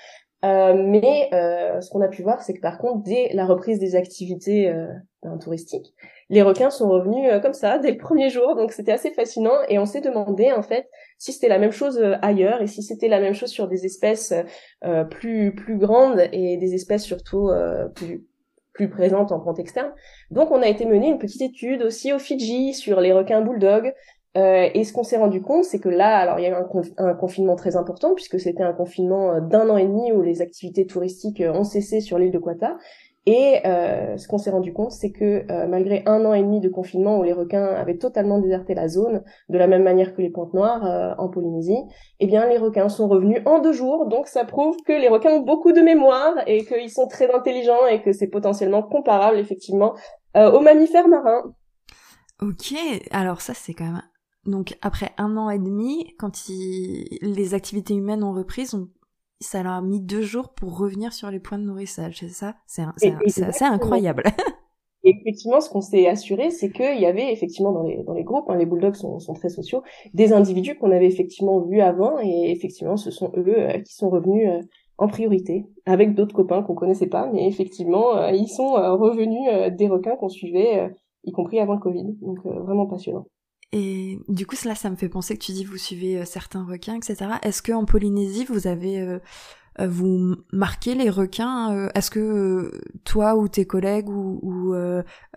mais 0.42 1.28
ce 1.34 1.90
qu'on 1.90 2.00
a 2.00 2.08
pu 2.08 2.24
voir, 2.24 2.44
c'est 2.44 2.54
que 2.54 2.62
par 2.62 2.78
contre, 2.78 3.04
dès 3.04 3.30
la 3.34 3.46
reprise 3.46 3.78
des 3.78 3.98
activités 3.98 4.74
ben, 5.22 5.38
touristiques, 5.38 5.94
les 6.32 6.42
requins 6.42 6.70
sont 6.70 6.90
revenus 6.90 7.30
euh, 7.30 7.40
comme 7.40 7.54
ça 7.54 7.78
dès 7.78 7.92
le 7.92 7.98
premier 7.98 8.30
jour, 8.30 8.56
donc 8.56 8.72
c'était 8.72 8.94
assez 8.94 9.12
fascinant 9.12 9.58
et 9.68 9.78
on 9.78 9.86
s'est 9.86 10.00
demandé 10.00 10.52
en 10.52 10.64
fait 10.64 10.90
si 11.18 11.34
c'était 11.34 11.50
la 11.50 11.60
même 11.60 11.74
chose 11.74 12.00
euh, 12.00 12.16
ailleurs 12.22 12.62
et 12.62 12.68
si 12.68 12.82
c'était 12.82 13.10
la 13.10 13.20
même 13.20 13.34
chose 13.34 13.50
sur 13.50 13.68
des 13.68 13.86
espèces 13.86 14.34
euh, 14.86 15.04
plus 15.04 15.54
plus 15.54 15.78
grandes 15.78 16.22
et 16.32 16.56
des 16.56 16.74
espèces 16.74 17.04
surtout 17.04 17.50
plus 17.96 18.26
plus 18.74 18.90
présentes 18.90 19.34
en 19.34 19.42
pente 19.42 19.60
externe. 19.60 19.92
Donc 20.32 20.50
on 20.52 20.62
a 20.62 20.68
été 20.68 20.86
mené 20.86 21.10
une 21.10 21.20
petite 21.20 21.42
étude 21.42 21.84
aussi 21.84 22.14
au 22.14 22.20
Fidji 22.20 22.74
sur 22.74 23.02
les 23.02 23.12
requins 23.12 23.42
bulldog. 23.42 23.94
et 24.36 24.84
ce 24.86 24.94
qu'on 24.94 25.04
s'est 25.04 25.18
rendu 25.18 25.42
compte, 25.42 25.66
c'est 25.66 25.80
que 25.80 25.90
là, 25.90 26.18
alors 26.18 26.40
il 26.40 26.44
y 26.44 26.46
a 26.46 26.52
eu 26.52 26.94
un 26.98 27.14
confinement 27.14 27.58
très 27.58 27.76
important 27.76 28.16
puisque 28.16 28.40
c'était 28.40 28.64
un 28.64 28.72
confinement 28.72 29.42
d'un 29.42 29.70
an 29.70 29.76
et 29.76 29.86
demi 29.86 30.14
où 30.14 30.22
les 30.22 30.42
activités 30.42 30.86
touristiques 30.88 31.44
ont 31.46 31.66
cessé 31.66 32.00
sur 32.00 32.18
l'île 32.18 32.32
de 32.32 32.40
Quata. 32.40 32.78
Et 33.28 33.60
euh, 33.66 34.18
ce 34.18 34.28
qu'on 34.28 34.40
s'est 34.40 34.50
rendu 34.50 34.74
compte, 34.74 34.92
c'est 34.92 35.12
que 35.12 35.46
euh, 35.52 35.68
malgré 35.68 36.02
un 36.08 36.26
an 36.26 36.34
et 36.34 36.42
demi 36.42 36.60
de 36.60 36.70
confinement 36.70 37.20
où 37.20 37.24
les 37.24 37.34
requins 37.34 37.66
avaient 37.66 37.98
totalement 37.98 38.40
déserté 38.40 38.74
la 38.74 38.88
zone, 38.88 39.24
de 39.50 39.58
la 39.60 39.68
même 39.68 39.84
manière 39.84 40.16
que 40.16 40.22
les 40.22 40.32
pointes 40.32 40.54
noires 40.56 40.86
euh, 40.86 41.14
en 41.20 41.30
Polynésie, 41.30 41.78
eh 42.20 42.26
bien 42.26 42.48
les 42.48 42.58
requins 42.58 42.90
sont 42.90 43.08
revenus 43.08 43.42
en 43.46 43.60
deux 43.60 43.74
jours. 43.74 44.08
Donc 44.08 44.28
ça 44.28 44.44
prouve 44.44 44.76
que 44.88 44.94
les 44.94 45.08
requins 45.08 45.34
ont 45.34 45.42
beaucoup 45.42 45.72
de 45.72 45.82
mémoire 45.82 46.34
et 46.48 46.66
qu'ils 46.66 46.90
sont 46.90 47.08
très 47.08 47.32
intelligents 47.32 47.86
et 47.86 48.02
que 48.02 48.12
c'est 48.12 48.30
potentiellement 48.30 48.82
comparable 48.82 49.38
effectivement 49.38 49.94
aux 50.34 50.62
mammifères 50.62 51.10
marins. 51.10 51.54
Ok, 52.42 52.74
alors 53.12 53.42
ça 53.42 53.54
c'est 53.54 53.74
quand 53.74 53.84
même 53.84 54.02
donc 54.46 54.76
après 54.82 55.12
un 55.18 55.38
an 55.38 55.50
et 55.50 55.60
demi, 55.60 56.16
quand 56.18 56.48
les 56.48 57.54
activités 57.54 57.94
humaines 57.94 58.24
ont 58.24 58.34
repris, 58.34 58.68
on 58.74 58.88
ça 59.42 59.64
leur 59.64 59.74
a 59.74 59.82
mis 59.82 60.00
deux 60.00 60.22
jours 60.22 60.50
pour 60.50 60.78
revenir 60.78 61.14
sur 61.14 61.30
les 61.32 61.40
points 61.40 61.58
de 61.58 61.64
nourrissage, 61.64 62.20
c'est 62.20 62.30
ça? 62.30 62.56
C'est 62.68 62.84
assez 63.44 63.66
incroyable. 63.66 64.24
Et 65.04 65.10
effectivement, 65.22 65.60
ce 65.60 65.70
qu'on 65.70 65.82
s'est 65.82 66.08
assuré, 66.08 66.52
c'est 66.52 66.72
qu'il 66.72 67.00
y 67.00 67.06
avait 67.06 67.34
effectivement 67.34 67.72
dans 67.72 67.84
les, 67.84 68.04
dans 68.04 68.14
les 68.14 68.24
groupes, 68.24 68.50
hein, 68.50 68.56
les 68.56 68.66
bulldogs 68.66 68.96
sont, 68.96 69.20
sont, 69.20 69.34
très 69.34 69.50
sociaux, 69.50 69.82
des 70.14 70.32
individus 70.32 70.78
qu'on 70.78 70.92
avait 70.92 71.08
effectivement 71.08 71.60
vus 71.60 71.82
avant, 71.82 72.20
et 72.22 72.52
effectivement, 72.52 72.98
ce 72.98 73.10
sont 73.10 73.32
eux 73.36 73.56
euh, 73.58 73.80
qui 73.80 73.96
sont 73.96 74.10
revenus 74.10 74.48
euh, 74.48 74.62
en 74.98 75.08
priorité, 75.08 75.66
avec 75.86 76.14
d'autres 76.14 76.36
copains 76.36 76.62
qu'on 76.62 76.76
connaissait 76.76 77.08
pas, 77.08 77.28
mais 77.34 77.48
effectivement, 77.48 78.16
euh, 78.16 78.32
ils 78.32 78.48
sont 78.48 78.74
revenus 78.74 79.76
des 79.76 79.88
requins 79.88 80.16
qu'on 80.16 80.30
suivait, 80.30 80.92
y 81.24 81.32
compris 81.32 81.60
avant 81.60 81.74
le 81.74 81.80
Covid. 81.80 82.16
Donc 82.22 82.46
vraiment 82.46 82.86
passionnant. 82.86 83.26
Et 83.74 84.20
du 84.28 84.46
coup, 84.46 84.56
cela, 84.56 84.76
ça 84.76 84.90
me 84.90 84.96
fait 84.96 85.10
penser 85.10 85.38
que 85.38 85.44
tu 85.44 85.54
dis 85.54 85.64
vous 85.64 85.78
suivez 85.78 86.20
euh, 86.20 86.26
certains 86.26 86.66
requins, 86.66 86.96
etc. 86.96 87.32
Est-ce 87.42 87.62
que 87.62 87.72
en 87.72 87.86
Polynésie, 87.86 88.46
vous 88.46 88.68
avez 88.68 89.00
euh, 89.00 89.20
euh, 89.80 89.88
vous 89.88 90.36
marquez 90.52 90.96
les 90.96 91.10
requins 91.10 91.90
Est-ce 91.96 92.12
que 92.12 92.72
toi 93.06 93.36
ou 93.36 93.48
tes 93.48 93.66
collègues 93.66 94.10
ou, 94.10 94.40
ou 94.42 94.74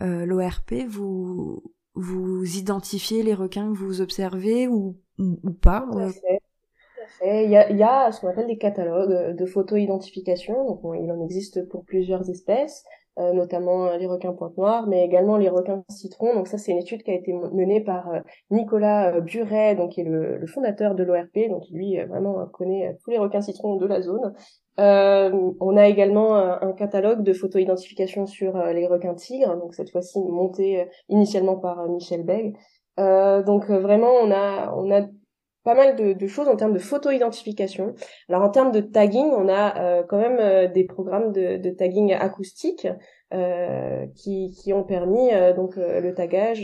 l'ORP 0.01 0.74
vous 0.89 1.62
vous 1.95 2.45
identifiez 2.59 3.22
les 3.22 3.35
requins 3.35 3.72
que 3.72 3.78
vous 3.78 4.01
observez 4.01 4.66
ou 4.66 4.97
ou, 5.18 5.53
pas 5.53 5.87
Tout 5.93 5.99
à 5.99 6.09
fait. 6.09 6.41
fait. 7.20 7.45
Il 7.45 7.51
y 7.51 7.57
a, 7.57 7.70
il 7.70 7.76
y 7.76 7.85
a 7.85 8.11
ce 8.11 8.20
qu'on 8.20 8.28
appelle 8.28 8.49
des 8.49 8.59
catalogues 8.59 9.37
de 9.37 9.47
photo-identification. 9.47 10.66
Donc, 10.66 10.80
il 11.01 11.09
en 11.12 11.22
existe 11.22 11.68
pour 11.68 11.85
plusieurs 11.85 12.28
espèces. 12.28 12.85
Euh, 13.20 13.32
notamment 13.32 13.86
euh, 13.86 13.96
les 13.96 14.06
requins 14.06 14.32
pointe 14.32 14.56
noire, 14.58 14.88
mais 14.88 15.04
également 15.04 15.36
les 15.36 15.48
requins 15.48 15.84
citron. 15.88 16.34
Donc 16.34 16.48
ça, 16.48 16.58
c'est 16.58 16.72
une 16.72 16.78
étude 16.78 17.04
qui 17.04 17.12
a 17.12 17.14
été 17.14 17.32
menée 17.32 17.80
par 17.80 18.08
euh, 18.10 18.18
Nicolas 18.50 19.20
Buret, 19.20 19.76
donc 19.76 19.92
qui 19.92 20.00
est 20.00 20.04
le, 20.04 20.36
le 20.36 20.46
fondateur 20.48 20.96
de 20.96 21.04
l'ORP, 21.04 21.48
donc 21.48 21.62
lui 21.70 21.96
vraiment 22.08 22.44
connaît 22.46 22.98
tous 23.04 23.10
les 23.10 23.18
requins 23.18 23.40
citrons 23.40 23.76
de 23.76 23.86
la 23.86 24.02
zone. 24.02 24.34
on 24.78 25.76
a 25.76 25.86
également 25.86 26.34
un 26.34 26.72
catalogue 26.72 27.22
de 27.22 27.32
photo-identification 27.32 28.26
sur 28.26 28.56
les 28.56 28.88
requins 28.88 29.14
tigres, 29.14 29.56
donc 29.58 29.74
cette 29.74 29.90
fois-ci 29.90 30.18
monté 30.18 30.88
initialement 31.08 31.56
par 31.56 31.88
Michel 31.88 32.24
Beg. 32.24 32.56
donc 32.98 33.70
vraiment, 33.70 34.10
on 34.22 34.32
a 34.32 34.74
on 34.76 34.90
a 34.90 35.02
pas 35.64 35.74
mal 35.74 35.96
de, 35.96 36.26
choses 36.26 36.46
en 36.46 36.56
termes 36.56 36.74
de 36.74 36.78
photo-identification. 36.78 37.94
Alors 38.28 38.42
en 38.42 38.50
termes 38.50 38.70
de 38.70 38.80
tagging, 38.80 39.26
on 39.26 39.48
a 39.48 39.80
euh, 39.80 40.02
quand 40.06 40.18
même 40.18 40.38
euh, 40.38 40.68
des 40.68 40.84
programmes 40.84 41.32
de, 41.32 41.70
tagging 41.70 42.12
acoustique 42.12 42.86
euh, 43.32 44.06
qui, 44.14 44.52
qui, 44.52 44.72
ont 44.74 44.84
permis 44.84 45.30
donc 45.56 45.76
le 45.76 46.12
tagage 46.12 46.62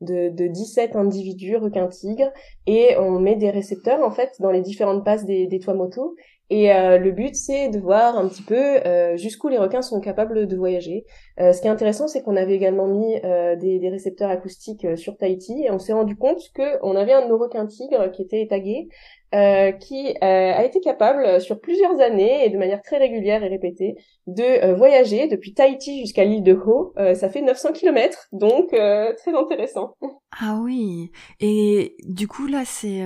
de, 0.00 0.28
de 0.28 0.46
17 0.46 0.94
individus 0.94 1.56
requins 1.56 1.88
tigres 1.88 2.30
et 2.66 2.96
on 2.98 3.18
met 3.18 3.36
des 3.36 3.50
récepteurs 3.50 4.00
en 4.04 4.10
fait 4.10 4.36
dans 4.40 4.50
les 4.50 4.60
différentes 4.60 5.04
passes 5.04 5.24
des, 5.24 5.46
des 5.46 5.58
toits 5.58 5.74
motos 5.74 6.14
et 6.50 6.72
euh, 6.72 6.98
le 6.98 7.10
but, 7.10 7.34
c'est 7.34 7.70
de 7.70 7.78
voir 7.78 8.18
un 8.18 8.28
petit 8.28 8.42
peu 8.42 8.54
euh, 8.54 9.16
jusqu'où 9.16 9.48
les 9.48 9.56
requins 9.56 9.80
sont 9.80 10.00
capables 10.00 10.46
de 10.46 10.56
voyager. 10.56 11.04
Euh, 11.40 11.52
ce 11.52 11.62
qui 11.62 11.68
est 11.68 11.70
intéressant, 11.70 12.06
c'est 12.06 12.22
qu'on 12.22 12.36
avait 12.36 12.54
également 12.54 12.86
mis 12.86 13.14
des, 13.60 13.78
des, 13.78 13.88
récepteurs 13.88 14.30
acoustiques 14.30 14.86
sur 14.96 15.16
Tahiti 15.16 15.64
et 15.64 15.70
on 15.70 15.78
s'est 15.78 15.94
rendu 15.94 16.16
compte 16.16 16.40
qu'on 16.54 16.96
avait 16.96 17.12
un 17.12 17.22
de 17.22 17.28
nos 17.28 17.38
requins 17.38 17.66
tigres 17.66 18.10
qui 18.12 18.22
était 18.22 18.46
tagué 18.48 18.88
euh, 19.34 19.72
qui 19.72 20.10
euh, 20.10 20.16
a 20.22 20.64
été 20.64 20.78
capable 20.80 21.40
sur 21.40 21.60
plusieurs 21.60 21.98
années 21.98 22.46
et 22.46 22.50
de 22.50 22.56
manière 22.56 22.80
très 22.82 22.98
régulière 22.98 23.42
et 23.42 23.48
répétée 23.48 23.96
de 24.28 24.42
euh, 24.42 24.74
voyager 24.74 25.26
depuis 25.26 25.54
Tahiti 25.54 26.02
jusqu'à 26.02 26.24
l'île 26.24 26.44
de 26.44 26.52
Ho. 26.52 26.94
ça 27.14 27.28
fait 27.28 27.42
900 27.42 27.72
km, 27.72 28.28
donc 28.32 28.68
très 28.68 29.34
intéressant. 29.34 29.96
Ah 30.40 30.60
oui. 30.62 31.10
Et 31.40 31.96
du 32.04 32.28
coup 32.28 32.46
là, 32.46 32.62
c'est 32.64 33.02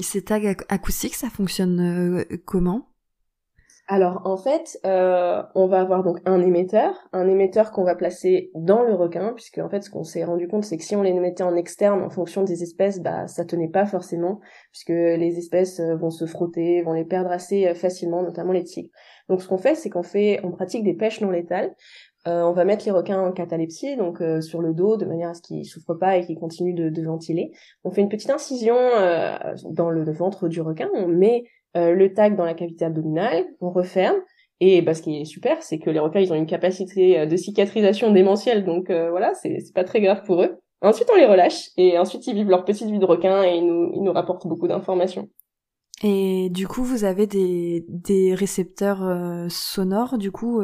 ces 0.00 0.22
tags 0.22 0.54
acoustiques, 0.68 1.14
ça 1.14 1.28
fonctionne 1.28 2.24
comment? 2.44 2.91
Alors 3.92 4.22
en 4.24 4.38
fait, 4.38 4.80
euh, 4.86 5.42
on 5.54 5.66
va 5.66 5.80
avoir 5.80 6.02
donc 6.02 6.16
un 6.24 6.40
émetteur, 6.40 6.94
un 7.12 7.28
émetteur 7.28 7.72
qu'on 7.72 7.84
va 7.84 7.94
placer 7.94 8.50
dans 8.54 8.82
le 8.82 8.94
requin, 8.94 9.34
puisque 9.34 9.58
en 9.58 9.68
fait 9.68 9.82
ce 9.82 9.90
qu'on 9.90 10.02
s'est 10.02 10.24
rendu 10.24 10.48
compte 10.48 10.64
c'est 10.64 10.78
que 10.78 10.82
si 10.82 10.96
on 10.96 11.02
les 11.02 11.12
mettait 11.12 11.42
en 11.42 11.54
externe 11.56 12.00
en 12.00 12.08
fonction 12.08 12.42
des 12.42 12.62
espèces, 12.62 13.00
bah 13.00 13.26
ça 13.26 13.44
tenait 13.44 13.68
pas 13.68 13.84
forcément, 13.84 14.40
puisque 14.70 14.88
les 14.88 15.36
espèces 15.36 15.78
euh, 15.78 15.94
vont 15.94 16.08
se 16.08 16.24
frotter, 16.24 16.80
vont 16.80 16.94
les 16.94 17.04
perdre 17.04 17.30
assez 17.30 17.68
euh, 17.68 17.74
facilement, 17.74 18.22
notamment 18.22 18.52
les 18.52 18.64
tigres. 18.64 18.88
Donc 19.28 19.42
ce 19.42 19.48
qu'on 19.48 19.58
fait, 19.58 19.74
c'est 19.74 19.90
qu'on 19.90 20.02
fait, 20.02 20.40
on 20.42 20.52
pratique 20.52 20.84
des 20.84 20.94
pêches 20.94 21.20
non 21.20 21.30
létales. 21.30 21.74
on 22.24 22.52
va 22.52 22.64
mettre 22.64 22.86
les 22.86 22.92
requins 22.92 23.20
en 23.20 23.30
catalepsie, 23.30 23.96
donc 23.98 24.22
sur 24.40 24.62
le 24.62 24.72
dos, 24.72 24.96
de 24.96 25.04
manière 25.04 25.30
à 25.30 25.34
ce 25.34 25.42
qu'ils 25.42 25.66
souffrent 25.66 25.98
pas 25.98 26.16
et 26.16 26.24
qu'ils 26.24 26.38
continuent 26.38 26.74
de, 26.74 26.88
de, 26.88 27.02
ventiler. 27.04 27.52
On 27.84 27.90
fait 27.90 28.00
une 28.00 28.08
petite 28.08 28.30
incision 28.30 28.76
dans 29.70 29.90
le 29.90 30.12
ventre 30.12 30.48
du 30.48 30.60
requin, 30.60 30.88
on 30.94 31.08
met 31.08 31.44
euh, 31.76 31.92
le 31.92 32.12
tag 32.12 32.36
dans 32.36 32.44
la 32.44 32.54
cavité 32.54 32.84
abdominale, 32.84 33.44
on 33.60 33.70
referme. 33.70 34.16
Et 34.60 34.80
bah, 34.82 34.94
ce 34.94 35.02
qui 35.02 35.20
est 35.20 35.24
super, 35.24 35.62
c'est 35.62 35.78
que 35.78 35.90
les 35.90 35.98
requins, 35.98 36.20
ils 36.20 36.32
ont 36.32 36.36
une 36.36 36.46
capacité 36.46 37.18
euh, 37.18 37.26
de 37.26 37.36
cicatrisation 37.36 38.12
démentielle, 38.12 38.64
donc 38.64 38.90
euh, 38.90 39.10
voilà, 39.10 39.34
c'est 39.34 39.58
pas 39.74 39.84
très 39.84 40.00
grave 40.00 40.22
pour 40.24 40.42
eux. 40.42 40.58
Ensuite, 40.82 41.08
on 41.12 41.16
les 41.16 41.26
relâche, 41.26 41.70
et 41.76 41.98
ensuite, 41.98 42.26
ils 42.26 42.34
vivent 42.34 42.50
leur 42.50 42.64
petite 42.64 42.90
vie 42.90 42.98
de 42.98 43.04
requin, 43.04 43.42
et 43.44 43.56
ils 43.56 43.66
nous, 43.66 43.90
ils 43.94 44.02
nous 44.02 44.12
rapportent 44.12 44.46
beaucoup 44.46 44.68
d'informations. 44.68 45.28
Et 46.04 46.48
du 46.50 46.66
coup, 46.66 46.82
vous 46.82 47.04
avez 47.04 47.26
des, 47.26 47.84
des 47.88 48.34
récepteurs 48.34 49.00
sonores, 49.48 50.18
du 50.18 50.32
coup, 50.32 50.60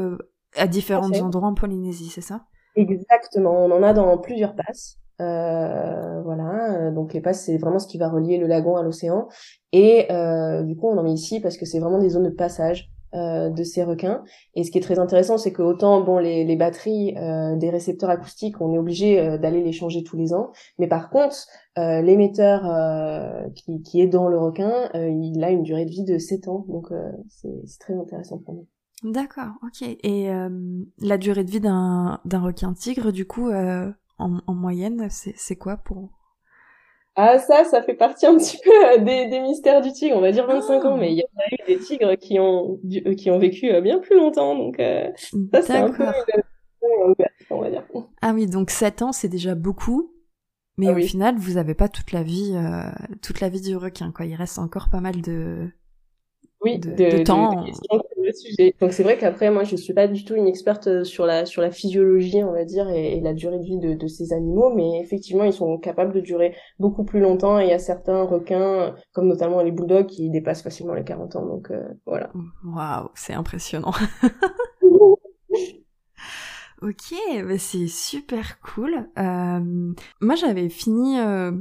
à 0.56 0.66
différents 0.66 1.12
endroits 1.12 1.48
en 1.48 1.54
Polynésie, 1.54 2.08
c'est 2.08 2.20
ça? 2.20 2.46
Exactement, 2.74 3.64
on 3.64 3.70
en 3.70 3.82
a 3.82 3.92
dans 3.92 4.18
plusieurs 4.18 4.54
passes. 4.56 4.98
Euh, 5.20 6.20
voilà, 6.22 6.74
euh, 6.74 6.90
donc 6.92 7.12
les 7.12 7.20
passes 7.20 7.44
c'est 7.44 7.58
vraiment 7.58 7.80
ce 7.80 7.88
qui 7.88 7.98
va 7.98 8.08
relier 8.08 8.38
le 8.38 8.46
lagon 8.46 8.76
à 8.76 8.84
l'océan 8.84 9.26
et 9.72 10.06
euh, 10.12 10.62
du 10.62 10.76
coup 10.76 10.86
on 10.88 10.96
en 10.96 11.02
met 11.02 11.12
ici 11.12 11.40
parce 11.40 11.56
que 11.56 11.66
c'est 11.66 11.80
vraiment 11.80 11.98
des 11.98 12.10
zones 12.10 12.22
de 12.22 12.30
passage 12.30 12.88
euh, 13.14 13.50
de 13.50 13.64
ces 13.64 13.82
requins 13.82 14.22
et 14.54 14.62
ce 14.62 14.70
qui 14.70 14.78
est 14.78 14.82
très 14.82 15.00
intéressant 15.00 15.38
c'est 15.38 15.50
que 15.50 15.62
autant 15.62 16.02
bon 16.02 16.18
les, 16.18 16.44
les 16.44 16.56
batteries 16.56 17.16
euh, 17.16 17.56
des 17.56 17.70
récepteurs 17.70 18.10
acoustiques 18.10 18.60
on 18.60 18.72
est 18.72 18.78
obligé 18.78 19.18
euh, 19.18 19.38
d'aller 19.38 19.62
les 19.62 19.72
changer 19.72 20.04
tous 20.04 20.16
les 20.16 20.32
ans 20.34 20.52
mais 20.78 20.86
par 20.86 21.10
contre 21.10 21.36
l'émetteur 21.76 22.62
qui, 23.54 23.82
qui 23.82 24.00
est 24.00 24.08
dans 24.08 24.28
le 24.28 24.38
requin 24.38 24.90
il 24.94 25.42
a 25.42 25.50
une 25.50 25.62
durée 25.62 25.84
de 25.84 25.90
vie 25.90 26.04
de 26.04 26.18
7 26.18 26.48
ans 26.48 26.64
donc 26.68 26.88
c'est 27.28 27.78
très 27.78 27.94
intéressant 27.94 28.38
pour 28.38 28.54
nous. 28.54 28.66
D'accord, 29.04 29.52
ok. 29.62 29.82
Et 30.02 30.28
la 30.98 31.18
durée 31.18 31.44
de 31.44 31.50
vie 31.52 31.60
d'un 31.60 32.18
requin 32.24 32.72
tigre, 32.74 33.12
du 33.12 33.28
coup, 33.28 33.48
en, 34.18 34.54
moyenne, 34.54 35.08
c'est 35.10 35.56
quoi 35.56 35.76
pour... 35.76 36.10
Ah 37.20 37.38
ça, 37.40 37.64
ça 37.64 37.82
fait 37.82 37.94
partie 37.94 38.26
un 38.26 38.36
petit 38.36 38.58
peu 38.62 38.70
euh, 38.70 38.98
des, 38.98 39.26
des 39.26 39.40
mystères 39.40 39.80
du 39.80 39.92
tigre. 39.92 40.16
On 40.16 40.20
va 40.20 40.30
dire 40.30 40.46
25 40.46 40.84
ans, 40.84 40.96
mais 40.96 41.10
il 41.10 41.18
y 41.18 41.22
a 41.22 41.26
eu 41.50 41.66
des 41.66 41.78
tigres 41.84 42.14
qui 42.14 42.38
ont 42.38 42.78
euh, 43.06 43.14
qui 43.16 43.28
ont 43.32 43.40
vécu 43.40 43.72
euh, 43.72 43.80
bien 43.80 43.98
plus 43.98 44.16
longtemps. 44.16 44.54
Donc 44.54 44.76
ça 44.78 45.62
c'est 45.62 45.76
un 45.76 45.90
peu 45.90 46.04
on 47.50 47.60
va 47.60 47.70
dire. 47.70 47.82
Ah 48.22 48.32
oui, 48.32 48.46
donc 48.46 48.70
7 48.70 49.02
ans 49.02 49.12
c'est 49.12 49.28
déjà 49.28 49.56
beaucoup. 49.56 50.12
Mais 50.76 50.86
ah 50.86 50.92
au 50.92 51.00
final, 51.00 51.34
vous 51.38 51.56
avez 51.56 51.74
pas 51.74 51.88
toute 51.88 52.12
la 52.12 52.22
vie, 52.22 52.54
toute 53.20 53.40
la 53.40 53.48
vie 53.48 53.60
du 53.60 53.76
requin, 53.76 54.12
quoi. 54.12 54.24
Il 54.26 54.36
reste 54.36 54.60
encore 54.60 54.88
pas 54.88 55.00
mal 55.00 55.20
de, 55.20 55.72
oui, 56.60 56.78
de, 56.78 57.22
temps. 57.22 57.64
Le 58.22 58.32
sujet. 58.32 58.74
Donc 58.80 58.92
c'est 58.92 59.02
vrai 59.02 59.18
qu'après 59.18 59.50
moi 59.50 59.64
je 59.64 59.76
suis 59.76 59.92
pas 59.92 60.08
du 60.08 60.24
tout 60.24 60.34
une 60.34 60.46
experte 60.46 60.86
euh, 60.86 61.04
sur 61.04 61.26
la 61.26 61.46
sur 61.46 61.62
la 61.62 61.70
physiologie 61.70 62.42
on 62.42 62.52
va 62.52 62.64
dire 62.64 62.88
et, 62.88 63.20
la 63.20 63.34
durée 63.34 63.58
de 63.58 63.64
vie 63.64 63.78
de, 63.78 63.94
de, 63.94 64.06
ces 64.06 64.32
animaux, 64.32 64.72
mais 64.74 65.00
effectivement 65.00 65.44
ils 65.44 65.52
sont 65.52 65.78
capables 65.78 66.12
de 66.12 66.20
durer 66.20 66.54
beaucoup 66.78 67.04
plus 67.04 67.20
longtemps 67.20 67.58
et 67.58 67.64
il 67.64 67.70
y 67.70 67.72
a 67.72 67.78
certains 67.78 68.22
requins 68.22 68.94
comme 69.12 69.28
notamment 69.28 69.62
les 69.62 69.72
bulldogs 69.72 70.06
qui 70.06 70.30
dépassent 70.30 70.62
facilement 70.62 70.94
les 70.94 71.04
40 71.04 71.36
ans 71.36 71.46
donc 71.46 71.70
euh, 71.70 71.88
voilà. 72.06 72.30
Waouh, 72.64 73.08
c'est 73.14 73.34
impressionnant. 73.34 73.92
ok, 76.82 77.14
bah 77.44 77.58
c'est 77.58 77.88
super 77.88 78.60
cool. 78.60 79.08
Euh, 79.18 79.92
moi 80.20 80.34
j'avais 80.36 80.68
fini 80.68 81.18
euh, 81.18 81.52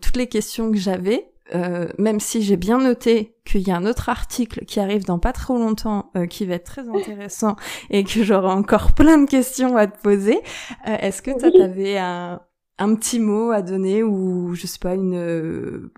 toutes 0.00 0.16
les 0.16 0.28
questions 0.28 0.70
que 0.70 0.78
j'avais. 0.78 1.31
Euh, 1.54 1.88
même 1.98 2.20
si 2.20 2.40
j'ai 2.40 2.56
bien 2.56 2.78
noté 2.78 3.36
qu'il 3.44 3.66
y 3.66 3.70
a 3.70 3.76
un 3.76 3.84
autre 3.84 4.08
article 4.08 4.64
qui 4.64 4.80
arrive 4.80 5.04
dans 5.04 5.18
pas 5.18 5.32
trop 5.32 5.58
longtemps, 5.58 6.10
euh, 6.16 6.26
qui 6.26 6.46
va 6.46 6.54
être 6.54 6.64
très 6.64 6.88
intéressant 6.88 7.56
et 7.90 8.04
que 8.04 8.22
j'aurai 8.22 8.48
encore 8.48 8.92
plein 8.92 9.18
de 9.18 9.28
questions 9.28 9.76
à 9.76 9.86
te 9.86 10.00
poser, 10.00 10.40
euh, 10.88 10.96
est-ce 11.00 11.20
que 11.20 11.38
toi 11.38 11.50
t'avais 11.50 11.98
un, 11.98 12.40
un 12.78 12.94
petit 12.94 13.20
mot 13.20 13.50
à 13.50 13.60
donner 13.60 14.02
ou 14.02 14.54
je 14.54 14.66
sais 14.66 14.78
pas 14.78 14.94
une, 14.94 15.90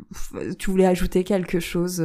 tu 0.58 0.70
voulais 0.70 0.86
ajouter 0.86 1.22
quelque 1.22 1.60
chose 1.60 2.04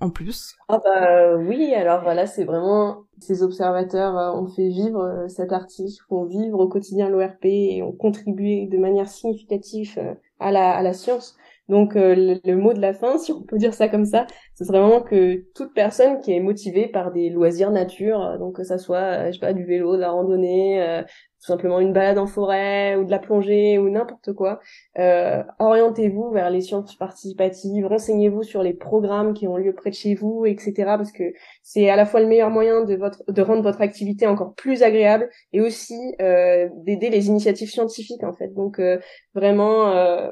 en 0.00 0.10
plus? 0.10 0.56
Ah 0.68 0.80
bah 0.84 1.36
oui, 1.36 1.72
alors 1.74 2.02
voilà, 2.02 2.26
c'est 2.26 2.44
vraiment 2.44 3.04
ces 3.20 3.42
observateurs 3.42 4.34
ont 4.36 4.48
fait 4.48 4.68
vivre 4.68 5.24
cet 5.28 5.52
article, 5.52 6.04
ont 6.10 6.26
vivre 6.26 6.58
au 6.58 6.68
quotidien 6.68 7.08
l'ORP 7.08 7.46
et 7.46 7.82
ont 7.82 7.92
contribué 7.92 8.66
de 8.66 8.76
manière 8.76 9.08
significative 9.08 9.98
à 10.40 10.50
la, 10.52 10.72
à 10.76 10.82
la 10.82 10.92
science. 10.92 11.36
Donc 11.68 11.96
euh, 11.96 12.38
le, 12.44 12.56
mot 12.56 12.74
de 12.74 12.80
la 12.80 12.92
fin, 12.92 13.16
si 13.18 13.32
on 13.32 13.42
peut 13.42 13.56
dire 13.56 13.72
ça 13.72 13.88
comme 13.88 14.04
ça, 14.04 14.26
ce 14.54 14.64
serait 14.64 14.80
vraiment 14.80 15.00
que 15.00 15.44
toute 15.54 15.72
personne 15.72 16.20
qui 16.20 16.32
est 16.32 16.40
motivée 16.40 16.88
par 16.88 17.10
des 17.10 17.30
loisirs 17.30 17.70
nature, 17.70 18.22
euh, 18.22 18.38
donc 18.38 18.56
que 18.56 18.64
ça 18.64 18.76
soit, 18.76 18.98
euh, 18.98 19.26
je 19.28 19.32
sais 19.32 19.38
pas, 19.38 19.54
du 19.54 19.64
vélo, 19.64 19.96
de 19.96 20.00
la 20.00 20.10
randonnée, 20.10 21.02
tout 21.40 21.46
simplement 21.46 21.80
une 21.80 21.92
balade 21.92 22.18
en 22.18 22.26
forêt 22.26 22.96
ou 22.96 23.04
de 23.04 23.10
la 23.10 23.18
plongée 23.18 23.78
ou 23.78 23.88
n'importe 23.88 24.32
quoi, 24.32 24.60
orientez-vous 25.58 26.30
vers 26.30 26.50
les 26.50 26.60
sciences 26.60 26.96
participatives, 26.96 27.86
renseignez-vous 27.86 28.42
sur 28.42 28.62
les 28.62 28.74
programmes 28.74 29.34
qui 29.34 29.46
ont 29.46 29.56
lieu 29.56 29.74
près 29.74 29.90
de 29.90 29.94
chez 29.94 30.14
vous, 30.14 30.46
etc. 30.46 30.72
Parce 30.96 31.12
que 31.12 31.24
c'est 31.62 31.88
à 31.90 31.96
la 31.96 32.06
fois 32.06 32.20
le 32.20 32.26
meilleur 32.26 32.50
moyen 32.50 32.84
de 32.84 32.94
votre 32.94 33.22
de 33.30 33.42
rendre 33.42 33.62
votre 33.62 33.82
activité 33.82 34.26
encore 34.26 34.54
plus 34.54 34.82
agréable 34.82 35.28
et 35.52 35.60
aussi 35.60 35.98
d'aider 36.18 37.10
les 37.10 37.28
initiatives 37.28 37.70
scientifiques 37.70 38.24
en 38.24 38.32
fait. 38.32 38.48
Donc 38.54 38.80
vraiment 39.34 40.30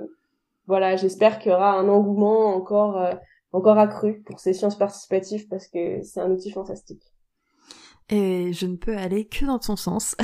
voilà, 0.66 0.96
j'espère 0.96 1.38
qu'il 1.38 1.52
y 1.52 1.54
aura 1.54 1.72
un 1.72 1.88
engouement 1.88 2.54
encore 2.54 2.96
euh, 2.96 3.12
encore 3.52 3.78
accru 3.78 4.22
pour 4.22 4.40
ces 4.40 4.52
sciences 4.52 4.78
participatives 4.78 5.48
parce 5.48 5.68
que 5.68 6.02
c'est 6.02 6.20
un 6.20 6.30
outil 6.30 6.50
fantastique. 6.50 7.02
Et 8.08 8.52
je 8.52 8.66
ne 8.66 8.76
peux 8.76 8.96
aller 8.96 9.26
que 9.26 9.44
dans 9.44 9.58
ton 9.58 9.76
sens. 9.76 10.16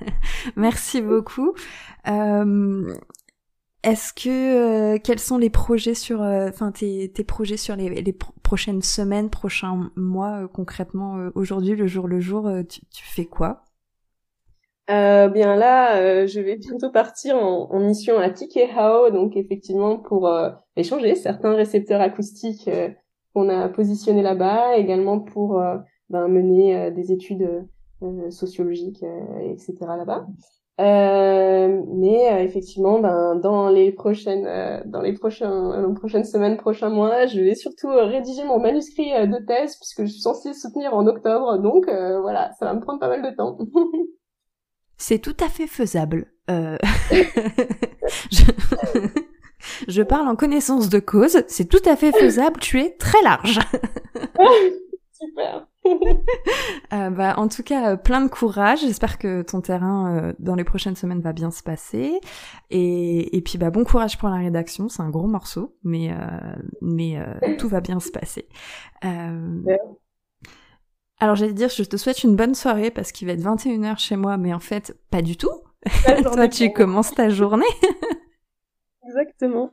Merci 0.56 1.00
beaucoup. 1.00 1.54
Euh, 2.08 2.94
Est-ce 3.82 4.12
que 4.12 4.94
euh, 4.94 4.98
quels 5.02 5.18
sont 5.18 5.38
les 5.38 5.50
projets 5.50 5.94
sur, 5.94 6.20
enfin 6.20 6.72
tes, 6.72 7.08
projets 7.26 7.56
sur 7.56 7.76
les, 7.76 8.16
prochaines 8.42 8.82
semaines, 8.82 9.30
prochains 9.30 9.90
mois 9.96 10.48
concrètement 10.48 11.30
aujourd'hui, 11.34 11.76
le 11.76 11.86
jour 11.86 12.08
le 12.08 12.20
jour, 12.20 12.50
tu 12.68 13.04
fais 13.04 13.26
quoi? 13.26 13.64
Euh, 14.90 15.28
bien 15.28 15.54
là, 15.56 15.98
euh, 15.98 16.26
je 16.26 16.40
vais 16.40 16.56
bientôt 16.56 16.90
partir 16.90 17.36
en, 17.36 17.70
en 17.70 17.78
mission 17.78 18.18
à 18.18 18.30
Tikehao, 18.30 19.10
donc 19.10 19.36
effectivement 19.36 19.98
pour 19.98 20.28
euh, 20.28 20.50
échanger 20.76 21.14
certains 21.14 21.54
récepteurs 21.54 22.00
acoustiques 22.00 22.68
euh, 22.68 22.88
qu'on 23.34 23.50
a 23.50 23.68
positionnés 23.68 24.22
là-bas, 24.22 24.76
également 24.76 25.20
pour 25.20 25.62
ben, 26.08 26.28
mener 26.28 26.90
des 26.92 27.12
études 27.12 27.66
sociologiques, 28.30 29.04
etc. 29.42 29.76
là-bas. 29.80 30.26
mais 30.78 32.42
effectivement, 32.42 32.98
ben, 33.00 33.36
dans 33.36 33.68
les 33.68 33.92
prochaines, 33.92 34.82
dans 34.86 35.02
les 35.02 35.12
prochains, 35.12 35.86
les 35.86 35.94
prochaines 35.94 36.24
semaines, 36.24 36.56
prochains 36.56 36.88
mois, 36.88 37.26
je 37.26 37.40
vais 37.42 37.54
surtout 37.54 37.90
rédiger 37.90 38.44
mon 38.44 38.58
manuscrit 38.58 39.10
de 39.10 39.44
thèse 39.44 39.76
puisque 39.76 40.04
je 40.04 40.12
suis 40.12 40.22
censée 40.22 40.54
soutenir 40.54 40.94
en 40.94 41.06
octobre, 41.06 41.58
donc 41.58 41.84
voilà, 41.86 42.50
ça 42.58 42.64
va 42.64 42.72
me 42.72 42.80
prendre 42.80 42.98
pas 42.98 43.08
mal 43.08 43.22
de 43.22 43.36
temps. 43.36 43.58
C'est 44.98 45.20
tout 45.20 45.36
à 45.40 45.48
fait 45.48 45.66
faisable. 45.66 46.26
Euh... 46.50 46.76
je... 49.88 50.02
parle 50.02 50.28
en 50.28 50.36
connaissance 50.36 50.88
de 50.88 50.98
cause, 50.98 51.44
c'est 51.46 51.68
tout 51.68 51.82
à 51.88 51.96
fait 51.96 52.12
faisable, 52.12 52.60
tu 52.60 52.80
es 52.80 52.90
très 52.90 53.22
large. 53.22 53.58
Super. 55.12 55.66
Euh, 56.92 57.10
bah, 57.10 57.34
en 57.38 57.48
tout 57.48 57.62
cas, 57.62 57.92
euh, 57.92 57.96
plein 57.96 58.20
de 58.20 58.28
courage. 58.28 58.80
J'espère 58.80 59.18
que 59.18 59.42
ton 59.42 59.60
terrain 59.60 60.14
euh, 60.14 60.32
dans 60.38 60.54
les 60.54 60.64
prochaines 60.64 60.96
semaines 60.96 61.20
va 61.20 61.32
bien 61.32 61.50
se 61.50 61.62
passer. 61.62 62.20
Et, 62.70 63.36
et 63.36 63.40
puis, 63.40 63.58
bah, 63.58 63.70
bon 63.70 63.84
courage 63.84 64.18
pour 64.18 64.28
la 64.28 64.36
rédaction. 64.36 64.88
C'est 64.88 65.02
un 65.02 65.10
gros 65.10 65.26
morceau, 65.26 65.76
mais 65.82 66.10
mais 66.82 67.18
tout 67.58 67.68
va 67.68 67.80
bien 67.80 68.00
se 68.00 68.10
passer. 68.10 68.48
Alors 71.20 71.34
j'allais 71.36 71.52
dire, 71.52 71.68
je 71.68 71.82
te 71.82 71.96
souhaite 71.96 72.22
une 72.22 72.36
bonne 72.36 72.54
soirée 72.54 72.90
parce 72.90 73.12
qu'il 73.12 73.26
va 73.26 73.34
être 73.34 73.42
21h 73.42 73.98
chez 73.98 74.16
moi, 74.16 74.36
mais 74.36 74.54
en 74.54 74.60
fait, 74.60 74.96
pas 75.10 75.22
du 75.22 75.36
tout. 75.36 75.50
Toi, 76.22 76.48
tu 76.48 76.72
commences 76.72 77.12
ta 77.14 77.28
journée. 77.28 77.64
Exactement. 79.08 79.72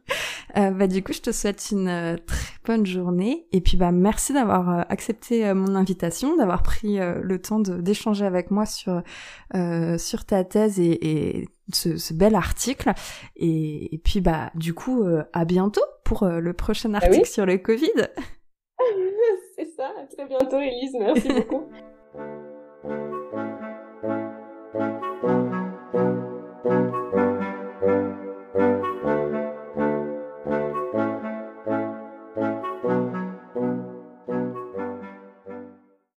Euh, 0.55 0.71
bah 0.71 0.87
du 0.87 1.03
coup, 1.03 1.11
je 1.11 1.19
te 1.19 1.31
souhaite 1.31 1.69
une 1.71 1.89
euh, 1.89 2.15
très 2.25 2.53
bonne 2.65 2.85
journée 2.85 3.47
et 3.51 3.59
puis 3.59 3.75
bah 3.75 3.91
merci 3.91 4.31
d'avoir 4.31 4.69
euh, 4.69 4.81
accepté 4.87 5.45
euh, 5.45 5.53
mon 5.53 5.75
invitation, 5.75 6.37
d'avoir 6.37 6.63
pris 6.63 6.97
le 6.97 7.41
temps 7.41 7.59
d'échanger 7.59 8.25
avec 8.25 8.49
moi 8.49 8.65
sur 8.65 9.01
sur 9.97 10.25
ta 10.25 10.43
thèse 10.45 10.79
et, 10.79 10.97
et 11.01 11.49
ce, 11.73 11.97
ce, 11.97 12.13
bel 12.13 12.35
article. 12.35 12.93
Et, 13.35 13.93
et, 13.93 13.97
puis 13.97 14.21
bah 14.21 14.51
du 14.55 14.73
coup, 14.73 15.03
à 15.33 15.45
bientôt 15.45 15.83
pour 16.05 16.25
le 16.25 16.53
prochain 16.53 16.93
ah 16.93 16.97
article 16.97 17.27
sur 17.27 17.45
le 17.45 17.57
Covid 17.57 17.91
ça. 19.85 20.01
À 20.01 20.05
très 20.05 20.25
bientôt, 20.25 20.59
Elise. 20.59 20.95
Merci 20.99 21.29
beaucoup. 21.29 21.69